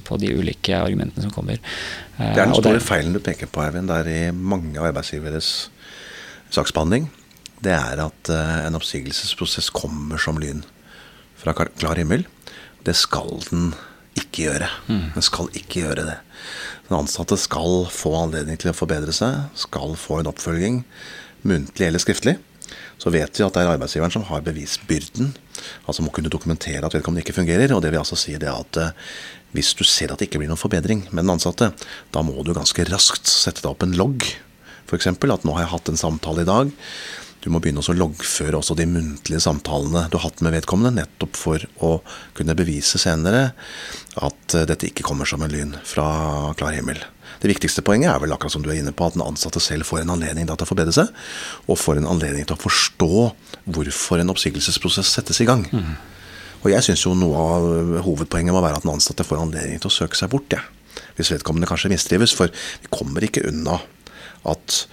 på, 0.08 0.20
de 0.22 0.34
ulike 0.34 0.78
argumentene 0.78 1.28
som 1.28 1.34
kommer. 1.36 1.62
Det 2.18 2.34
er 2.34 2.46
den 2.48 2.58
store 2.58 2.82
feilen 2.84 3.16
du 3.16 3.22
peker 3.24 3.50
på, 3.52 3.64
Eivind. 3.66 3.92
Det 3.92 4.02
er 4.02 4.12
i 4.12 4.22
mange 4.34 4.82
arbeidsgiveres 4.82 5.70
saksbehandling 6.52 7.10
det 7.66 7.74
er 7.76 8.02
at 8.02 8.32
eh, 8.34 8.58
en 8.66 8.78
oppsigelsesprosess 8.78 9.70
kommer 9.76 10.22
som 10.22 10.40
lyn 10.42 10.64
fra 11.42 11.54
klar 11.54 12.00
himmel. 12.00 12.26
Det 12.86 12.96
skal 12.98 13.42
den 13.50 13.72
ikke 14.18 14.48
gjøre. 14.48 14.70
Mm. 14.90 15.04
Den 15.16 15.26
skal 15.26 15.50
ikke 15.58 15.86
gjøre 15.86 16.06
det. 16.10 16.20
Den 16.90 17.00
ansatte 17.00 17.38
skal 17.40 17.86
få 17.94 18.14
anledning 18.26 18.60
til 18.60 18.74
å 18.74 18.78
forbedre 18.78 19.14
seg, 19.16 19.46
skal 19.58 19.96
få 20.00 20.22
en 20.22 20.32
oppfølging, 20.32 20.82
muntlig 21.48 21.88
eller 21.88 22.04
skriftlig. 22.04 22.38
Så 23.02 23.14
vet 23.14 23.38
vi 23.38 23.46
at 23.46 23.56
det 23.56 23.64
er 23.64 23.72
arbeidsgiveren 23.72 24.14
som 24.14 24.26
har 24.28 24.44
bevisbyrden, 24.46 25.32
altså 25.90 26.04
må 26.06 26.12
kunne 26.14 26.32
dokumentere 26.32 26.86
at 26.86 26.94
vedkommende 26.94 27.24
ikke 27.26 27.40
fungerer. 27.40 27.74
Og 27.74 27.82
det 27.84 27.94
vil 27.94 28.02
altså 28.02 28.20
si 28.20 28.36
det 28.42 28.52
at 28.52 28.82
eh, 28.82 28.94
hvis 29.56 29.74
du 29.78 29.84
ser 29.88 30.14
at 30.14 30.22
det 30.22 30.30
ikke 30.30 30.42
blir 30.42 30.52
noen 30.52 30.60
forbedring 30.60 31.06
med 31.10 31.24
den 31.24 31.34
ansatte, 31.34 31.72
da 32.14 32.24
må 32.26 32.38
du 32.46 32.54
ganske 32.56 32.86
raskt 32.90 33.30
sette 33.30 33.64
deg 33.64 33.74
opp 33.74 33.84
en 33.86 33.98
logg. 33.98 34.28
F.eks. 34.88 35.08
at 35.08 35.46
nå 35.48 35.56
har 35.56 35.66
jeg 35.66 35.74
hatt 35.74 35.92
en 35.92 36.00
samtale 36.00 36.44
i 36.44 36.50
dag 36.50 36.72
du 37.42 37.50
må 37.50 37.62
begynne 37.62 37.82
å 37.82 37.96
loggføre 37.98 38.60
også 38.60 38.76
de 38.78 38.86
muntlige 38.90 39.42
samtalene 39.42 40.06
du 40.12 40.18
har 40.20 40.28
hatt 40.28 40.44
med 40.46 40.54
vedkommende, 40.54 41.02
nettopp 41.02 41.40
for 41.40 41.64
å 41.82 41.96
kunne 42.38 42.56
bevise 42.58 43.02
senere 43.02 43.52
at 44.22 44.56
eh, 44.58 44.68
dette 44.70 44.92
ikke 44.92 45.06
kommer 45.08 45.30
som 45.30 45.42
en 45.42 45.52
lyn 45.52 45.74
fra 45.88 46.06
klar 46.60 46.78
himmel. 46.78 47.02
Det 47.42 47.50
viktigste 47.50 47.82
poenget 47.86 48.12
er 48.12 48.22
vel 48.22 48.36
akkurat 48.36 48.54
som 48.54 48.62
du 48.62 48.70
er 48.70 48.78
inne 48.78 48.94
på, 48.94 49.08
at 49.08 49.18
den 49.18 49.26
ansatte 49.26 49.62
selv 49.64 49.88
får 49.90 50.04
en 50.04 50.14
anledning 50.14 50.46
til 50.46 50.54
å 50.54 50.70
forbedre 50.70 50.94
seg, 50.94 51.10
og 51.66 51.80
får 51.82 52.02
en 52.02 52.12
anledning 52.12 52.46
til 52.46 52.58
å 52.58 52.62
forstå 52.62 53.14
hvorfor 53.74 54.22
en 54.22 54.34
oppsigelsesprosess 54.34 55.16
settes 55.18 55.42
i 55.42 55.50
gang. 55.50 55.66
Mm. 55.74 55.96
Og 56.62 56.70
jeg 56.70 56.86
syns 56.86 57.08
jo 57.08 57.16
noe 57.18 57.42
av 57.42 57.96
hovedpoenget 58.06 58.54
må 58.54 58.62
være 58.62 58.78
at 58.78 58.86
den 58.86 58.94
ansatte 58.94 59.26
får 59.26 59.42
anledning 59.42 59.82
til 59.82 59.90
å 59.90 59.96
søke 59.96 60.20
seg 60.20 60.30
bort, 60.34 60.54
ja. 60.54 60.62
hvis 61.18 61.34
vedkommende 61.34 61.70
kanskje 61.70 61.90
mistrives. 61.90 62.36
For 62.38 62.54
vi 62.54 62.92
kommer 62.94 63.26
ikke 63.26 63.48
unna 63.50 63.80
at 64.52 64.84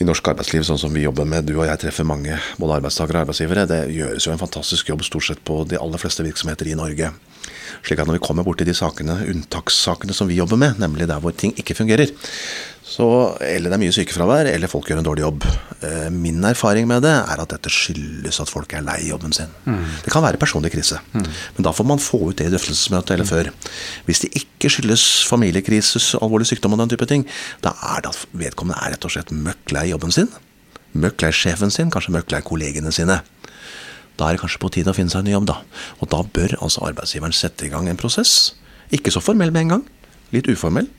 i 0.00 0.06
norsk 0.08 0.30
arbeidsliv, 0.32 0.64
sånn 0.64 0.80
som 0.80 0.94
vi 0.96 1.02
jobber 1.04 1.26
med, 1.28 1.44
du 1.44 1.58
og 1.58 1.66
jeg 1.68 1.82
treffer 1.82 2.06
mange 2.08 2.38
både 2.60 2.78
arbeidstakere 2.78 3.20
og 3.20 3.26
arbeidsgivere, 3.26 3.66
det 3.68 3.80
gjøres 3.92 4.26
jo 4.26 4.32
en 4.32 4.40
fantastisk 4.40 4.88
jobb 4.88 5.04
stort 5.04 5.26
sett 5.28 5.42
på 5.44 5.58
de 5.68 5.76
aller 5.76 6.00
fleste 6.00 6.24
virksomheter 6.24 6.70
i 6.70 6.76
Norge. 6.78 7.10
Slik 7.84 8.00
at 8.00 8.08
når 8.08 8.16
vi 8.16 8.22
kommer 8.24 8.46
borti 8.46 8.64
de 8.64 8.74
sakene, 8.76 9.18
unntakssakene 9.28 10.16
som 10.16 10.28
vi 10.30 10.38
jobber 10.40 10.58
med, 10.60 10.80
nemlig 10.80 11.08
der 11.10 11.20
hvor 11.20 11.36
ting 11.36 11.52
ikke 11.60 11.76
fungerer, 11.76 12.12
så, 12.90 13.06
eller 13.46 13.70
det 13.70 13.76
er 13.76 13.82
mye 13.84 13.94
sykefravær, 13.94 14.48
eller 14.50 14.70
folk 14.70 14.88
gjør 14.90 14.98
en 14.98 15.06
dårlig 15.06 15.22
jobb. 15.22 15.44
Eh, 15.86 16.08
min 16.10 16.42
erfaring 16.48 16.88
med 16.90 17.04
det 17.04 17.12
er 17.12 17.42
at 17.42 17.52
dette 17.52 17.70
skyldes 17.70 18.40
at 18.42 18.50
folk 18.50 18.72
er 18.74 18.82
lei 18.82 18.98
jobben 19.06 19.34
sin. 19.36 19.52
Mm. 19.62 19.84
Det 20.02 20.10
kan 20.10 20.24
være 20.24 20.40
personlig 20.42 20.72
krise, 20.74 20.98
mm. 21.12 21.28
men 21.54 21.66
da 21.68 21.72
får 21.76 21.86
man 21.86 22.02
få 22.02 22.18
ut 22.24 22.40
det 22.40 22.48
i 22.48 22.52
drøftelsesmøtet 22.52 23.14
eller 23.14 23.28
mm. 23.28 23.30
før. 23.30 23.50
Hvis 24.08 24.24
det 24.24 24.32
ikke 24.42 24.72
skyldes 24.74 25.06
familiekrise, 25.30 26.02
alvorlig 26.18 26.50
sykdom 26.50 26.74
og 26.74 26.82
den 26.82 26.94
type 26.96 27.06
ting, 27.12 27.26
da 27.62 27.76
er 27.92 28.02
det 28.02 28.10
at 28.10 28.24
vedkommende 28.42 28.82
er 28.82 28.96
rett 28.96 29.06
og 29.06 29.14
slett 29.14 29.30
møkk 29.30 29.76
lei 29.76 29.86
jobben 29.92 30.16
sin. 30.16 30.32
Møkk 30.98 31.22
lei 31.22 31.30
sjefen 31.36 31.70
sin, 31.70 31.94
kanskje 31.94 32.16
møkk 32.18 32.34
lei 32.34 32.42
kollegene 32.42 32.90
sine. 32.94 33.20
Da 34.18 34.26
er 34.26 34.34
det 34.34 34.42
kanskje 34.42 34.64
på 34.64 34.72
tide 34.74 34.90
å 34.90 34.98
finne 34.98 35.14
seg 35.14 35.22
en 35.22 35.30
ny 35.30 35.36
jobb, 35.38 35.46
da. 35.52 35.60
Og 36.02 36.10
da 36.10 36.24
bør 36.26 36.58
altså 36.58 36.82
arbeidsgiveren 36.90 37.38
sette 37.38 37.68
i 37.68 37.70
gang 37.70 37.86
en 37.86 38.00
prosess. 38.00 38.56
Ikke 38.90 39.14
så 39.14 39.22
formell 39.22 39.54
med 39.54 39.68
en 39.68 39.76
gang, 39.76 39.92
litt 40.34 40.50
uformell 40.50 40.90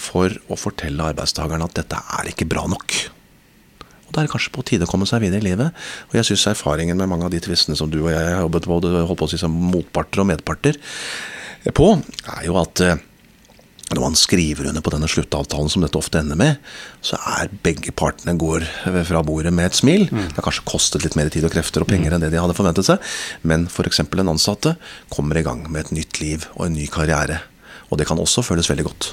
for 0.00 0.32
å 0.48 0.58
fortelle 0.58 1.10
arbeidstakerne 1.12 1.66
at 1.66 1.76
dette 1.82 1.98
er 2.18 2.30
ikke 2.32 2.48
bra 2.50 2.66
nok. 2.70 2.96
Og 4.10 4.14
Da 4.16 4.22
er 4.22 4.26
det 4.26 4.32
kanskje 4.32 4.54
på 4.54 4.64
tide 4.66 4.88
å 4.88 4.90
komme 4.90 5.06
seg 5.06 5.22
videre 5.22 5.38
i 5.38 5.50
livet. 5.52 5.76
Og 6.10 6.16
jeg 6.18 6.26
syns 6.32 6.48
erfaringen 6.50 6.98
med 6.98 7.10
mange 7.10 7.28
av 7.28 7.34
de 7.34 7.38
tvistene 7.42 7.78
som 7.78 7.90
du 7.90 8.00
og 8.00 8.10
jeg 8.10 8.24
har 8.24 8.42
jobbet 8.42 8.66
på, 8.66 8.80
holdt 8.82 9.20
på 9.20 9.28
å 9.28 9.30
si 9.30 9.38
som 9.38 9.54
motparter 9.54 10.24
og 10.24 10.32
medparter 10.32 10.80
på, 11.76 11.92
er 12.34 12.42
jo 12.48 12.56
at 12.58 12.82
eh, 12.82 12.98
når 13.90 14.02
man 14.02 14.18
skriver 14.18 14.68
under 14.70 14.82
på 14.82 14.92
denne 14.94 15.08
sluttavtalen 15.10 15.70
som 15.70 15.82
dette 15.82 15.98
ofte 15.98 16.20
ender 16.20 16.38
med, 16.38 16.58
så 17.02 17.18
er 17.38 17.50
begge 17.64 17.94
partene 17.94 18.36
går 18.38 18.66
fra 19.06 19.22
bordet 19.26 19.52
med 19.54 19.70
et 19.70 19.78
smil. 19.78 20.06
Mm. 20.10 20.28
Det 20.28 20.38
har 20.38 20.46
kanskje 20.46 20.66
kostet 20.70 21.06
litt 21.06 21.18
mer 21.18 21.30
tid 21.32 21.46
og 21.46 21.54
krefter 21.54 21.82
og 21.82 21.90
penger 21.90 22.14
enn 22.14 22.22
det 22.22 22.30
de 22.34 22.38
hadde 22.38 22.54
forventet 22.58 22.86
seg, 22.86 23.02
men 23.42 23.66
f.eks. 23.70 24.04
en 24.06 24.34
ansatte 24.34 24.76
kommer 25.10 25.38
i 25.38 25.46
gang 25.46 25.64
med 25.66 25.88
et 25.88 25.96
nytt 26.00 26.22
liv 26.22 26.46
og 26.54 26.68
en 26.68 26.78
ny 26.78 26.86
karriere. 26.90 27.42
Og 27.90 27.98
det 27.98 28.06
kan 28.06 28.22
også 28.22 28.46
føles 28.46 28.70
veldig 28.70 28.86
godt. 28.86 29.12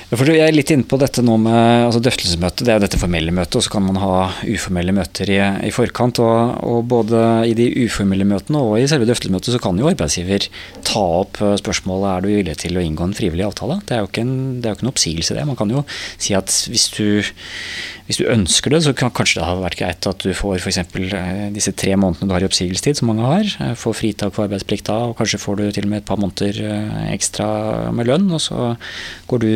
Jeg 0.11 0.43
er 0.43 0.51
litt 0.51 0.67
inne 0.73 0.83
på 0.83 0.97
dette 0.99 1.21
nå 1.23 1.37
med 1.39 1.85
altså 1.85 2.01
drøftelsesmøtet. 2.03 2.65
Det 2.67 2.71
er 2.73 2.81
jo 2.81 2.83
dette 2.83 2.97
formelle 2.99 3.31
møtet, 3.31 3.55
og 3.55 3.63
så 3.63 3.71
kan 3.71 3.85
man 3.85 3.99
ha 4.01 4.15
uformelle 4.43 4.91
møter 4.91 5.29
i, 5.31 5.37
i 5.63 5.71
forkant. 5.71 6.19
Og, 6.19 6.57
og, 6.67 6.81
Både 6.91 7.21
i 7.47 7.53
de 7.55 7.69
uformelle 7.85 8.27
møtene 8.27 8.59
og 8.59 8.75
i 8.75 8.89
selve 8.91 9.07
drøftelsesmøtet 9.07 9.55
så 9.55 9.61
kan 9.63 9.79
jo 9.79 9.87
arbeidsgiver 9.87 10.49
ta 10.83 11.03
opp 11.21 11.39
eh, 11.39 11.55
spørsmålet 11.61 12.09
er 12.11 12.25
du 12.25 12.27
villig 12.33 12.57
til 12.59 12.75
å 12.75 12.83
inngå 12.83 13.07
en 13.07 13.15
frivillig 13.15 13.45
avtale. 13.47 13.79
Det 13.87 13.95
er 13.95 14.03
jo 14.03 14.09
ikke 14.09 14.25
en, 14.25 14.35
det 14.59 14.73
ikke 14.75 14.83
en 14.83 14.91
oppsigelse, 14.91 15.37
det. 15.37 15.47
Man 15.47 15.59
kan 15.61 15.71
jo 15.71 15.85
si 16.17 16.35
at 16.35 16.51
hvis 16.67 16.89
du, 16.97 17.23
hvis 18.09 18.19
du 18.19 18.27
ønsker 18.27 18.75
det, 18.75 18.83
så 18.83 18.95
kan 18.97 19.13
kanskje 19.15 19.39
det 19.39 19.47
ha 19.47 19.55
vært 19.63 19.79
greit 19.79 20.11
at 20.11 20.27
du 20.27 20.35
får 20.35 20.59
f.eks. 20.59 20.81
Eh, 21.07 21.47
disse 21.55 21.71
tre 21.71 21.95
månedene 21.95 22.27
du 22.27 22.35
har 22.35 22.43
i 22.43 22.49
oppsigelsestid, 22.51 22.99
som 22.99 23.13
mange 23.13 23.31
har. 23.31 23.55
Eh, 23.63 23.73
får 23.79 23.95
fritak 24.01 24.35
for 24.35 24.49
arbeidsplikt 24.49 24.91
da, 24.91 24.99
og 25.07 25.15
kanskje 25.23 25.39
får 25.45 25.61
du 25.61 25.65
til 25.71 25.87
og 25.87 25.95
med 25.95 26.03
et 26.03 26.11
par 26.11 26.19
måneder 26.19 26.59
ekstra 27.15 27.47
med 27.95 28.11
lønn. 28.11 28.27
Og 28.35 28.43
så 28.43 28.73
går 29.31 29.45
du 29.47 29.51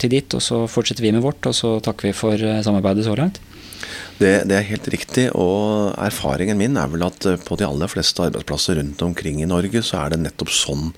til 0.00 0.12
ditt, 0.12 0.34
og 0.36 0.44
så 0.44 0.64
fortsetter 0.70 1.04
vi 1.04 1.12
med 1.14 1.24
vårt. 1.24 1.46
Og 1.48 1.56
så 1.56 1.76
takker 1.84 2.10
vi 2.10 2.16
for 2.16 2.34
eh, 2.34 2.62
samarbeidet 2.64 3.06
så 3.06 3.16
langt. 3.18 3.40
Det, 4.18 4.32
det, 4.50 4.54
er 4.56 4.66
helt 4.66 4.88
riktig, 4.90 5.28
og 5.38 5.94
erfaringen 6.02 6.58
min 6.58 6.78
er 6.80 6.88
vel 6.90 7.04
at 7.06 7.26
eh, 7.30 7.38
på 7.38 7.58
de 7.58 7.66
aller 7.68 7.90
fleste 7.90 8.24
arbeidsplasser 8.24 8.80
rundt 8.80 9.04
omkring 9.06 9.42
i 9.42 9.50
Norge, 9.50 9.82
så 9.86 10.02
er 10.02 10.14
det 10.14 10.24
nettopp 10.24 10.50
sånn 10.54 10.88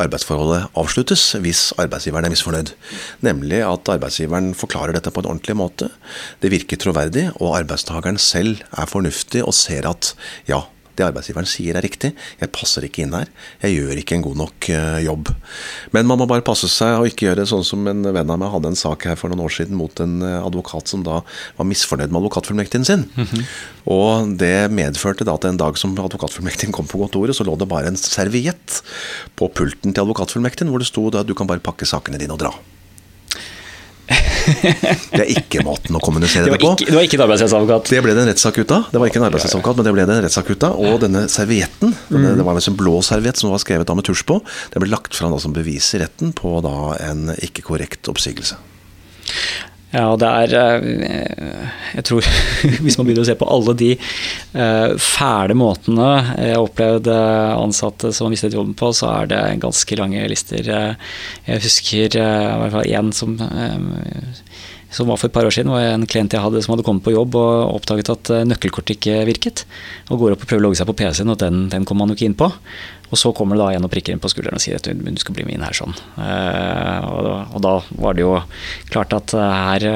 arbeidsforholdet 0.00 0.76
avsluttes 0.80 1.22
hvis 1.44 1.62
arbeidsgiveren 1.80 2.28
er 2.28 2.34
misfornøyd. 2.34 2.74
Nemlig 3.26 3.62
at 3.66 3.92
arbeidsgiveren 3.96 4.52
forklarer 4.56 4.96
dette 4.96 5.12
på 5.12 5.24
en 5.24 5.30
ordentlig 5.32 5.56
måte. 5.60 5.90
Det 6.40 6.52
virker 6.52 6.80
troverdig, 6.80 7.26
og 7.40 7.56
arbeidstakeren 7.62 8.20
selv 8.20 8.62
er 8.70 8.90
fornuftig 8.90 9.44
og 9.44 9.56
ser 9.56 9.88
at 9.90 10.14
ja, 10.48 10.62
det 11.00 11.06
arbeidsgiveren 11.08 11.48
sier 11.48 11.78
er 11.78 11.84
riktig. 11.84 12.12
Jeg 12.40 12.52
passer 12.54 12.84
ikke 12.86 13.04
inn 13.04 13.16
her. 13.16 13.30
Jeg 13.64 13.78
gjør 13.78 14.00
ikke 14.02 14.18
en 14.18 14.24
god 14.26 14.38
nok 14.42 14.70
eh, 14.74 15.00
jobb. 15.06 15.32
Men 15.96 16.08
man 16.10 16.20
må 16.20 16.28
bare 16.30 16.44
passe 16.46 16.68
seg 16.70 16.98
og 17.00 17.08
ikke 17.10 17.30
gjøre 17.30 17.48
sånn 17.48 17.66
som 17.66 17.88
en 17.90 18.04
venn 18.04 18.32
av 18.32 18.40
meg 18.40 18.52
hadde 18.52 18.72
en 18.72 18.78
sak 18.78 19.08
her 19.08 19.18
for 19.18 19.32
noen 19.32 19.44
år 19.46 19.54
siden 19.56 19.78
mot 19.78 20.04
en 20.04 20.20
eh, 20.26 20.38
advokat 20.38 20.92
som 20.92 21.04
da 21.06 21.20
var 21.58 21.70
misfornøyd 21.70 22.12
med 22.12 22.20
advokatfullmektigen 22.22 22.88
sin. 22.88 23.06
Og 23.90 24.34
det 24.40 24.70
medførte 24.76 25.26
da 25.26 25.36
at 25.38 25.48
en 25.48 25.60
dag 25.60 25.78
som 25.80 25.96
advokatfullmektigen 25.96 26.74
kom 26.76 26.88
på 26.90 27.00
kontoret, 27.00 27.36
så 27.36 27.46
lå 27.46 27.56
det 27.58 27.70
bare 27.70 27.90
en 27.90 28.00
serviett 28.00 28.82
på 29.40 29.48
pulten 29.56 29.94
til 29.94 30.04
advokatfullmektigen 30.04 30.72
hvor 30.72 30.82
det 30.82 30.90
sto 30.90 31.08
da 31.12 31.24
du 31.24 31.34
kan 31.38 31.48
bare 31.50 31.64
pakke 31.64 31.88
sakene 31.88 32.20
dine 32.20 32.36
og 32.36 32.44
dra. 32.44 32.52
Det 35.10 35.20
er 35.20 35.30
ikke 35.34 35.62
måten 35.66 35.96
å 35.98 36.00
kommunisere 36.02 36.46
Det 36.48 36.56
det, 36.56 36.60
på. 36.62 36.72
det 36.80 36.94
var 36.94 37.06
ikke 37.06 37.18
en 37.18 37.24
arbeidsrettsadvokat. 37.26 37.90
Det 37.92 38.02
ble 38.04 38.14
det 38.16 38.24
en 38.24 38.30
rettssak 38.30 38.60
ut 38.62 38.74
av. 38.76 38.88
Det 38.92 39.02
var 39.02 39.10
ikke 39.10 39.20
en 39.20 39.26
arbeidsrettsadvokat, 39.28 39.78
men 39.78 39.88
det 39.88 39.94
ble 39.96 40.06
det 40.08 40.16
en 40.16 40.24
rettssak 40.26 40.50
ut 40.54 40.66
av. 40.68 40.80
Og 40.80 40.98
denne 41.04 41.24
servietten, 41.32 41.94
denne, 42.08 42.34
det 42.38 42.46
var 42.46 42.58
en 42.60 42.78
blå 42.80 42.96
serviett 43.06 43.40
som 43.40 43.52
var 43.52 43.62
skrevet 43.62 43.90
av 43.90 43.98
med 43.98 44.08
tusj 44.08 44.24
på, 44.28 44.40
den 44.74 44.84
ble 44.84 44.92
lagt 44.92 45.16
fram 45.16 45.36
som 45.40 45.54
bevis 45.56 45.92
i 45.96 46.02
retten 46.02 46.34
på 46.36 46.56
da 46.64 46.76
en 47.10 47.30
ikke 47.38 47.64
korrekt 47.66 48.10
oppsigelse. 48.10 48.58
Ja, 49.90 50.04
og 50.12 50.20
det 50.22 50.28
er 50.28 50.52
eh, 50.54 51.70
Jeg 51.96 52.04
tror 52.06 52.26
Hvis 52.84 52.98
man 52.98 53.08
begynner 53.08 53.24
å 53.24 53.28
se 53.28 53.34
på 53.38 53.48
alle 53.50 53.74
de 53.78 53.90
eh, 53.96 54.92
fæle 55.02 55.56
måtene 55.58 56.10
jeg 56.38 56.54
har 56.54 56.62
opplevd 56.62 57.10
eh, 57.10 57.54
ansatte 57.58 58.12
som 58.14 58.28
har 58.28 58.34
mistet 58.34 58.54
jobben 58.54 58.76
på, 58.78 58.92
så 58.94 59.10
er 59.10 59.30
det 59.30 59.40
ganske 59.62 59.98
lange 59.98 60.22
lister. 60.30 60.62
Jeg 60.64 61.62
husker 61.64 62.16
i 62.16 62.22
hvert 62.22 62.74
fall 62.74 62.90
én 62.90 63.10
som 63.14 63.36
som 64.90 65.06
var 65.06 65.20
for 65.20 65.28
et 65.28 65.34
par 65.34 65.46
år 65.46 65.54
siden, 65.54 65.70
var 65.70 65.84
en 65.86 66.06
klient 66.10 66.32
jeg 66.34 66.42
hadde 66.42 66.62
som 66.64 66.72
hadde 66.74 66.82
kommet 66.86 67.04
på 67.06 67.12
jobb 67.14 67.36
og 67.38 67.76
oppdaget 67.76 68.10
at 68.10 68.30
nøkkelkortet 68.50 68.96
ikke 68.96 69.20
virket. 69.28 69.62
Og 70.10 70.18
går 70.18 70.34
opp 70.34 70.42
og 70.42 70.50
prøver 70.50 70.64
å 70.64 70.66
logge 70.66 70.80
seg 70.80 70.88
på 70.90 70.96
PC-en, 70.98 71.30
og 71.30 71.38
den, 71.38 71.68
den 71.70 71.86
kom 71.86 72.02
han 72.02 72.10
jo 72.10 72.18
ikke 72.18 72.26
inn 72.26 72.38
på. 72.40 72.48
Og 73.10 73.18
så 73.18 73.32
kommer 73.34 73.58
det 73.58 73.64
da 73.64 73.70
en 73.74 73.86
og 73.88 73.90
prikker 73.90 74.14
inn 74.14 74.20
på 74.22 74.30
skulderen 74.30 74.54
og 74.58 74.62
sier 74.62 74.78
at 74.78 74.86
du, 74.86 75.08
skal 75.18 75.34
bli 75.34 75.42
med 75.46 75.56
inn 75.56 75.64
her 75.66 75.74
sånn. 75.74 75.94
Eh, 76.22 77.08
og, 77.10 77.20
da- 77.26 77.40
og 77.56 77.62
da 77.64 77.72
var 78.04 78.14
det 78.14 78.22
jo 78.22 78.36
klart 78.92 79.14
at 79.16 79.34
eh, 79.34 79.56
her, 79.66 79.86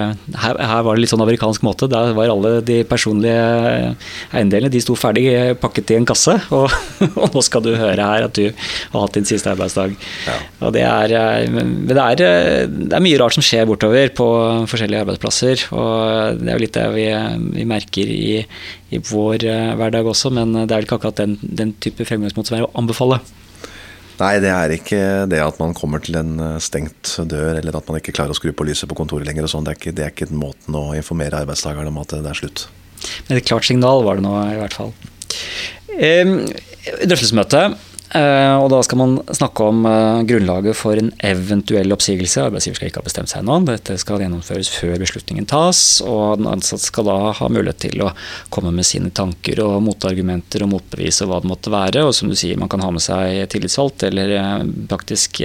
her, 0.42 0.58
her 0.58 0.82
var 0.86 0.96
det 0.98 1.04
litt 1.04 1.12
sånn 1.12 1.22
amerikansk 1.22 1.62
måte. 1.66 1.86
Der 1.92 2.10
var 2.16 2.32
alle 2.32 2.56
de 2.66 2.80
personlige 2.90 3.94
eiendelene 4.34 4.72
de 4.74 4.82
sto 4.82 4.96
ferdig 4.98 5.26
pakket 5.62 5.94
i 5.94 5.98
en 6.00 6.08
kasse. 6.10 6.34
Og, 6.54 6.70
og 7.18 7.34
nå 7.34 7.42
skal 7.44 7.62
du 7.64 7.72
høre 7.74 8.04
her 8.06 8.26
at 8.28 8.36
du 8.38 8.44
har 8.50 9.00
hatt 9.04 9.16
din 9.16 9.26
siste 9.26 9.50
arbeidsdag. 9.50 9.94
Og 10.62 10.74
det 10.74 10.84
er, 10.86 11.14
eh, 11.18 11.58
det 11.90 11.98
er, 11.98 12.18
det 12.20 12.92
er 12.98 13.04
mye 13.04 13.18
rart 13.22 13.36
som 13.38 13.44
skjer 13.46 13.66
bortover 13.70 14.10
på 14.16 14.28
forskjellige 14.70 15.04
arbeidsplasser. 15.06 15.66
Og 15.74 16.40
det 16.42 16.50
er 16.50 16.58
jo 16.58 16.64
litt 16.66 16.76
det 16.78 16.86
vi, 16.94 17.06
vi 17.60 17.66
merker 17.68 18.10
i, 18.14 18.42
i 18.94 19.00
vår 19.02 19.46
eh, 19.48 19.72
hverdag 19.78 20.10
også, 20.10 20.32
men 20.34 20.54
det 20.54 20.68
er 20.68 20.78
vel 20.78 20.86
ikke 20.88 21.00
akkurat 21.00 21.22
den, 21.22 21.38
den 21.42 21.74
type 21.82 22.06
fremgangsmåte 22.08 22.52
som 22.52 22.58
er 22.58 22.68
å 22.68 22.72
anbefale. 22.78 23.20
Nei, 24.14 24.36
det 24.38 24.50
er 24.54 24.70
ikke 24.76 25.00
det 25.26 25.40
at 25.42 25.56
man 25.58 25.74
kommer 25.74 26.02
til 26.04 26.18
en 26.20 26.36
eh, 26.38 26.60
stengt 26.62 27.16
dør, 27.30 27.58
eller 27.58 27.78
at 27.78 27.88
man 27.90 27.98
ikke 27.98 28.14
klarer 28.14 28.34
å 28.34 28.38
skru 28.38 28.52
på 28.54 28.66
lyset 28.68 28.90
på 28.90 28.98
kontoret 28.98 29.26
lenger 29.26 29.48
og 29.48 29.54
sånn. 29.56 29.66
Det 29.66 29.94
det 29.94 30.06
er 30.06 30.14
ikke 30.14 30.30
måten 30.30 30.76
å 30.78 30.92
informere 30.94 31.40
arbeidstakerne 31.42 31.90
om 31.90 31.98
at 32.02 32.14
det 32.14 32.30
er 32.30 32.38
slutt. 32.38 32.68
Men 33.28 33.40
et 33.40 33.48
klart 33.48 33.66
signal 33.66 34.04
var 34.06 34.20
det 34.20 34.24
nå, 34.24 34.36
i 34.54 34.60
hvert 34.60 34.76
fall. 34.76 34.94
Eh, 35.98 36.30
drøftelsesmøte. 37.02 37.66
Eh, 38.16 38.54
og 38.56 38.68
da 38.72 38.80
skal 38.86 39.00
man 39.00 39.14
snakke 39.34 39.66
om 39.68 39.84
eh, 39.88 40.22
grunnlaget 40.28 40.76
for 40.78 40.98
en 40.98 41.10
eventuell 41.24 41.94
oppsigelse. 41.94 42.46
Arbeidsgiver 42.48 42.78
skal 42.78 42.90
ikke 42.90 43.02
ha 43.02 43.06
bestemt 43.08 43.32
seg 43.32 43.42
ennå. 43.42 43.58
Dette 43.68 43.96
skal 44.00 44.22
gjennomføres 44.22 44.70
før 44.72 44.96
beslutningen 45.02 45.48
tas. 45.50 45.80
Og 46.06 46.40
den 46.40 46.48
ansatte 46.50 46.86
skal 46.86 47.08
da 47.10 47.16
ha 47.38 47.50
mulighet 47.50 47.82
til 47.86 48.04
å 48.06 48.12
komme 48.54 48.72
med 48.74 48.88
sine 48.88 49.12
tanker 49.14 49.62
og 49.64 49.80
motargumenter 49.86 50.64
og 50.64 50.72
motbevis 50.76 51.22
og 51.24 51.32
hva 51.32 51.40
det 51.42 51.50
måtte 51.50 51.74
være. 51.74 52.06
Og 52.06 52.14
som 52.16 52.30
du 52.30 52.36
sier, 52.38 52.60
man 52.60 52.70
kan 52.72 52.84
ha 52.84 52.92
med 52.94 53.04
seg 53.04 53.44
tillitsvalgt 53.52 54.06
eller 54.08 54.36
eh, 54.38 54.64
praktisk 54.90 55.42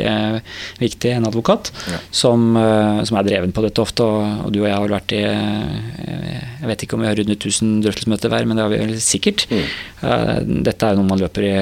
viktig 0.80 1.16
en 1.16 1.30
advokat 1.30 1.72
som, 2.12 2.52
eh, 2.58 3.04
som 3.10 3.20
er 3.20 3.28
dreven 3.28 3.56
på 3.56 3.66
dette 3.66 3.84
ofte. 3.84 4.06
Og, 4.06 4.50
du 4.54 4.62
og 4.62 4.70
jeg 4.70 4.78
har 4.78 4.96
vært 4.96 5.18
i 5.18 5.24
Jeg 5.24 6.68
vet 6.68 6.84
ikke 6.84 6.98
om 6.98 7.04
vi 7.04 7.10
har 7.10 7.18
rundt 7.18 7.36
1000 7.36 7.80
drøftelsesmøter 7.86 8.32
hver, 8.32 8.46
men 8.48 8.60
det 8.60 8.66
har 8.66 8.74
vi 8.74 9.00
sikkert. 9.04 9.46
Mm. 9.50 10.64
Dette 10.68 10.88
er 10.88 10.98
noe 10.98 11.08
man 11.08 11.20
løper 11.22 11.46
i 11.48 11.54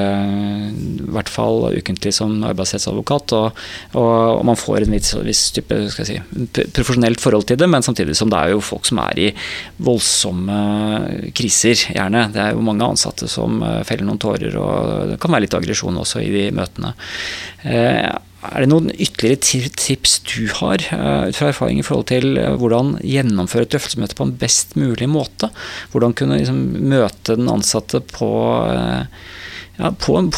i 0.98 1.10
hvert 1.18 1.32
fall 1.32 1.68
ukentlig 1.78 2.14
som 2.16 2.36
arbeidsrettsadvokat. 2.48 3.36
Og, 3.38 3.64
og 4.00 4.44
man 4.48 4.60
får 4.60 4.86
en 4.86 4.96
viss, 4.98 5.14
viss 5.28 5.44
type 5.56 5.80
si, 5.96 6.20
profesjonelt 6.76 7.24
forhold 7.24 7.48
til 7.50 7.60
det, 7.60 7.70
men 7.72 7.86
samtidig 7.86 8.18
som 8.18 8.32
det 8.34 8.40
er 8.40 8.54
jo 8.56 8.64
folk 8.64 8.88
som 8.88 9.02
er 9.04 9.24
i 9.28 9.32
voldsomme 9.84 10.60
kriser, 11.38 11.88
gjerne. 11.94 12.28
Det 12.34 12.44
er 12.44 12.56
jo 12.56 12.66
mange 12.66 12.88
ansatte 12.88 13.30
som 13.32 13.62
eh, 13.66 13.84
feller 13.88 14.08
noen 14.08 14.22
tårer, 14.22 14.56
og 14.60 15.14
det 15.14 15.20
kan 15.22 15.34
være 15.34 15.48
litt 15.48 15.58
aggresjon 15.58 16.02
også 16.04 16.24
i 16.24 16.32
de 16.34 16.48
møtene. 16.56 16.96
Eh, 17.68 18.08
Er 18.48 18.64
det 18.64 18.70
noen 18.70 18.92
ytterligere 18.94 19.72
tips 19.76 20.12
du 20.30 20.46
har 20.60 20.84
eh, 20.94 21.24
ut 21.28 21.36
fra 21.36 21.50
erfaring 21.50 21.80
i 21.82 21.86
forhold 21.86 22.06
til 22.12 22.38
hvordan 22.62 22.94
gjennomføre 23.02 23.66
et 23.66 23.74
drøftelsesmøte 23.74 24.16
på 24.16 24.28
en 24.28 24.36
best 24.40 24.78
mulig 24.78 25.10
måte? 25.10 25.50
Hvordan 25.92 26.14
kunne 26.16 26.38
liksom 26.38 26.62
møte 26.88 27.36
den 27.36 27.50
ansatte 27.52 28.04
på 28.14 28.30
ja, 29.78 29.92
på, 29.92 30.18
en- 30.18 30.32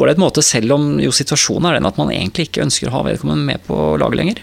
ålreit 0.00 0.20
måte, 0.20 0.42
selv 0.44 0.72
om 0.76 0.86
jo 1.02 1.12
situasjonen 1.14 1.68
er 1.70 1.78
den 1.78 1.88
at 1.88 1.98
man 2.00 2.12
egentlig 2.14 2.48
ikke 2.48 2.64
ønsker 2.64 2.88
å 2.90 2.96
ha 2.98 3.02
vedkommende 3.10 3.44
med 3.52 3.64
på 3.68 3.78
laget 4.00 4.20
lenger. 4.22 4.42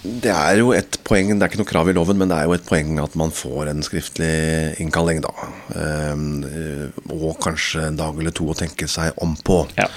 Det 0.00 0.32
er 0.32 0.56
jo 0.62 0.70
et 0.72 0.96
poeng, 1.04 1.28
det 1.34 1.44
er 1.44 1.50
ikke 1.50 1.60
noe 1.60 1.68
krav 1.68 1.88
i 1.90 1.94
loven, 1.96 2.16
men 2.16 2.30
det 2.30 2.38
er 2.38 2.46
jo 2.48 2.54
et 2.56 2.64
poeng 2.64 2.96
at 3.02 3.16
man 3.20 3.32
får 3.36 3.68
en 3.68 3.82
skriftlig 3.84 4.32
innkalling, 4.80 5.20
da. 5.20 5.48
Ehm, 5.76 6.30
og 7.12 7.34
kanskje 7.44 7.84
en 7.90 7.98
dag 7.98 8.16
eller 8.16 8.32
to 8.32 8.46
å 8.48 8.56
tenke 8.56 8.88
seg 8.88 9.18
om 9.20 9.34
på. 9.44 9.58
Ja. 9.76 9.90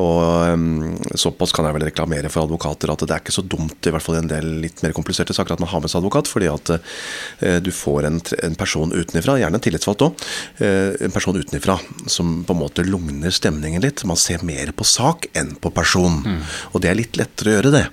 Og 0.00 0.20
ehm, 0.48 0.94
såpass 1.12 1.52
kan 1.54 1.68
jeg 1.68 1.76
vel 1.76 1.84
reklamere 1.90 2.30
for 2.32 2.48
advokater 2.48 2.94
at 2.94 3.04
det 3.04 3.12
er 3.12 3.20
ikke 3.20 3.34
så 3.36 3.44
dumt, 3.44 3.76
i 3.84 3.92
hvert 3.92 4.04
fall 4.06 4.16
i 4.16 4.22
en 4.22 4.30
del 4.32 4.48
litt 4.62 4.80
mer 4.84 4.96
kompliserte 4.96 5.36
saker, 5.36 5.58
at 5.58 5.64
man 5.64 5.70
har 5.74 5.82
med 5.84 5.92
seg 5.92 6.00
advokat, 6.00 6.30
fordi 6.30 6.48
at 6.48 6.72
eh, 6.78 7.58
du 7.60 7.68
får 7.74 8.08
en, 8.08 8.22
en 8.48 8.56
person 8.56 8.94
utenifra, 8.96 9.36
gjerne 9.42 9.60
en 9.60 9.66
tillitsvalgt 9.66 10.06
òg, 10.06 10.24
en 10.64 11.12
person 11.12 11.36
utenifra 11.36 11.76
som 12.10 12.32
på 12.46 12.56
en 12.56 12.62
måte 12.62 12.86
lugner 12.86 13.34
stemningen 13.34 13.84
litt. 13.84 14.06
Man 14.08 14.20
ser 14.20 14.40
mer 14.46 14.72
på 14.72 14.88
sak 14.88 15.28
enn 15.36 15.52
på 15.60 15.72
person. 15.74 16.22
Og 16.72 16.80
det 16.80 16.90
er 16.90 16.98
litt 16.98 17.20
lettere 17.20 17.52
å 17.52 17.56
gjøre 17.58 17.74
det. 17.74 17.84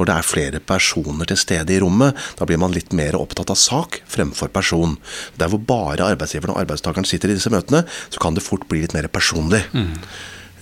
Når 0.00 0.08
det 0.08 0.14
er 0.16 0.24
flere 0.24 0.60
personer 0.64 1.28
til 1.28 1.36
stede 1.36 1.74
i 1.74 1.80
rommet, 1.82 2.16
da 2.38 2.46
blir 2.48 2.56
man 2.60 2.72
litt 2.72 2.94
mer 2.96 3.18
opptatt 3.18 3.50
av 3.52 3.58
sak 3.60 3.98
fremfor 4.08 4.48
person. 4.48 4.94
Der 5.36 5.50
hvor 5.52 5.60
bare 5.60 6.06
arbeidsgiveren 6.14 6.54
og 6.54 6.62
arbeidstakeren 6.62 7.04
sitter 7.04 7.28
i 7.28 7.36
disse 7.36 7.52
møtene, 7.52 7.82
så 8.08 8.22
kan 8.22 8.32
det 8.32 8.46
fort 8.46 8.64
bli 8.70 8.80
litt 8.86 8.96
mer 8.96 9.10
personlig. 9.12 9.60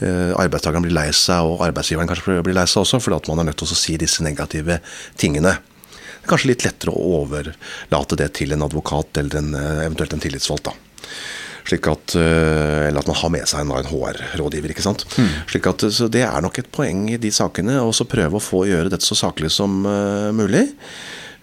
Eh, 0.02 0.34
arbeidstakeren 0.34 0.82
blir 0.82 0.96
lei 0.96 1.06
seg, 1.14 1.46
og 1.46 1.62
arbeidsgiveren 1.68 2.10
kanskje 2.10 2.40
blir 2.42 2.58
lei 2.58 2.66
seg 2.66 2.82
også, 2.82 2.98
fordi 3.04 3.20
at 3.20 3.30
man 3.30 3.44
er 3.44 3.50
nødt 3.52 3.62
til 3.62 3.70
å 3.70 3.78
si 3.78 3.94
disse 4.00 4.26
negative 4.26 4.80
tingene. 5.18 5.54
Det 5.62 6.26
er 6.26 6.34
kanskje 6.34 6.50
litt 6.50 6.66
lettere 6.66 6.98
å 6.98 7.22
overlate 7.22 8.18
det 8.18 8.32
til 8.40 8.58
en 8.58 8.66
advokat 8.66 9.22
eller 9.22 9.38
en, 9.38 9.54
eh, 9.54 9.84
eventuelt 9.86 10.18
en 10.18 10.26
tillitsvalgt. 10.26 10.64
da. 10.64 10.74
Slik 11.68 11.84
at, 11.90 12.14
eh, 12.16 12.88
eller 12.88 13.02
at 13.02 13.10
man 13.10 13.18
har 13.20 13.32
med 13.34 13.48
seg 13.50 13.60
en, 13.60 13.72
HR-rådgiver. 13.90 14.72
ikke 14.72 14.84
sant? 14.86 15.04
Slik 15.50 15.68
at, 15.68 15.84
så 15.92 16.08
Det 16.08 16.24
er 16.24 16.40
nok 16.44 16.58
et 16.62 16.72
poeng 16.72 17.06
i 17.12 17.20
de 17.20 17.30
sakene. 17.34 17.76
Og 17.84 17.92
så 17.96 18.08
prøve 18.08 18.40
å 18.40 18.42
få 18.42 18.64
gjøre 18.70 18.88
dette 18.94 19.04
så 19.04 19.18
saklig 19.18 19.50
som 19.52 19.82
uh, 19.84 20.32
mulig. 20.32 20.64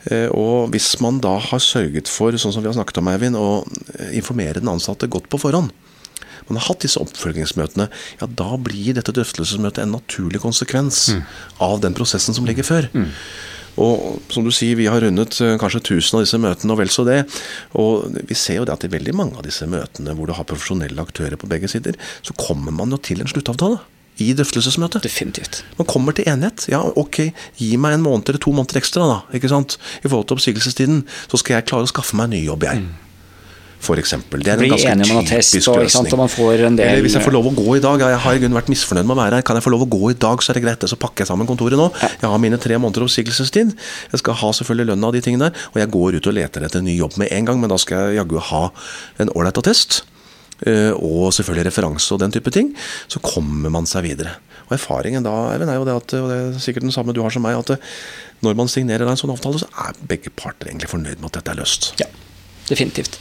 Eh, 0.09 0.30
Og 0.34 0.69
hvis 0.73 0.95
man 1.01 1.19
da 1.21 1.38
har 1.41 1.61
sørget 1.61 2.09
for, 2.11 2.36
sånn 2.38 2.53
som 2.53 2.63
vi 2.63 2.69
har 2.69 2.78
snakket 2.78 3.01
om, 3.01 3.09
Eivind, 3.09 3.38
å 3.38 3.65
eh, 3.97 4.15
informere 4.17 4.61
den 4.61 4.71
ansatte 4.71 5.09
godt 5.09 5.30
på 5.30 5.41
forhånd, 5.41 5.73
man 6.45 6.59
har 6.59 6.67
hatt 6.67 6.84
disse 6.86 7.01
oppfølgingsmøtene, 7.01 7.88
ja 8.19 8.28
da 8.30 8.51
blir 8.61 8.93
dette 8.93 9.13
drøftelsesmøtet 9.17 9.82
en 9.82 9.95
naturlig 9.95 10.43
konsekvens 10.43 11.07
av 11.57 11.80
den 11.82 11.95
prosessen 11.97 12.38
som 12.38 12.45
ligger 12.45 12.67
før. 12.67 12.86
Og 13.82 14.21
som 14.32 14.45
du 14.45 14.51
sier, 14.55 14.78
vi 14.80 14.88
har 14.91 15.03
rundet 15.03 15.39
eh, 15.43 15.57
kanskje 15.61 15.82
1000 15.84 16.19
av 16.19 16.26
disse 16.26 16.39
møtene, 16.41 16.76
og 16.76 16.80
vel 16.80 16.93
så 16.93 17.05
det. 17.07 17.21
Og 17.80 18.19
vi 18.30 18.38
ser 18.38 18.61
jo 18.61 18.67
det 18.67 18.76
at 18.76 18.88
i 18.88 18.91
veldig 18.93 19.15
mange 19.17 19.39
av 19.39 19.47
disse 19.47 19.67
møtene 19.69 20.15
hvor 20.15 20.30
du 20.30 20.36
har 20.38 20.47
profesjonelle 20.47 21.03
aktører 21.03 21.39
på 21.39 21.49
begge 21.51 21.69
sider, 21.71 21.99
så 22.26 22.36
kommer 22.39 22.76
man 22.76 22.93
jo 22.95 23.01
til 23.01 23.23
en 23.23 23.32
sluttavtale 23.32 23.82
i 24.23 24.32
drøftelsesmøtet. 24.36 25.03
Definitivt. 25.03 25.63
Man 25.80 25.89
kommer 25.91 26.15
til 26.15 26.28
enighet. 26.32 26.69
Ja, 26.71 26.80
ok, 26.95 27.26
gi 27.59 27.73
meg 27.82 27.97
en 27.97 28.05
måned 28.05 28.32
eller 28.32 28.39
to 28.39 28.53
måneder 28.55 28.80
ekstra, 28.80 29.07
da. 29.11 29.17
ikke 29.36 29.51
sant? 29.51 29.76
I 30.03 30.07
forhold 30.07 30.30
til 30.30 30.39
oppsigelsestiden. 30.39 31.03
Så 31.28 31.41
skal 31.41 31.59
jeg 31.59 31.67
klare 31.71 31.88
å 31.88 31.91
skaffe 31.91 32.15
meg 32.15 32.30
en 32.30 32.38
ny 32.38 32.45
jobb, 32.45 32.63
jeg. 32.69 32.86
For 32.86 33.05
eksempel. 34.01 34.41
Det 34.41 34.51
er 34.53 34.61
en 34.63 34.69
ganske 34.71 34.91
enig 34.91 35.05
om 35.11 35.17
en 35.17 35.23
attest, 35.26 35.51
typisk 35.53 35.69
og, 35.69 35.82
ikke 35.84 35.91
sant, 35.93 36.07
løsning. 36.07 36.13
og 36.13 36.19
man 36.19 36.32
får 36.34 36.63
en 36.67 36.76
del 36.80 36.88
Eller 36.88 37.01
hvis 37.05 37.13
jeg 37.13 37.23
får 37.26 37.34
lov 37.36 37.45
å 37.51 37.53
gå 37.55 37.76
i 37.78 37.82
dag, 37.84 37.99
ja, 37.99 38.07
jeg 38.15 38.21
har 38.23 38.34
i 38.34 38.39
grunnen 38.41 38.57
vært 38.57 38.71
misfornøyd 38.73 39.05
med 39.05 39.15
å 39.17 39.19
være 39.21 39.36
her, 39.36 39.41
kan 39.45 39.55
jeg 39.59 39.63
få 39.67 39.73
lov 39.76 39.84
å 39.86 39.89
gå 39.95 40.11
i 40.11 40.17
dag, 40.26 40.41
så 40.41 40.49
er 40.51 40.59
det 40.59 40.63
greit. 40.65 40.88
Så 40.89 40.97
pakker 40.97 41.21
jeg 41.26 41.28
sammen 41.28 41.47
kontoret 41.49 41.78
nå. 41.78 41.89
Jeg 42.01 42.30
har 42.32 42.39
mine 42.41 42.57
tre 42.57 42.78
måneder 42.82 43.05
oppsigelsestid. 43.05 43.76
Jeg 44.11 44.19
skal 44.23 44.34
ha 44.41 44.51
selvfølgelig 44.59 44.89
lønna 44.93 45.07
og 45.11 45.13
de 45.13 45.21
tingene 45.21 45.49
der, 45.51 45.67
og 45.73 45.80
jeg 45.84 45.91
går 45.93 46.17
ut 46.19 46.28
og 46.32 46.38
leter 46.39 46.65
etter 46.65 46.80
en 46.82 46.89
ny 46.89 46.97
jobb 46.97 47.17
med 47.21 47.32
en 47.32 47.45
gang, 47.45 47.61
men 47.61 47.69
da 47.69 47.78
skal 47.78 48.09
jeg 48.09 48.19
jaggu 48.23 48.39
ha 48.51 48.63
en 49.19 49.30
ålreit 49.36 49.57
attest. 49.61 50.01
eh, 50.65 50.91
Og 50.95 51.34
selvfølgelig 51.36 51.67
referanse 51.67 52.11
og 52.15 52.19
den 52.21 52.32
type 52.32 52.49
ting. 52.51 52.73
Så 53.07 53.19
kommer 53.19 53.69
man 53.69 53.86
seg 53.86 54.03
videre. 54.07 54.38
Og 54.65 54.73
erfaringen 54.80 55.21
da 55.21 55.51
Eivind, 55.53 55.69
er 55.69 55.76
jo 55.78 55.86
det 55.86 55.93
at, 55.99 56.13
og 56.17 56.30
det 56.32 56.38
er 56.41 56.59
sikkert 56.63 56.82
den 56.88 56.91
samme 56.95 57.13
du 57.13 57.21
har 57.21 57.30
som 57.30 57.43
meg, 57.45 57.53
at 57.59 57.76
eh, 57.76 57.78
når 58.41 58.55
man 58.57 58.67
signerer 58.71 59.05
en 59.07 59.17
sånn 59.19 59.30
avtale, 59.34 59.59
så 59.61 59.67
er 59.86 59.93
begge 60.09 60.32
parter 60.34 60.71
egentlig 60.71 60.89
fornøyd 60.89 61.19
med 61.21 61.30
at 61.30 61.38
dette 61.41 61.51
er 61.53 61.59
løst. 61.59 61.91
Ja. 62.01 62.07
Definitivt. 62.70 63.18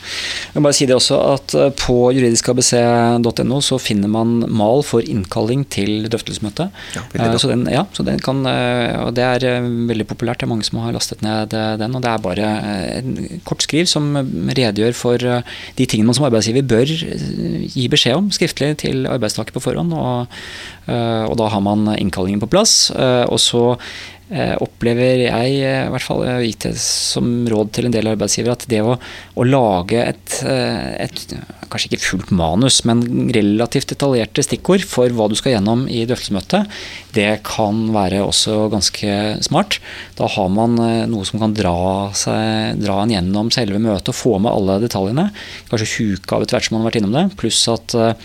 Jeg 0.55 0.61
må 0.61 0.69
bare 0.69 0.77
si 0.77 0.87
det 0.89 0.97
også 0.97 1.19
at 1.35 1.55
eh, 1.59 1.71
På 1.79 2.11
juridiskabc.no 2.15 3.59
så 3.65 3.79
finner 3.83 4.09
man 4.09 4.45
mal 4.49 4.83
for 4.87 5.05
innkalling 5.05 5.65
til 5.73 6.07
drøftelsesmøte. 6.11 6.69
Ja, 6.97 7.33
så 7.39 7.51
den, 7.51 7.67
ja, 7.71 7.85
så 7.93 8.05
den 8.07 8.21
kan, 8.25 8.45
eh, 8.49 8.95
og 9.05 9.15
det 9.17 9.25
er 9.27 9.47
eh, 9.59 9.69
veldig 9.91 10.07
populært. 10.11 10.41
Det 10.41 10.49
er 10.49 10.53
mange 10.55 10.67
som 10.67 10.81
har 10.85 10.95
lastet 10.97 11.23
ned 11.25 11.53
eh, 11.57 11.75
den. 11.81 11.95
og 11.99 12.03
Det 12.05 12.11
er 12.13 12.25
bare 12.25 12.51
eh, 12.55 12.99
en 13.01 13.41
kortskriv 13.49 13.89
som 13.91 14.13
redegjør 14.55 14.97
for 14.97 15.21
eh, 15.21 15.43
de 15.79 15.87
tingene 15.91 16.09
man 16.11 16.17
som 16.19 16.29
arbeidsgiver 16.29 16.67
bør 16.69 16.95
eh, 16.95 17.67
gi 17.75 17.89
beskjed 17.93 18.19
om 18.21 18.31
skriftlig 18.35 18.73
til 18.85 19.07
arbeidstaker 19.11 19.55
på 19.57 19.63
forhånd. 19.65 19.93
Og, 19.95 20.39
eh, 20.89 21.25
og 21.29 21.37
da 21.41 21.51
har 21.53 21.65
man 21.65 21.89
innkallingen 21.99 22.43
på 22.43 22.51
plass. 22.55 22.91
eh, 22.95 23.25
og 23.29 23.41
så 23.43 23.65
eh, 23.75 24.14
opplever 24.33 25.27
jeg, 25.27 25.57
eh, 25.61 25.83
i 25.85 25.91
hvert 25.93 26.05
fall 26.05 26.23
jeg 26.25 26.49
gitt 26.49 26.67
det 26.71 26.79
som 26.81 27.27
råd 27.51 27.75
til 27.77 27.89
en 27.89 27.95
del 27.95 28.09
arbeidsgivere, 28.09 28.57
at 28.57 28.65
det 28.71 28.81
å, 28.81 28.95
å 28.97 29.45
lage 29.45 30.01
et, 30.01 30.39
eh, 30.49 30.95
et 31.05 31.35
kanskje 31.69 31.91
ikke 31.91 32.07
fullt 32.07 32.33
manus, 32.33 32.81
men 32.89 33.03
relativt 33.35 33.93
detaljerte 33.93 34.47
stikkord 34.47 34.87
for 34.89 35.13
hva 35.13 35.29
du 35.29 35.37
skal 35.37 35.57
gjennom 35.57 35.85
i 35.93 36.07
drøftelsesmøtet, 36.09 36.73
det 37.15 37.29
kan 37.47 37.85
være 37.95 38.23
også 38.25 38.71
ganske 38.73 39.19
smart. 39.45 39.79
Da 40.19 40.31
har 40.33 40.49
man 40.53 40.79
eh, 40.81 41.05
noe 41.11 41.29
som 41.29 41.43
kan 41.43 41.57
dra, 41.57 41.77
seg, 42.17 42.81
dra 42.81 43.03
en 43.03 43.13
gjennom 43.13 43.53
selve 43.55 43.83
møtet 43.83 44.15
og 44.15 44.19
få 44.19 44.39
med 44.41 44.55
alle 44.55 44.81
detaljene. 44.87 45.29
Kanskje 45.69 45.93
huke 45.99 46.33
av 46.39 46.47
etter 46.47 46.59
hvert 46.59 46.71
som 46.71 46.79
man 46.79 46.87
har 46.87 46.93
vært 46.93 47.03
innom 47.03 47.17
det. 47.19 47.27
Pluss 47.41 47.61
at 47.73 47.97
eh, 47.99 48.17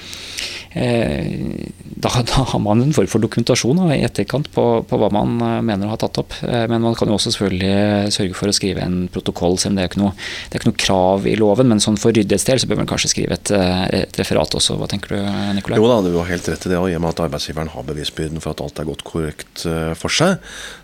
da, 0.73 2.09
da 2.23 2.43
har 2.51 2.59
man 2.61 2.81
en 2.83 2.93
form 2.93 3.07
for 3.09 3.23
dokumentasjon 3.23 3.79
i 3.91 4.03
etterkant 4.05 4.51
på, 4.53 4.65
på 4.87 4.99
hva 5.01 5.09
man 5.13 5.39
eh, 5.41 5.55
mener 5.65 5.87
å 5.89 5.93
ha 5.95 5.99
tatt 5.99 6.19
opp. 6.21 6.35
Eh, 6.45 6.67
Men 6.69 6.83
man 6.83 6.95
kan 6.97 7.09
jo 7.09 7.17
også 7.17 7.33
selvfølgelig 7.33 8.13
sørge 8.13 8.37
for 8.37 8.51
å 8.51 8.55
skrive 8.55 8.83
en 8.85 9.07
protokoll, 9.11 9.57
selv 9.57 9.73
om 9.73 9.79
det 9.79 9.85
er 9.85 9.91
ikke 9.91 10.01
noe, 10.03 10.13
er 10.51 10.59
ikke 10.61 10.69
noe 10.69 10.81
krav 10.85 11.25
i 11.29 11.35
loven. 11.39 11.71
Men 11.71 11.81
sånn 11.83 11.97
for 11.99 12.13
ryddighets 12.15 12.45
del 12.47 12.61
så 12.61 12.69
bør 12.69 12.83
man 12.83 12.89
kanskje 12.91 13.11
skrive 13.15 13.39
et, 13.39 13.51
eh, 13.55 13.85
et 14.03 14.21
referat 14.21 14.55
også. 14.59 14.77
Hva 14.79 14.89
tenker 14.91 15.15
du, 15.15 15.31
Nikolai? 15.57 15.79
Jo 15.81 15.89
da, 15.89 15.99
du 16.05 16.19
har 16.19 16.29
helt 16.29 16.51
rett 16.53 16.69
i 16.69 16.73
det. 16.73 16.77
Og 16.79 16.91
i 16.91 16.97
og 16.99 17.03
med 17.03 17.15
at 17.15 17.23
arbeidsgiveren 17.25 17.73
har 17.73 17.89
bevisbyrden 17.89 18.43
for 18.43 18.53
at 18.53 18.63
alt 18.65 18.83
er 18.83 18.89
gått 18.91 19.03
korrekt 19.07 19.65
eh, 19.65 19.95
for 19.99 20.13
seg, 20.13 20.37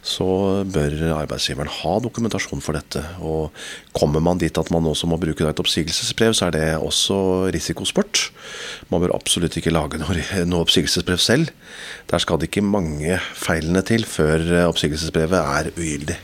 så 0.05 0.27
bør 0.65 0.97
arbeidsgiveren 1.21 1.71
ha 1.83 1.95
dokumentasjon 2.03 2.63
for 2.65 2.77
dette. 2.77 3.05
Og 3.21 3.53
kommer 3.95 4.23
man 4.23 4.41
dit 4.41 4.57
at 4.57 4.73
man 4.73 4.89
også 4.89 5.07
må 5.11 5.21
bruke 5.21 5.45
et 5.45 5.61
oppsigelsesbrev, 5.61 6.33
så 6.35 6.49
er 6.49 6.57
det 6.57 6.65
også 6.81 7.21
risikosport. 7.53 8.29
Man 8.89 9.05
bør 9.05 9.15
absolutt 9.15 9.55
ikke 9.61 9.74
lage 9.75 9.99
noe, 9.99 10.61
oppsigelsesbrev 10.63 11.19
selv. 11.21 11.51
Der 12.09 12.21
skal 12.23 12.39
det 12.39 12.49
ikke 12.49 12.65
mange 12.65 13.19
feilene 13.35 13.83
til 13.85 14.05
før 14.07 14.39
eh, 14.45 14.67
oppsigelsesbrevet 14.69 15.39
er 15.41 15.71
ugyldig. 15.75 16.17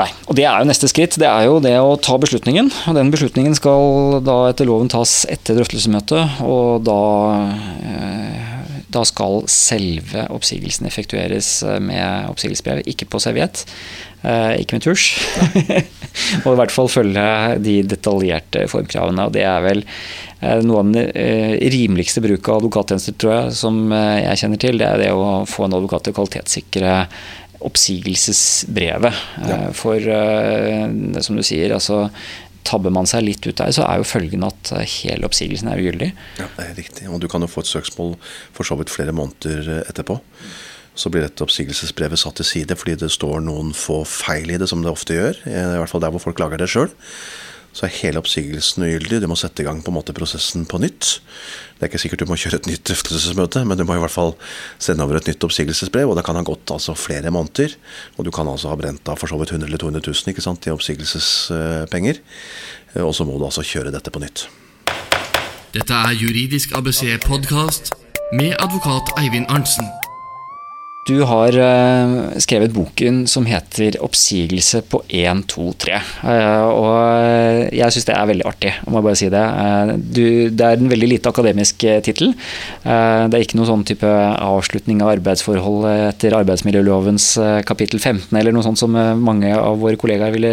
Nei, 0.00 0.08
og 0.30 0.36
det 0.38 0.46
er 0.48 0.62
jo 0.62 0.68
neste 0.70 0.88
skritt. 0.88 1.18
Det 1.20 1.28
er 1.28 1.44
jo 1.44 1.58
det 1.60 1.74
å 1.76 1.96
ta 2.00 2.14
beslutningen. 2.20 2.70
Og 2.88 2.96
den 2.96 3.10
beslutningen 3.12 3.56
skal 3.58 4.20
da 4.24 4.36
etter 4.48 4.68
loven 4.68 4.88
tas 4.88 5.26
etter 5.28 5.58
drøftelsesmøtet, 5.58 6.38
og 6.46 6.86
da, 6.86 7.00
eh, 7.84 8.78
da 8.90 9.02
skal 9.04 9.42
selve 9.52 10.24
oppsigelsen 10.32 10.88
effektueres 10.88 11.50
eh, 11.68 11.76
med 11.84 12.30
oppsigelsesbrev, 12.32 12.80
ikke 12.88 13.10
på 13.12 13.20
serviett. 13.20 13.66
eh, 14.24 14.62
Ikke 14.62 14.78
med 14.78 14.86
tusj. 14.86 15.10
og 16.46 16.48
i 16.54 16.56
hvert 16.62 16.72
fall 16.72 16.88
følge 16.88 17.26
de 17.60 17.76
detaljerte 17.92 18.64
formkravene. 18.72 19.28
Og 19.28 19.36
det 19.36 19.44
er 19.44 19.60
vel 19.66 19.84
noe 20.64 20.80
av 20.80 20.94
den 20.94 21.68
rimeligste 21.74 22.22
bruk 22.24 22.48
av 22.48 22.62
advokattjenester, 22.62 23.12
tror 23.20 23.34
jeg, 23.34 23.52
som 23.58 23.92
jeg 23.92 24.40
kjenner 24.40 24.62
til. 24.62 24.80
Det 24.80 24.86
er 24.88 25.02
det 25.04 25.12
å 25.12 25.42
få 25.44 25.66
en 25.66 25.76
advokat 25.76 26.06
til 26.06 26.14
å 26.14 26.16
kvalitetssikre 26.16 26.94
oppsigelsesbrevet. 27.66 29.18
Ja. 29.44 29.56
Eh, 29.56 29.66
For 29.76 29.96
eh, 29.96 30.86
det 31.14 31.24
som 31.26 31.38
du 31.38 31.44
sier, 31.46 31.74
altså 31.76 32.08
tabber 32.66 32.92
man 32.92 33.08
seg 33.08 33.24
litt 33.24 33.46
ut 33.46 33.56
der, 33.56 33.72
så 33.72 33.86
er 33.86 34.00
jo 34.00 34.08
følgen 34.08 34.44
at 34.46 34.72
eh, 34.76 34.86
hele 35.00 35.28
oppsigelsen 35.28 35.70
er 35.72 35.80
ugyldig. 35.80 36.10
Ja, 36.40 36.48
det 36.56 36.66
er 36.66 36.74
riktig. 36.78 37.08
Og 37.08 37.22
du 37.22 37.28
kan 37.32 37.42
jo 37.42 37.50
få 37.50 37.64
et 37.64 37.70
søksmål 37.70 38.16
for 38.56 38.68
så 38.68 38.76
vidt 38.80 38.92
flere 38.92 39.14
måneder 39.16 39.86
etterpå. 39.86 40.20
Så 40.98 41.08
blir 41.12 41.24
dette 41.24 41.44
oppsigelsesbrevet 41.46 42.20
satt 42.20 42.40
til 42.40 42.48
side 42.48 42.76
fordi 42.76 42.98
det 43.00 43.12
står 43.14 43.38
noen 43.46 43.70
få 43.76 44.02
feil 44.04 44.50
i 44.52 44.58
det, 44.60 44.68
som 44.68 44.82
det 44.84 44.90
ofte 44.92 45.16
gjør. 45.16 45.38
I 45.48 45.78
hvert 45.80 45.92
fall 45.92 46.02
der 46.02 46.12
hvor 46.12 46.22
folk 46.22 46.42
lager 46.42 46.60
det 46.60 46.68
sjøl. 46.72 46.90
Så 47.72 47.86
er 47.86 47.92
hele 48.00 48.18
oppsigelsen 48.18 48.82
ugyldig. 48.82 49.20
Du 49.22 49.28
må 49.30 49.36
sette 49.38 49.62
i 49.62 49.66
gang 49.66 49.78
på 49.84 49.92
en 49.92 49.96
måte 50.00 50.14
prosessen 50.16 50.64
på 50.66 50.80
nytt. 50.82 51.20
Det 51.78 51.86
er 51.86 51.90
ikke 51.90 52.00
sikkert 52.02 52.24
du 52.24 52.30
må 52.30 52.38
kjøre 52.42 52.58
et 52.58 52.68
nytt 52.70 52.82
drøftelsesmøte, 52.90 53.62
men 53.68 53.78
du 53.78 53.84
må 53.86 53.94
i 53.94 54.02
hvert 54.02 54.14
fall 54.14 54.34
sende 54.82 55.06
over 55.06 55.20
et 55.20 55.30
nytt 55.30 55.46
oppsigelsesbrev. 55.46 56.10
Og 56.10 56.18
det 56.18 56.26
kan 56.26 56.38
ha 56.38 56.42
gått 56.46 56.74
altså 56.74 56.96
flere 56.98 57.30
måneder. 57.34 57.76
Og 58.18 58.26
du 58.26 58.32
kan 58.34 58.50
altså 58.50 58.72
ha 58.72 58.78
brent 58.80 59.06
av 59.08 59.20
for 59.22 59.30
så 59.30 59.38
vidt 59.40 59.54
100 59.54 59.70
eller 59.70 59.82
200 59.84 60.02
000 60.02 60.34
ikke 60.34 60.44
sant, 60.44 60.66
i 60.66 60.74
oppsigelsespenger. 60.74 62.20
Eh, 62.96 63.04
Og 63.06 63.14
så 63.14 63.24
må 63.28 63.38
du 63.38 63.46
altså 63.46 63.62
kjøre 63.66 63.94
dette 63.94 64.10
på 64.10 64.22
nytt. 64.22 64.48
Dette 65.70 65.94
er 65.94 66.18
Juridisk 66.18 66.74
ABC 66.74 67.04
podkast 67.22 67.92
med 68.34 68.56
advokat 68.58 69.14
Eivind 69.22 69.46
Arntzen. 69.46 69.86
Du 71.08 71.22
har 71.24 71.56
eh, 71.56 72.10
skrevet 72.44 72.74
boken 72.76 73.22
som 73.26 73.46
heter 73.48 73.96
'Oppsigelse 74.04 74.82
på 74.84 75.00
1, 75.08 75.46
2, 75.48 75.70
3'. 75.80 76.00
Eh, 76.28 76.66
og 76.68 77.72
jeg 77.72 77.94
syns 77.94 78.04
det 78.04 78.14
er 78.14 78.28
veldig 78.28 78.44
artig, 78.44 78.72
om 78.84 78.98
jeg 78.98 79.06
bare 79.06 79.16
si 79.16 79.30
det. 79.32 79.40
Eh, 79.62 79.92
du, 79.96 80.24
det 80.52 80.66
er 80.66 80.76
en 80.76 80.92
veldig 80.92 81.08
lite 81.08 81.32
akademisk 81.32 81.86
eh, 81.88 82.02
tittel. 82.04 82.34
Eh, 82.84 83.22
det 83.32 83.38
er 83.38 83.46
ikke 83.46 83.56
noen 83.56 83.70
sånn 83.70 83.86
type 83.88 84.10
avslutning 84.10 85.00
av 85.00 85.14
arbeidsforhold 85.14 85.88
etter 85.88 86.36
arbeidsmiljølovens 86.36 87.30
eh, 87.40 87.62
kapittel 87.64 87.96
15, 87.98 88.36
eller 88.36 88.52
noe 88.52 88.68
sånt 88.68 88.82
som 88.82 88.94
eh, 88.94 89.16
mange 89.16 89.54
av 89.56 89.80
våre 89.80 89.96
kollegaer 89.96 90.36
ville 90.36 90.52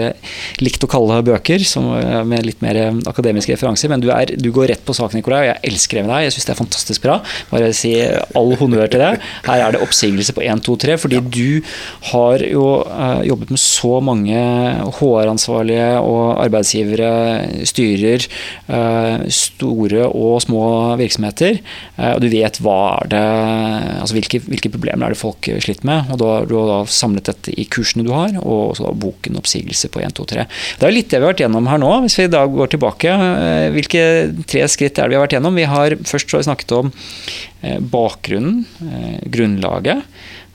likt 0.63 0.87
å 0.87 0.91
kalle 0.95 1.19
bøker, 1.27 1.59
som, 1.67 1.91
eh, 1.99 2.23
med 2.23 2.47
litt 2.47 2.63
mer 2.63 2.81
eh, 2.85 3.03
akademiske 3.11 3.51
referanser. 3.51 3.91
Men 3.91 3.99
du, 3.99 4.07
er, 4.15 4.31
du 4.39 4.49
går 4.55 4.71
rett 4.71 4.87
på 4.87 4.95
sak, 4.95 5.11
Nikolai, 5.11 5.43
og 5.43 5.51
jeg 5.51 5.73
elsker 5.73 5.99
det 5.99 6.07
med 6.07 6.15
deg. 6.15 6.29
Jeg 6.29 6.37
syns 6.37 6.49
det 6.49 6.55
er 6.55 6.61
fantastisk 6.63 7.03
bra. 7.03 7.19
Bare 7.51 7.75
si 7.75 7.93
all 8.07 8.55
honnør 8.63 8.87
til 8.95 9.03
det. 9.03 9.13
Her 9.51 9.67
er 9.67 9.75
det 9.75 9.83
oppsigelse 9.83 10.36
på 10.37 10.45
1, 10.45 10.63
2, 10.65 10.77
3, 10.85 10.97
fordi 11.01 11.21
du 11.33 11.65
har 12.11 12.43
jo 12.45 12.65
uh, 12.85 13.21
jobbet 13.25 13.53
med 13.53 13.61
så 13.61 13.97
mange 14.03 14.37
HR-ansvarlige 14.99 15.89
og 16.03 16.37
arbeidsgivere, 16.45 17.11
styrer, 17.67 18.27
uh, 18.69 19.25
store 19.33 20.05
og 20.07 20.41
små 20.45 20.63
virksomheter, 20.99 21.59
eh, 21.97 22.11
og 22.13 22.21
du 22.21 22.27
vet 22.31 22.59
hva 22.63 22.77
er 23.01 23.09
det, 23.11 23.23
altså 24.01 24.17
hvilke, 24.17 24.39
hvilke 24.45 24.71
problemer 24.73 25.07
er 25.07 25.15
det 25.15 25.19
folk 25.19 25.49
sliter 25.63 25.87
med, 25.87 26.11
og 26.13 26.21
da 26.21 26.29
har 26.35 26.47
du 26.49 26.55
har 26.59 26.69
da 26.69 26.79
samlet 26.91 27.29
dette 27.29 27.53
i 27.57 27.65
kursene 27.71 28.05
du 28.07 28.11
har, 28.13 28.35
og 28.41 28.77
da 28.79 28.93
boken 28.93 29.37
'Oppsigelse 29.37 29.89
på 29.93 30.01
1, 30.03 30.15
2, 30.17 30.27
3'. 30.31 30.47
Det 30.79 30.87
er 30.87 30.93
litt 30.93 31.09
det 31.11 31.19
vi 31.19 31.25
har 31.25 31.33
vært 31.33 31.43
gjennom 31.43 31.69
her 31.69 31.81
nå, 31.81 31.91
hvis 32.05 32.17
vi 32.19 32.27
da 32.31 32.43
går 32.49 32.73
tilbake. 32.73 33.13
Hvilke 33.75 34.03
tre 34.49 34.65
skritt 34.71 34.97
er 34.97 35.07
det 35.07 35.15
vi 35.15 35.19
har 35.19 35.25
vært 35.25 35.37
gjennom? 35.37 35.57
Vi 35.57 35.67
har 35.69 35.97
først 36.07 36.31
så 36.31 36.43
snakket 36.45 36.73
om 36.77 36.91
bakgrunnen, 37.79 38.65
eh, 38.87 39.21
grunnlaget. 39.33 40.03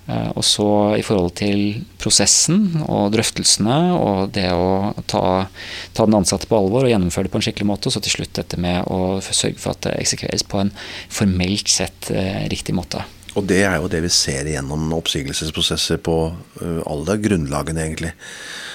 Eh, 0.08 0.30
Og 0.34 0.42
så 0.44 0.68
i 0.98 1.04
forhold 1.06 1.34
til 1.38 1.84
prosessen 2.02 2.82
og 2.88 3.12
drøftelsene 3.14 3.78
og 3.94 4.32
det 4.34 4.48
å 4.50 4.92
ta, 5.06 5.46
ta 5.94 6.06
den 6.08 6.18
ansatte 6.18 6.48
på 6.50 6.58
alvor 6.58 6.86
og 6.86 6.90
gjennomføre 6.90 7.28
det 7.28 7.34
på 7.34 7.38
en 7.38 7.46
skikkelig 7.46 7.70
måte. 7.70 7.86
Og 7.86 7.94
så 7.94 8.02
til 8.02 8.16
slutt 8.18 8.34
dette 8.40 8.58
med 8.58 8.90
å 8.90 9.20
sørge 9.22 9.60
for 9.62 9.76
at 9.76 9.86
det 9.86 9.96
eksekveres 10.00 10.46
på 10.48 10.64
en 10.64 10.74
formelt 11.12 11.70
sett 11.70 12.10
eh, 12.10 12.48
riktig 12.50 12.74
måte. 12.74 13.04
Og 13.33 13.47
det 13.49 13.62
er 13.64 13.78
jo 13.80 13.89
det 13.89 14.03
vi 14.05 14.11
ser 14.12 14.49
gjennom 14.51 14.91
oppsigelsesprosesser 14.99 16.03
på 16.05 16.16
alle 16.85 17.16
grunnlagene, 17.22 17.87
egentlig. 17.87 18.12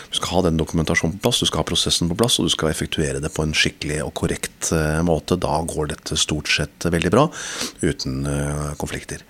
Du 0.08 0.16
skal 0.18 0.38
ha 0.38 0.42
den 0.48 0.58
dokumentasjonen 0.58 1.18
på 1.18 1.28
plass, 1.28 1.42
du 1.44 1.50
skal 1.50 1.62
ha 1.62 1.68
prosessen 1.68 2.10
på 2.10 2.18
plass, 2.18 2.40
og 2.40 2.48
du 2.48 2.54
skal 2.54 2.72
effektuere 2.72 3.22
det 3.22 3.34
på 3.36 3.44
en 3.46 3.54
skikkelig 3.58 4.00
og 4.06 4.16
korrekt 4.18 4.72
måte. 5.06 5.38
Da 5.38 5.60
går 5.68 5.92
dette 5.92 6.18
stort 6.18 6.50
sett 6.50 6.88
veldig 6.90 7.12
bra, 7.14 7.28
uten 7.84 8.24
konflikter. 8.82 9.22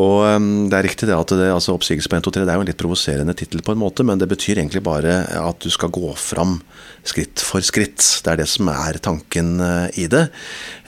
Og 0.00 0.22
ø, 0.24 0.34
Det 0.70 0.78
er 0.78 0.86
riktig 0.86 1.08
det 1.10 1.16
at 1.16 1.32
det, 1.36 1.48
altså 1.52 1.74
oppsigelse 1.76 2.08
på 2.08 2.16
1, 2.16 2.24
2, 2.24 2.32
3 2.38 2.44
det 2.46 2.52
er 2.52 2.60
jo 2.60 2.64
en 2.64 2.70
litt 2.70 2.80
provoserende 2.80 3.34
tittel, 3.36 3.60
på 3.64 3.74
en 3.74 3.82
måte, 3.82 4.04
men 4.08 4.20
det 4.20 4.28
betyr 4.30 4.56
egentlig 4.62 4.82
bare 4.86 5.18
at 5.36 5.58
du 5.60 5.68
skal 5.72 5.92
gå 5.92 6.14
fram 6.16 6.60
skritt 7.04 7.42
for 7.44 7.60
skritt. 7.64 8.00
Det 8.24 8.32
er 8.32 8.40
det 8.40 8.48
som 8.48 8.70
er 8.72 9.00
tanken 9.04 9.58
ø, 9.60 9.72
i 10.00 10.06
det. 10.08 10.28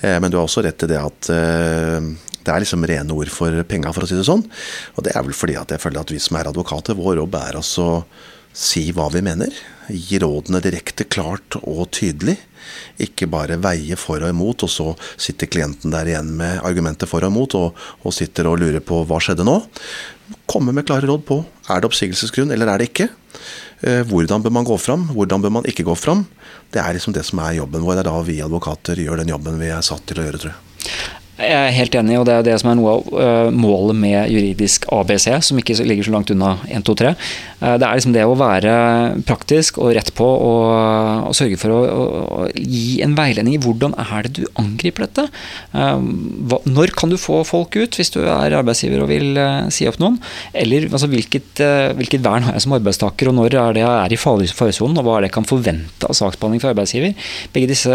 Eh, 0.01 0.17
Men 0.21 0.31
du 0.33 0.39
har 0.39 0.47
også 0.49 0.65
rett 0.65 0.87
i 0.87 0.91
det 0.95 1.01
at 1.01 1.31
ø, 1.35 2.01
det 2.45 2.53
er 2.53 2.61
liksom 2.61 2.85
rene 2.85 3.13
ord 3.17 3.31
for 3.33 3.63
penga, 3.69 3.93
for 3.97 4.05
å 4.05 4.09
si 4.09 4.17
det 4.19 4.27
sånn. 4.29 4.45
Og 4.97 5.05
det 5.07 5.15
er 5.17 5.25
vel 5.25 5.37
fordi 5.37 5.57
at 5.57 5.71
jeg 5.73 5.81
føler 5.81 6.01
at 6.03 6.13
vi 6.13 6.21
som 6.21 6.37
er 6.37 6.51
advokater, 6.51 6.97
vår 6.97 7.23
jobb 7.23 7.39
er 7.41 7.57
altså 7.61 7.87
si 8.55 8.87
hva 8.95 9.09
vi 9.13 9.23
mener. 9.25 9.53
Gi 9.89 10.21
rådene 10.23 10.61
direkte, 10.65 11.07
klart 11.09 11.57
og 11.63 11.89
tydelig. 11.97 12.37
Ikke 13.05 13.29
bare 13.31 13.59
veie 13.62 13.99
for 14.01 14.23
og 14.23 14.31
imot, 14.33 14.67
og 14.67 14.71
så 14.73 14.89
sitter 15.17 15.51
klienten 15.51 15.95
der 15.95 16.11
igjen 16.11 16.33
med 16.39 16.62
argumenter 16.67 17.11
for 17.11 17.25
og 17.27 17.33
imot, 17.35 17.57
og, 17.59 17.85
og 18.05 18.15
sitter 18.15 18.51
og 18.51 18.61
lurer 18.62 18.85
på 18.85 19.03
hva 19.09 19.21
skjedde 19.23 19.47
nå. 19.47 19.59
Komme 20.49 20.73
med 20.73 20.87
klare 20.89 21.09
råd 21.09 21.25
på 21.29 21.43
er 21.69 21.81
det 21.81 21.89
oppsigelsesgrunn 21.89 22.53
eller 22.55 22.71
er 22.71 22.81
det 22.81 22.91
ikke. 22.91 23.09
Eh, 23.85 24.03
Hvordan 24.09 24.45
bør 24.45 24.55
man 24.57 24.69
gå 24.69 24.77
fram, 24.81 25.09
hvordan 25.12 25.43
bør 25.45 25.53
man 25.59 25.67
ikke 25.69 25.85
gå 25.85 25.97
fram. 25.99 26.25
Det 26.73 26.81
er 26.81 26.97
liksom 26.97 27.15
det 27.15 27.25
som 27.29 27.41
er 27.45 27.59
jobben 27.59 27.85
vår. 27.85 27.99
Det 27.99 28.05
er 28.05 28.11
da 28.11 28.21
vi 28.25 28.39
advokater 28.45 29.01
gjør 29.01 29.21
den 29.21 29.33
jobben 29.35 29.61
vi 29.61 29.69
er 29.73 29.85
satt 29.85 30.07
til 30.09 30.21
å 30.21 30.27
gjøre, 30.27 30.41
tror 30.41 30.55
jeg. 30.55 30.74
Jeg 31.35 31.51
er 31.51 31.72
helt 31.74 31.95
enig, 31.99 32.14
og 32.20 32.28
det 32.28 32.35
er 32.37 32.45
det 32.47 32.55
som 32.62 32.68
er 32.70 32.76
noe 32.78 32.93
av 32.93 33.09
uh, 33.11 33.49
målet 33.51 33.97
med 33.99 34.30
juridisk 34.30 34.85
ABC, 34.95 35.26
som 35.43 35.59
ikke 35.59 35.74
ligger 35.82 36.07
så 36.07 36.12
langt 36.14 36.30
unna 36.30 36.53
1, 36.68 36.85
2, 36.87 36.95
3. 37.01 37.11
Uh, 37.59 37.74
det 37.80 37.89
er 37.89 37.99
liksom 37.99 38.14
det 38.14 38.22
å 38.22 38.37
være 38.39 38.74
praktisk 39.26 39.80
og 39.82 39.91
rett 39.97 40.12
på 40.14 40.28
og, 40.28 41.26
og 41.26 41.35
sørge 41.35 41.59
for 41.59 41.74
å, 41.74 41.80
å, 41.82 42.39
gi 42.55 43.01
en 43.03 43.16
veiledning 43.18 43.57
i 43.57 43.62
hvordan 43.64 43.97
er 43.99 44.28
det 44.28 44.35
du 44.39 44.45
angriper 44.62 45.09
dette. 45.09 45.24
Uh, 45.74 45.99
hva, 46.53 46.61
når 46.70 46.95
kan 46.95 47.11
du 47.11 47.18
få 47.18 47.41
folk 47.49 47.74
ut 47.80 47.99
hvis 47.99 48.14
du 48.14 48.20
er 48.22 48.55
arbeidsgiver 48.55 49.03
og 49.03 49.11
vil 49.11 49.43
si 49.74 49.89
opp 49.91 49.99
noen? 50.03 50.20
Eller 50.55 50.87
altså, 50.87 51.11
hvilket, 51.11 51.64
hvilket, 51.99 52.22
vern 52.22 52.47
har 52.47 52.55
jeg 52.55 52.68
som 52.68 52.76
arbeidstaker, 52.78 53.32
og 53.32 53.39
når 53.41 53.59
er 53.59 53.74
det 53.74 53.82
jeg 53.82 53.91
er 53.91 54.14
i 54.14 54.20
faresonen, 54.55 55.03
og 55.03 55.09
hva 55.09 55.18
er 55.18 55.26
det 55.26 55.32
jeg 55.32 55.37
kan 55.41 55.51
forvente 55.51 56.07
av 56.07 56.14
saksbehandling 56.14 56.62
fra 56.62 56.70
arbeidsgiver? 56.76 57.18
Begge 57.57 57.72
disse, 57.74 57.91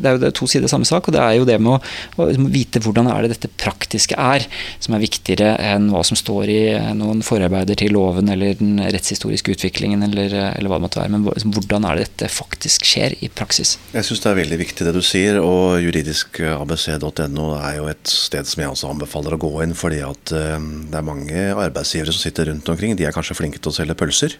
Det 0.00 0.08
er 0.08 0.16
jo 0.16 0.32
to 0.40 0.48
sider 0.48 0.72
samme 0.72 0.88
sak, 0.88 1.12
og 1.12 1.18
det 1.18 1.20
er 1.20 1.36
jo 1.36 1.48
det 1.48 1.60
med 1.60 1.76
å, 1.76 2.24
å 2.24 2.53
vite 2.54 2.82
hvordan 2.82 3.10
er 3.10 3.24
det 3.24 3.34
dette 3.34 3.50
praktiske 3.60 4.16
er, 4.18 4.46
som 4.82 4.96
er 4.96 5.02
viktigere 5.02 5.54
enn 5.72 5.90
hva 5.92 6.04
som 6.06 6.18
står 6.18 6.52
i 6.52 6.60
noen 6.96 7.22
forarbeider 7.26 7.78
til 7.80 7.94
loven 7.96 8.30
eller 8.32 8.56
den 8.60 8.78
rettshistoriske 8.82 9.56
utviklingen, 9.56 10.04
eller, 10.06 10.32
eller 10.54 10.70
hva 10.70 10.78
det 10.78 10.86
måtte 10.86 11.02
være. 11.02 11.12
Men 11.14 11.26
hvordan 11.54 11.88
er 11.88 11.98
det 11.98 12.08
dette 12.08 12.30
faktisk 12.32 12.86
skjer 12.88 13.16
i 13.24 13.30
praksis? 13.32 13.76
Jeg 13.94 14.06
syns 14.06 14.24
det 14.24 14.30
er 14.32 14.40
veldig 14.40 14.60
viktig 14.62 14.88
det 14.88 14.94
du 14.96 15.02
sier, 15.04 15.40
og 15.42 15.80
juridiskabc.no 15.84 17.48
er 17.58 17.78
jo 17.80 17.90
et 17.92 18.14
sted 18.14 18.48
som 18.48 18.64
jeg 18.64 18.72
også 18.72 18.92
anbefaler 18.94 19.36
å 19.36 19.42
gå 19.44 19.52
inn, 19.66 19.76
fordi 19.78 20.00
at 20.06 20.34
eh, 20.36 20.56
det 20.90 21.00
er 21.00 21.06
mange 21.06 21.46
arbeidsgivere 21.52 22.14
som 22.14 22.22
sitter 22.22 22.50
rundt 22.52 22.70
omkring. 22.72 22.96
De 22.98 23.06
er 23.08 23.14
kanskje 23.14 23.36
flinke 23.38 23.60
til 23.60 23.72
å 23.72 23.76
selge 23.76 23.98
pølser. 23.98 24.38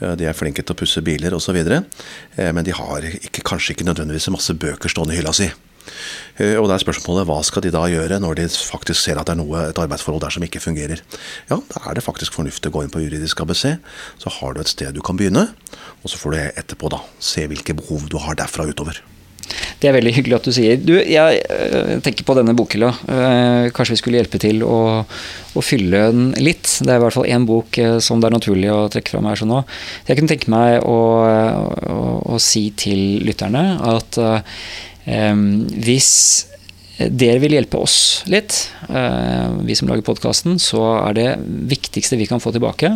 De 0.00 0.26
er 0.28 0.36
flinke 0.36 0.64
til 0.64 0.74
å 0.74 0.78
pusse 0.78 1.02
biler 1.04 1.36
osv. 1.36 1.56
Eh, 1.56 2.52
men 2.52 2.64
de 2.66 2.74
har 2.76 3.06
ikke, 3.08 3.44
kanskje 3.46 3.76
ikke 3.76 3.88
nødvendigvis 3.88 4.30
masse 4.34 4.56
bøker 4.56 4.92
stående 4.92 5.16
i 5.16 5.20
hylla 5.20 5.34
si. 5.36 5.48
Eh, 6.36 6.56
og 6.60 6.68
det 6.68 6.76
er 6.76 6.84
spørsmålet 6.84 7.28
hva 7.28 7.38
skal 7.46 7.64
de 7.64 7.72
da 7.74 7.86
gjøre 7.90 8.20
når 8.22 8.40
de 8.40 8.46
faktisk 8.52 9.00
ser 9.00 9.20
at 9.20 9.28
det 9.28 9.36
er 9.36 9.40
noe, 9.40 9.66
et 9.70 9.82
arbeidsforhold 9.82 10.24
der 10.26 10.36
som 10.36 10.44
ikke 10.46 10.62
fungerer. 10.62 11.02
Ja, 11.50 11.60
da 11.72 11.82
er 11.88 11.98
det 11.98 12.04
faktisk 12.06 12.36
fornuftig 12.36 12.70
å 12.70 12.76
gå 12.76 12.84
inn 12.84 12.92
på 12.92 13.04
juridisk 13.04 13.40
ABC. 13.44 13.66
Så 14.22 14.32
har 14.38 14.54
du 14.54 14.62
et 14.62 14.72
sted 14.72 14.96
du 14.96 15.02
kan 15.04 15.18
begynne, 15.18 15.48
og 16.02 16.12
så 16.12 16.20
får 16.20 16.34
du 16.34 16.40
etterpå 16.46 16.92
da 16.92 17.02
se 17.22 17.46
hvilke 17.48 17.76
behov 17.78 18.08
du 18.12 18.20
har 18.22 18.38
derfra 18.38 18.68
utover. 18.68 19.02
Det 19.80 19.88
er 19.88 19.94
veldig 19.94 20.12
hyggelig 20.16 20.36
at 20.38 20.46
du 20.48 20.52
sier. 20.56 20.78
Du, 20.80 20.94
jeg 20.96 21.40
øh, 21.52 21.98
tenker 22.02 22.26
på 22.26 22.34
denne 22.34 22.54
bokhylla. 22.56 22.88
Øh, 23.12 23.66
kanskje 23.76 23.94
vi 23.94 24.00
skulle 24.00 24.18
hjelpe 24.18 24.40
til 24.42 24.64
å, 24.66 24.78
å, 25.04 25.62
fylle 25.64 26.00
den 26.10 26.32
litt. 26.42 26.66
Det 26.80 26.90
er 26.90 26.98
i 26.98 27.04
hvert 27.04 27.14
fall 27.14 27.28
én 27.30 27.46
bok 27.46 27.78
som 28.02 28.20
det 28.20 28.28
er 28.28 28.36
naturlig 28.36 28.72
å 28.74 28.88
trekke 28.92 29.14
fram 29.14 29.28
her 29.30 29.38
sånn 29.38 29.52
nå. 29.52 29.62
Jeg 30.08 30.18
kunne 30.18 30.32
tenke 30.32 30.52
meg 30.52 30.80
å, 30.82 30.98
å, 31.94 32.00
å 32.34 32.40
si 32.42 32.66
til 32.76 33.22
lytterne 33.28 33.64
at 33.94 34.18
Ehm, 35.06 35.66
hvis 35.70 36.48
dere 36.96 37.40
vil 37.42 37.52
hjelpe 37.52 37.76
oss 37.76 38.24
litt, 38.30 38.70
eh, 38.88 39.52
vi 39.68 39.74
som 39.76 39.88
lager 39.90 40.04
podkasten, 40.06 40.56
så 40.56 40.80
er 41.02 41.16
det 41.16 41.28
viktigste 41.68 42.16
vi 42.16 42.28
kan 42.28 42.40
få 42.40 42.54
tilbake, 42.54 42.94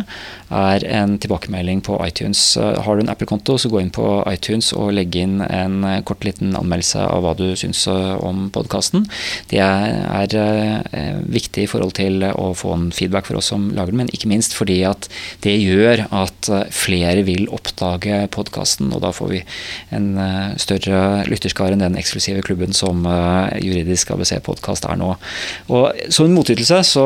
er 0.49 0.85
en 0.89 1.17
tilbakemelding 1.21 1.83
på 1.85 1.99
iTunes. 2.07 2.57
Eh, 2.57 2.81
har 2.81 2.95
du 2.95 3.03
en 3.03 3.13
Apple-konto, 3.13 3.59
så 3.61 3.69
gå 3.69 3.81
inn 3.81 3.93
på 3.93 4.23
iTunes 4.31 4.71
og 4.73 4.93
legg 4.97 5.15
inn 5.15 5.41
en 5.41 5.83
eh, 5.83 6.01
kort 6.01 6.25
liten 6.25 6.55
anmeldelse 6.57 7.03
av 7.05 7.21
hva 7.21 7.35
du 7.37 7.53
syns 7.55 7.85
om 7.87 8.49
podkasten. 8.53 9.05
Det 9.49 9.59
er 9.59 10.31
viktig 11.25 11.63
i 11.63 11.69
forhold 11.69 11.93
til 11.97 12.23
å 12.23 12.51
få 12.55 12.73
en 12.73 12.91
feedback 12.93 13.25
for 13.25 13.37
oss 13.37 13.49
som 13.51 13.69
lager 13.75 13.91
den, 13.91 14.01
men 14.03 14.11
ikke 14.13 14.29
minst 14.29 14.53
fordi 14.53 14.81
at 14.87 15.07
det 15.41 15.55
gjør 15.57 16.05
at 16.13 16.49
flere 16.73 17.23
vil 17.27 17.47
oppdage 17.53 18.27
podkasten, 18.33 18.91
og 18.93 19.01
da 19.01 19.11
får 19.15 19.31
vi 19.33 19.41
en 19.95 20.09
større 20.61 21.25
lytterskare 21.29 21.75
enn 21.75 21.83
den 21.83 21.97
eksklusive 21.99 22.43
klubben 22.45 22.75
som 22.75 23.03
juridisk 23.61 23.90
juridisk 23.91 24.11
ABC-podkast 24.15 24.87
er 24.89 24.99
nå. 24.99 25.11
Og 25.71 26.11
Som 26.11 26.27
en 26.27 26.35
motytelse 26.35 26.81
så, 26.87 27.03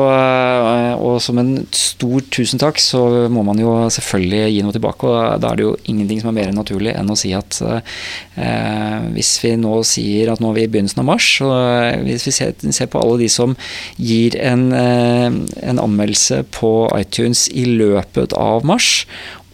og 0.96 1.18
som 1.22 1.38
en 1.38 1.66
stor 1.74 2.22
tusen 2.30 2.60
takk, 2.62 2.78
så 2.80 3.28
må 3.32 3.42
man 3.46 3.58
jo 3.60 3.74
selvfølgelig 3.92 4.52
gi 4.54 4.62
noe 4.64 4.76
tilbake. 4.76 5.06
og 5.06 5.40
Da 5.40 5.50
er 5.50 5.56
det 5.56 5.66
jo 5.66 5.76
ingenting 5.84 6.20
som 6.22 6.30
er 6.30 6.38
mer 6.40 6.52
naturlig 6.54 6.94
enn 6.96 7.10
å 7.10 7.18
si 7.18 7.32
at 7.36 7.60
eh, 7.62 9.10
hvis 9.14 9.32
vi 9.42 9.54
nå 9.60 9.80
sier 9.86 10.32
at 10.32 10.42
nå 10.42 10.50
er 10.50 10.60
vi 10.60 10.66
i 10.66 10.72
begynnelsen 10.72 11.02
av 11.02 11.08
mars, 11.10 11.28
og 11.44 11.54
eh, 11.54 12.02
hvis 12.06 12.28
vi 12.28 12.36
ser, 12.38 12.54
ser 12.70 12.90
på 12.92 13.02
alle 13.02 13.20
de 13.24 13.30
som 13.32 13.56
gir 13.96 14.36
en, 14.40 14.68
eh, 14.76 15.28
en 15.66 15.82
anmeldelse 15.82 16.44
på 16.56 16.72
iTunes 16.98 17.46
i 17.52 17.66
løpet 17.76 18.36
av 18.36 18.66
mars, 18.66 19.06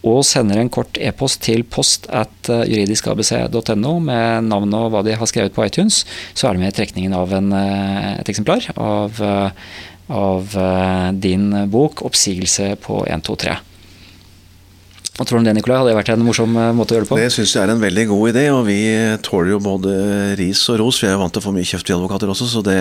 og 0.03 0.21
sender 0.27 0.59
en 0.59 0.71
kort 0.73 0.99
e-post 0.99 1.41
til 1.45 1.63
post 1.63 2.09
at 2.11 2.51
eh, 2.51 2.65
juridiskabc.no 2.73 3.93
med 4.03 4.49
navn 4.49 4.75
og 4.77 4.91
hva 4.93 5.03
de 5.05 5.15
har 5.15 5.29
skrevet 5.29 5.55
på 5.55 5.65
iTunes, 5.65 6.03
så 6.35 6.49
er 6.49 6.55
det 6.55 6.63
med 6.63 6.73
i 6.73 6.77
trekningen 6.79 7.15
av 7.17 7.33
en, 7.35 7.51
eh, 7.55 8.09
et 8.19 8.31
eksemplar 8.31 8.67
av, 8.75 9.21
eh, 9.23 9.49
av 10.13 10.55
din 11.15 11.69
bok 11.71 12.03
'Oppsigelse 12.03 12.75
på 12.83 13.05
123'. 13.07 13.72
Hva 15.13 15.27
tror 15.29 15.37
du 15.37 15.43
om 15.43 15.45
det, 15.45 15.51
Nikolai? 15.53 15.75
Hadde 15.77 15.91
det 15.91 15.97
vært 15.99 16.09
en 16.15 16.23
morsom 16.25 16.55
eh, 16.57 16.71
måte 16.73 16.95
å 16.95 16.97
gjøre 16.97 17.05
det 17.05 17.11
på? 17.11 17.17
Det 17.21 17.33
syns 17.35 17.51
jeg 17.53 17.61
er 17.61 17.71
en 17.75 17.83
veldig 17.83 18.05
god 18.09 18.31
idé, 18.31 18.47
og 18.49 18.63
vi 18.65 18.77
tåler 19.21 19.51
jo 19.51 19.59
både 19.61 19.91
ris 20.39 20.63
og 20.73 20.79
ros. 20.81 21.03
Vi 21.03 21.09
er 21.09 21.13
jo 21.13 21.19
vant 21.21 21.35
til 21.35 21.43
å 21.43 21.45
få 21.45 21.53
mye 21.53 21.69
kjeft, 21.69 21.85
vi 21.85 21.93
advokater 21.93 22.31
også, 22.33 22.47
så 22.49 22.63
det, 22.65 22.79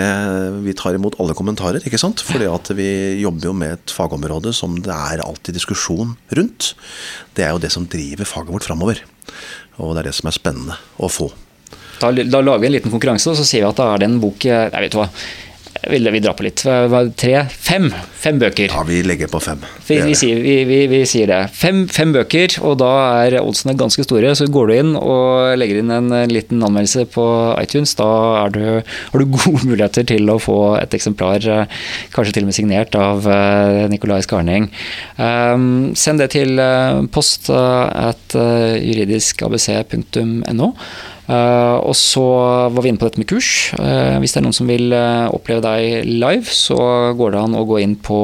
vi 0.65 0.73
tar 0.79 0.97
imot 0.97 1.19
alle 1.21 1.37
kommentarer. 1.37 1.85
ikke 1.85 2.01
sant? 2.01 2.25
Fordi 2.25 2.49
at 2.49 2.73
vi 2.79 2.89
jobber 3.21 3.51
jo 3.51 3.55
med 3.61 3.77
et 3.77 3.93
fagområde 3.93 4.55
som 4.57 4.81
det 4.81 4.97
er 4.97 5.21
alltid 5.27 5.61
diskusjon 5.61 6.17
rundt. 6.33 6.73
Det 7.37 7.45
er 7.45 7.53
jo 7.53 7.61
det 7.61 7.75
som 7.77 7.85
driver 7.85 8.29
faget 8.29 8.57
vårt 8.57 8.71
framover. 8.71 9.05
Og 9.77 9.93
det 9.93 10.07
er 10.07 10.09
det 10.09 10.17
som 10.17 10.33
er 10.33 10.41
spennende 10.41 10.81
å 10.97 11.13
få. 11.13 11.29
Da, 12.01 12.11
da 12.17 12.41
lager 12.41 12.65
vi 12.65 12.73
en 12.73 12.79
liten 12.79 12.97
konkurranse, 12.97 13.29
og 13.29 13.37
så 13.37 13.45
sier 13.45 13.67
vi 13.67 13.69
at 13.69 13.79
da 13.79 13.93
er 13.93 14.01
det 14.01 14.09
en 14.09 14.21
bok 14.25 14.49
Jeg 14.49 14.73
eh, 14.73 14.85
vet 14.89 14.97
hva 14.97 15.11
vil 15.91 16.07
vi 16.15 16.21
dra 16.23 16.31
på 16.37 16.45
litt. 16.47 16.63
Tre? 16.63 17.47
Fem? 17.51 17.91
Fem 18.23 18.39
bøker. 18.39 18.71
Ja, 18.71 18.85
vi 18.87 19.01
legger 19.03 19.27
på 19.33 19.41
fem. 19.43 19.59
Vi, 19.89 19.97
vi, 20.07 20.15
sier, 20.19 20.39
vi, 20.43 20.87
vi 20.91 21.05
sier, 21.09 21.27
det. 21.31 21.41
Fem, 21.57 21.89
fem, 21.91 22.13
bøker, 22.15 22.59
og 22.63 22.79
da 22.83 22.91
er 23.25 23.41
oddsene 23.41 23.75
ganske 23.79 24.03
store. 24.07 24.35
Så 24.39 24.47
går 24.53 24.67
du 24.71 24.75
inn 24.77 24.93
og 24.99 25.57
legger 25.59 25.79
inn 25.83 25.91
en 25.95 26.11
liten 26.31 26.63
anmeldelse 26.63 27.07
på 27.11 27.25
iTunes, 27.59 27.97
da 27.99 28.47
du, 28.55 28.63
har 28.79 29.19
du 29.19 29.27
gode 29.37 29.67
muligheter 29.67 30.05
til 30.07 30.31
å 30.31 30.39
få 30.43 30.77
et 30.79 30.95
eksemplar, 30.95 31.67
kanskje 32.15 32.33
til 32.37 32.45
og 32.47 32.51
med 32.53 32.59
signert 32.59 32.95
av 32.99 33.27
eh, 33.27 33.89
Nicolai 33.91 34.23
Skarning. 34.23 34.71
Um, 35.19 35.95
send 35.99 36.23
det 36.23 36.31
til 36.37 36.59
eh, 36.63 37.03
post 37.13 37.51
at 37.53 38.37
juridiskabc.no. 38.37 40.69
Uh, 41.29 41.79
og 41.87 41.95
så 41.95 42.25
var 42.75 42.83
vi 42.83 42.91
inne 42.91 42.99
på 42.99 43.07
dette 43.07 43.21
med 43.23 43.31
kurs. 43.31 43.71
Uh, 43.79 44.19
hvis 44.23 44.35
det 44.35 44.41
er 44.41 44.47
noen 44.47 44.57
som 44.57 44.71
vil 44.71 44.91
uh, 44.91 45.31
oppleve 45.31 45.63
deg 45.65 46.09
live, 46.09 46.51
så 46.51 46.79
går 47.19 47.35
det 47.35 47.43
an 47.43 47.59
å 47.59 47.67
gå 47.69 47.79
inn 47.85 47.95
på 48.03 48.21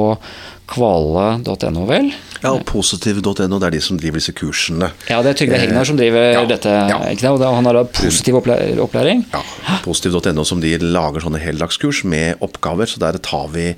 kvale.no, 0.68 1.84
vel? 1.88 2.10
Ja, 2.42 2.52
og 2.52 2.62
positiv.no, 2.68 3.58
det 3.58 3.66
er 3.66 3.74
de 3.74 3.80
som 3.82 3.98
driver 3.98 4.20
disse 4.20 4.34
kursene. 4.36 4.90
Ja, 5.10 5.18
det 5.24 5.32
er 5.32 5.38
Trygve 5.40 5.58
Hegnar 5.58 5.88
som 5.88 5.98
driver 5.98 6.28
ja, 6.36 6.42
dette. 6.46 6.74
Ja. 6.90 6.98
Og 7.32 7.42
han 7.42 7.66
har 7.66 7.80
da 7.80 7.84
positiv 7.88 8.38
opplæring? 8.38 9.24
Ja, 9.32 9.40
positiv.no 9.86 10.44
som 10.46 10.62
de 10.62 10.74
lager 10.82 11.24
sånne 11.24 11.40
heldagskurs 11.42 12.04
med 12.06 12.44
oppgaver. 12.44 12.90
Så 12.90 13.00
der 13.02 13.18
tar 13.24 13.48
vi 13.54 13.72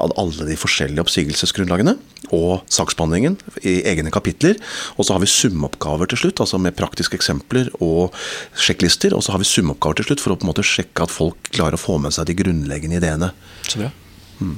alle 0.00 0.48
de 0.48 0.56
forskjellige 0.60 1.02
oppsigelsesgrunnlagene 1.04 1.96
og 2.36 2.62
saksbehandlingen 2.70 3.36
i 3.66 3.80
egne 3.90 4.12
kapitler. 4.14 4.56
Og 4.96 5.06
så 5.06 5.16
har 5.16 5.24
vi 5.24 5.30
sumoppgaver 5.30 6.10
til 6.10 6.24
slutt, 6.24 6.40
altså 6.40 6.60
med 6.62 6.78
praktiske 6.78 7.18
eksempler 7.18 7.72
og 7.82 8.16
sjekklister. 8.54 9.16
Og 9.18 9.26
så 9.26 9.34
har 9.34 9.42
vi 9.42 9.50
sumoppgaver 9.50 10.00
til 10.00 10.12
slutt 10.12 10.24
for 10.24 10.34
å 10.34 10.40
på 10.40 10.46
en 10.46 10.54
måte 10.54 10.66
sjekke 10.66 11.04
at 11.04 11.12
folk 11.12 11.52
klarer 11.52 11.76
å 11.76 11.84
få 11.84 11.98
med 12.00 12.16
seg 12.16 12.30
de 12.30 12.38
grunnleggende 12.38 13.02
ideene. 13.02 13.34
Så 13.66 13.82
bra. 13.82 13.92
Mm. 14.40 14.56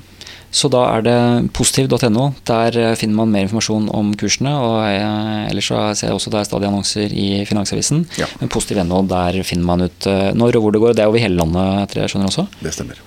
Så 0.52 0.68
da 0.72 0.82
er 0.92 1.04
det 1.06 1.16
positiv.no. 1.56 2.28
Der 2.48 2.76
eh, 2.76 2.94
finner 3.00 3.22
man 3.22 3.32
mer 3.32 3.46
informasjon 3.46 3.88
om 3.96 4.12
kursene. 4.20 4.52
og 4.52 4.76
jeg, 4.84 5.48
Ellers 5.50 5.70
så 5.72 5.80
ser 5.96 6.10
jeg 6.10 6.18
også 6.18 6.32
det 6.32 6.42
er 6.42 6.48
stadig 6.50 6.68
annonser 6.68 7.16
i 7.16 7.26
Finansavisen. 7.48 8.04
Ja. 8.20 8.28
Men 8.40 8.52
positiv.no, 8.52 9.02
der 9.08 9.40
finner 9.48 9.68
man 9.70 9.88
ut 9.88 10.08
eh, 10.08 10.30
når 10.36 10.60
og 10.60 10.66
hvor 10.66 10.76
det 10.76 10.82
går. 10.84 10.96
Det 10.96 11.04
er 11.04 11.12
over 11.12 11.24
hele 11.24 11.40
landet, 11.40 11.86
etter 11.86 12.02
jeg 12.02 12.12
skjønner 12.12 12.32
også. 12.32 12.46
Det 12.60 12.74
stemmer. 12.76 13.00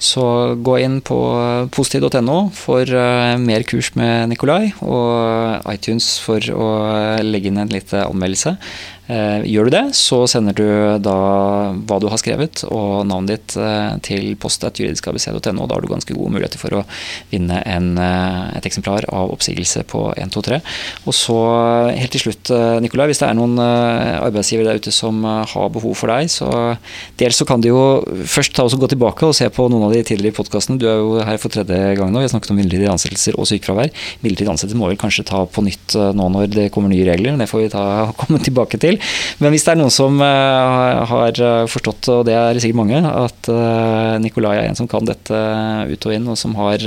Så 0.00 0.22
gå 0.64 0.78
inn 0.80 1.00
på 1.04 1.16
positiv.no 1.76 2.36
for 2.56 2.88
mer 3.36 3.64
kurs 3.68 3.90
med 4.00 4.30
Nikolai, 4.30 4.70
og 4.80 5.66
iTunes 5.68 6.14
for 6.24 6.40
å 6.40 6.68
legge 7.20 7.50
inn 7.52 7.60
en 7.60 7.68
liten 7.68 8.06
anmeldelse. 8.06 8.54
Eh, 9.10 9.42
gjør 9.50 9.66
du 9.66 9.74
det, 9.74 9.82
så 9.98 10.20
sender 10.30 10.54
du 10.54 10.66
da 11.02 11.14
hva 11.74 11.96
du 11.98 12.06
har 12.12 12.20
skrevet 12.20 12.62
og 12.68 13.08
navnet 13.08 13.32
ditt 13.32 13.56
eh, 13.58 13.96
til 14.06 14.36
post.juridiskabc.no. 14.38 15.66
Da 15.66 15.74
har 15.74 15.82
du 15.82 15.90
ganske 15.90 16.14
gode 16.14 16.34
muligheter 16.36 16.60
for 16.60 16.76
å 16.78 16.82
vinne 17.32 17.58
en, 17.66 17.88
eh, 17.98 18.58
et 18.60 18.68
eksemplar 18.68 19.08
av 19.10 19.32
oppsigelse 19.34 19.82
på 19.90 20.04
123. 20.14 20.60
Og 21.10 21.16
så 21.16 21.38
helt 21.96 22.14
til 22.14 22.22
slutt, 22.26 22.52
Nikolai, 22.84 23.08
hvis 23.10 23.22
det 23.22 23.28
er 23.30 23.36
noen 23.38 23.58
arbeidsgivere 23.60 24.70
der 24.70 24.80
ute 24.82 24.92
som 24.94 25.22
har 25.24 25.70
behov 25.72 25.96
for 25.98 26.12
deg, 26.12 26.30
så 26.30 26.76
dels 27.20 27.38
så 27.40 27.46
kan 27.48 27.62
du 27.62 27.70
jo 27.70 27.82
først 28.28 28.54
ta 28.56 28.66
oss 28.66 28.76
og 28.76 28.84
gå 28.84 28.90
tilbake 28.92 29.26
og 29.26 29.36
se 29.36 29.48
på 29.50 29.66
noen 29.70 29.88
av 29.88 29.94
de 29.94 30.04
tidligere 30.06 30.38
podkastene. 30.38 30.78
Du 30.80 30.86
er 30.90 31.00
jo 31.00 31.18
her 31.26 31.40
for 31.40 31.52
tredje 31.52 31.96
gang 31.98 32.12
nå. 32.12 32.22
Vi 32.22 32.28
har 32.28 32.34
snakket 32.34 32.54
om 32.54 32.60
midlertidige 32.60 32.92
ansettelser 32.92 33.38
og 33.38 33.48
sykefravær. 33.50 33.90
Midlertidige 34.22 34.54
ansettelser 34.54 34.80
må 34.80 34.90
vel 34.90 35.00
kanskje 35.00 35.26
ta 35.30 35.42
på 35.50 35.64
nytt 35.66 35.96
nå 36.16 36.30
når 36.36 36.50
det 36.54 36.68
kommer 36.74 36.92
nye 36.92 37.08
regler, 37.08 37.34
men 37.34 37.42
det 37.42 37.50
får 37.50 37.64
vi 37.64 37.72
ta, 37.74 37.84
komme 38.20 38.42
tilbake 38.44 38.80
til. 38.82 38.99
Men 39.40 39.54
hvis 39.54 39.66
det 39.66 39.74
er 39.74 39.80
noen 39.80 39.94
som 39.94 40.20
uh, 40.22 41.02
har 41.10 41.42
forstått, 41.70 42.10
og 42.12 42.24
det 42.28 42.36
er 42.36 42.60
sikkert 42.62 42.80
mange, 42.82 43.00
at 43.00 43.50
uh, 43.52 44.16
Nikolai 44.22 44.56
er 44.58 44.70
en 44.70 44.78
som 44.78 44.88
kan 44.90 45.06
dette 45.08 45.42
ut 45.90 46.08
og 46.08 46.16
inn, 46.16 46.30
og 46.30 46.38
som 46.40 46.56
har 46.60 46.84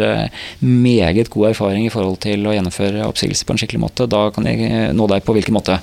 meget 0.61 1.31
god 1.33 1.51
erfaring 1.53 1.87
i 1.87 1.93
forhold 1.93 2.19
til 2.23 2.45
å 2.47 2.55
gjennomføre 2.55 3.05
oppsigelse 3.07 3.47
på 3.47 3.55
en 3.55 3.63
skikkelig 3.63 3.85
måte, 3.85 4.09
da 4.09 4.27
kan 4.33 4.47
jeg 4.49 4.93
nå 4.95 5.07
deg 5.11 5.25
på 5.25 5.35
hvilken 5.37 5.57
måte? 5.57 5.79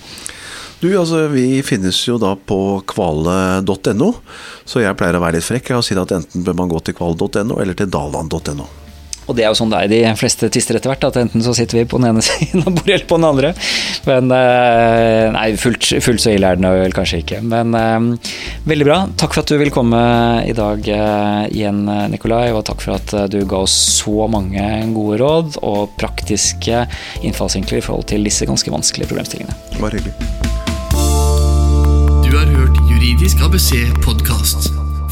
Du, 0.81 0.89
altså 0.97 1.27
Vi 1.29 1.61
finnes 1.61 1.99
jo 2.09 2.17
da 2.21 2.33
på 2.35 2.81
kvale.no, 2.89 4.13
så 4.65 4.81
jeg 4.81 4.97
pleier 4.97 5.19
å 5.19 5.25
være 5.25 5.37
litt 5.37 5.45
frekk 5.45 5.75
og 5.77 5.85
si 5.85 5.99
at 6.01 6.15
enten 6.17 6.47
bør 6.47 6.57
man 6.63 6.73
gå 6.73 6.81
til 6.87 6.97
kvale.no 6.97 7.61
eller 7.61 7.77
til 7.77 7.91
daland.no. 7.93 8.80
Og 9.31 9.37
det 9.39 9.45
er 9.47 9.53
jo 9.53 9.59
sånn 9.61 9.71
det 9.71 9.81
er 9.81 9.87
i 9.87 10.01
de 10.03 10.15
fleste 10.19 10.51
tvister 10.51 10.79
etter 10.79 10.91
hvert, 10.91 11.07
at 11.07 11.19
enten 11.21 11.45
så 11.45 11.55
sitter 11.57 11.81
vi 11.81 11.87
på 11.89 12.01
den 12.01 12.11
ene 12.11 12.25
siden 12.27 12.65
av 12.65 12.75
bordet 12.75 12.97
eller 12.97 13.09
på 13.11 13.21
den 13.21 13.29
andre. 13.29 13.53
Men 14.09 14.35
eh, 14.35 15.27
nei, 15.37 15.47
fullt, 15.61 15.93
fullt 16.03 16.25
så 16.25 16.35
ille 16.35 16.51
er 16.51 16.59
den 16.59 16.69
vel 16.81 16.97
kanskje 16.97 17.23
ikke. 17.23 17.43
Men 17.47 17.77
eh, 17.79 18.33
veldig 18.71 18.89
bra. 18.89 18.99
Takk 19.21 19.37
for 19.37 19.45
at 19.45 19.53
du 19.53 19.59
vil 19.61 19.73
komme 19.75 20.01
i 20.49 20.55
dag 20.57 20.91
eh, 20.91 21.45
igjen, 21.55 21.85
Nikolai. 22.13 22.51
Og 22.57 22.65
takk 22.69 22.83
for 22.85 22.99
at 22.99 23.15
du 23.31 23.41
ga 23.47 23.63
oss 23.63 23.77
så 24.01 24.27
mange 24.31 24.67
gode 24.95 25.21
råd 25.23 25.61
og 25.63 25.95
praktiske 26.01 26.85
innfallsvinkler 27.23 27.81
i 27.81 27.85
forhold 27.85 28.09
til 28.11 28.27
disse 28.27 28.49
ganske 28.49 28.75
vanskelige 28.75 29.13
problemstillingene. 29.13 29.57
Bare 29.79 30.01
hyggelig. 30.01 30.15
Du 32.27 32.37
har 32.37 32.47
hørt 32.59 32.85
Juridisk 32.91 33.43
ABC 33.47 33.75
podkast. 34.05 34.80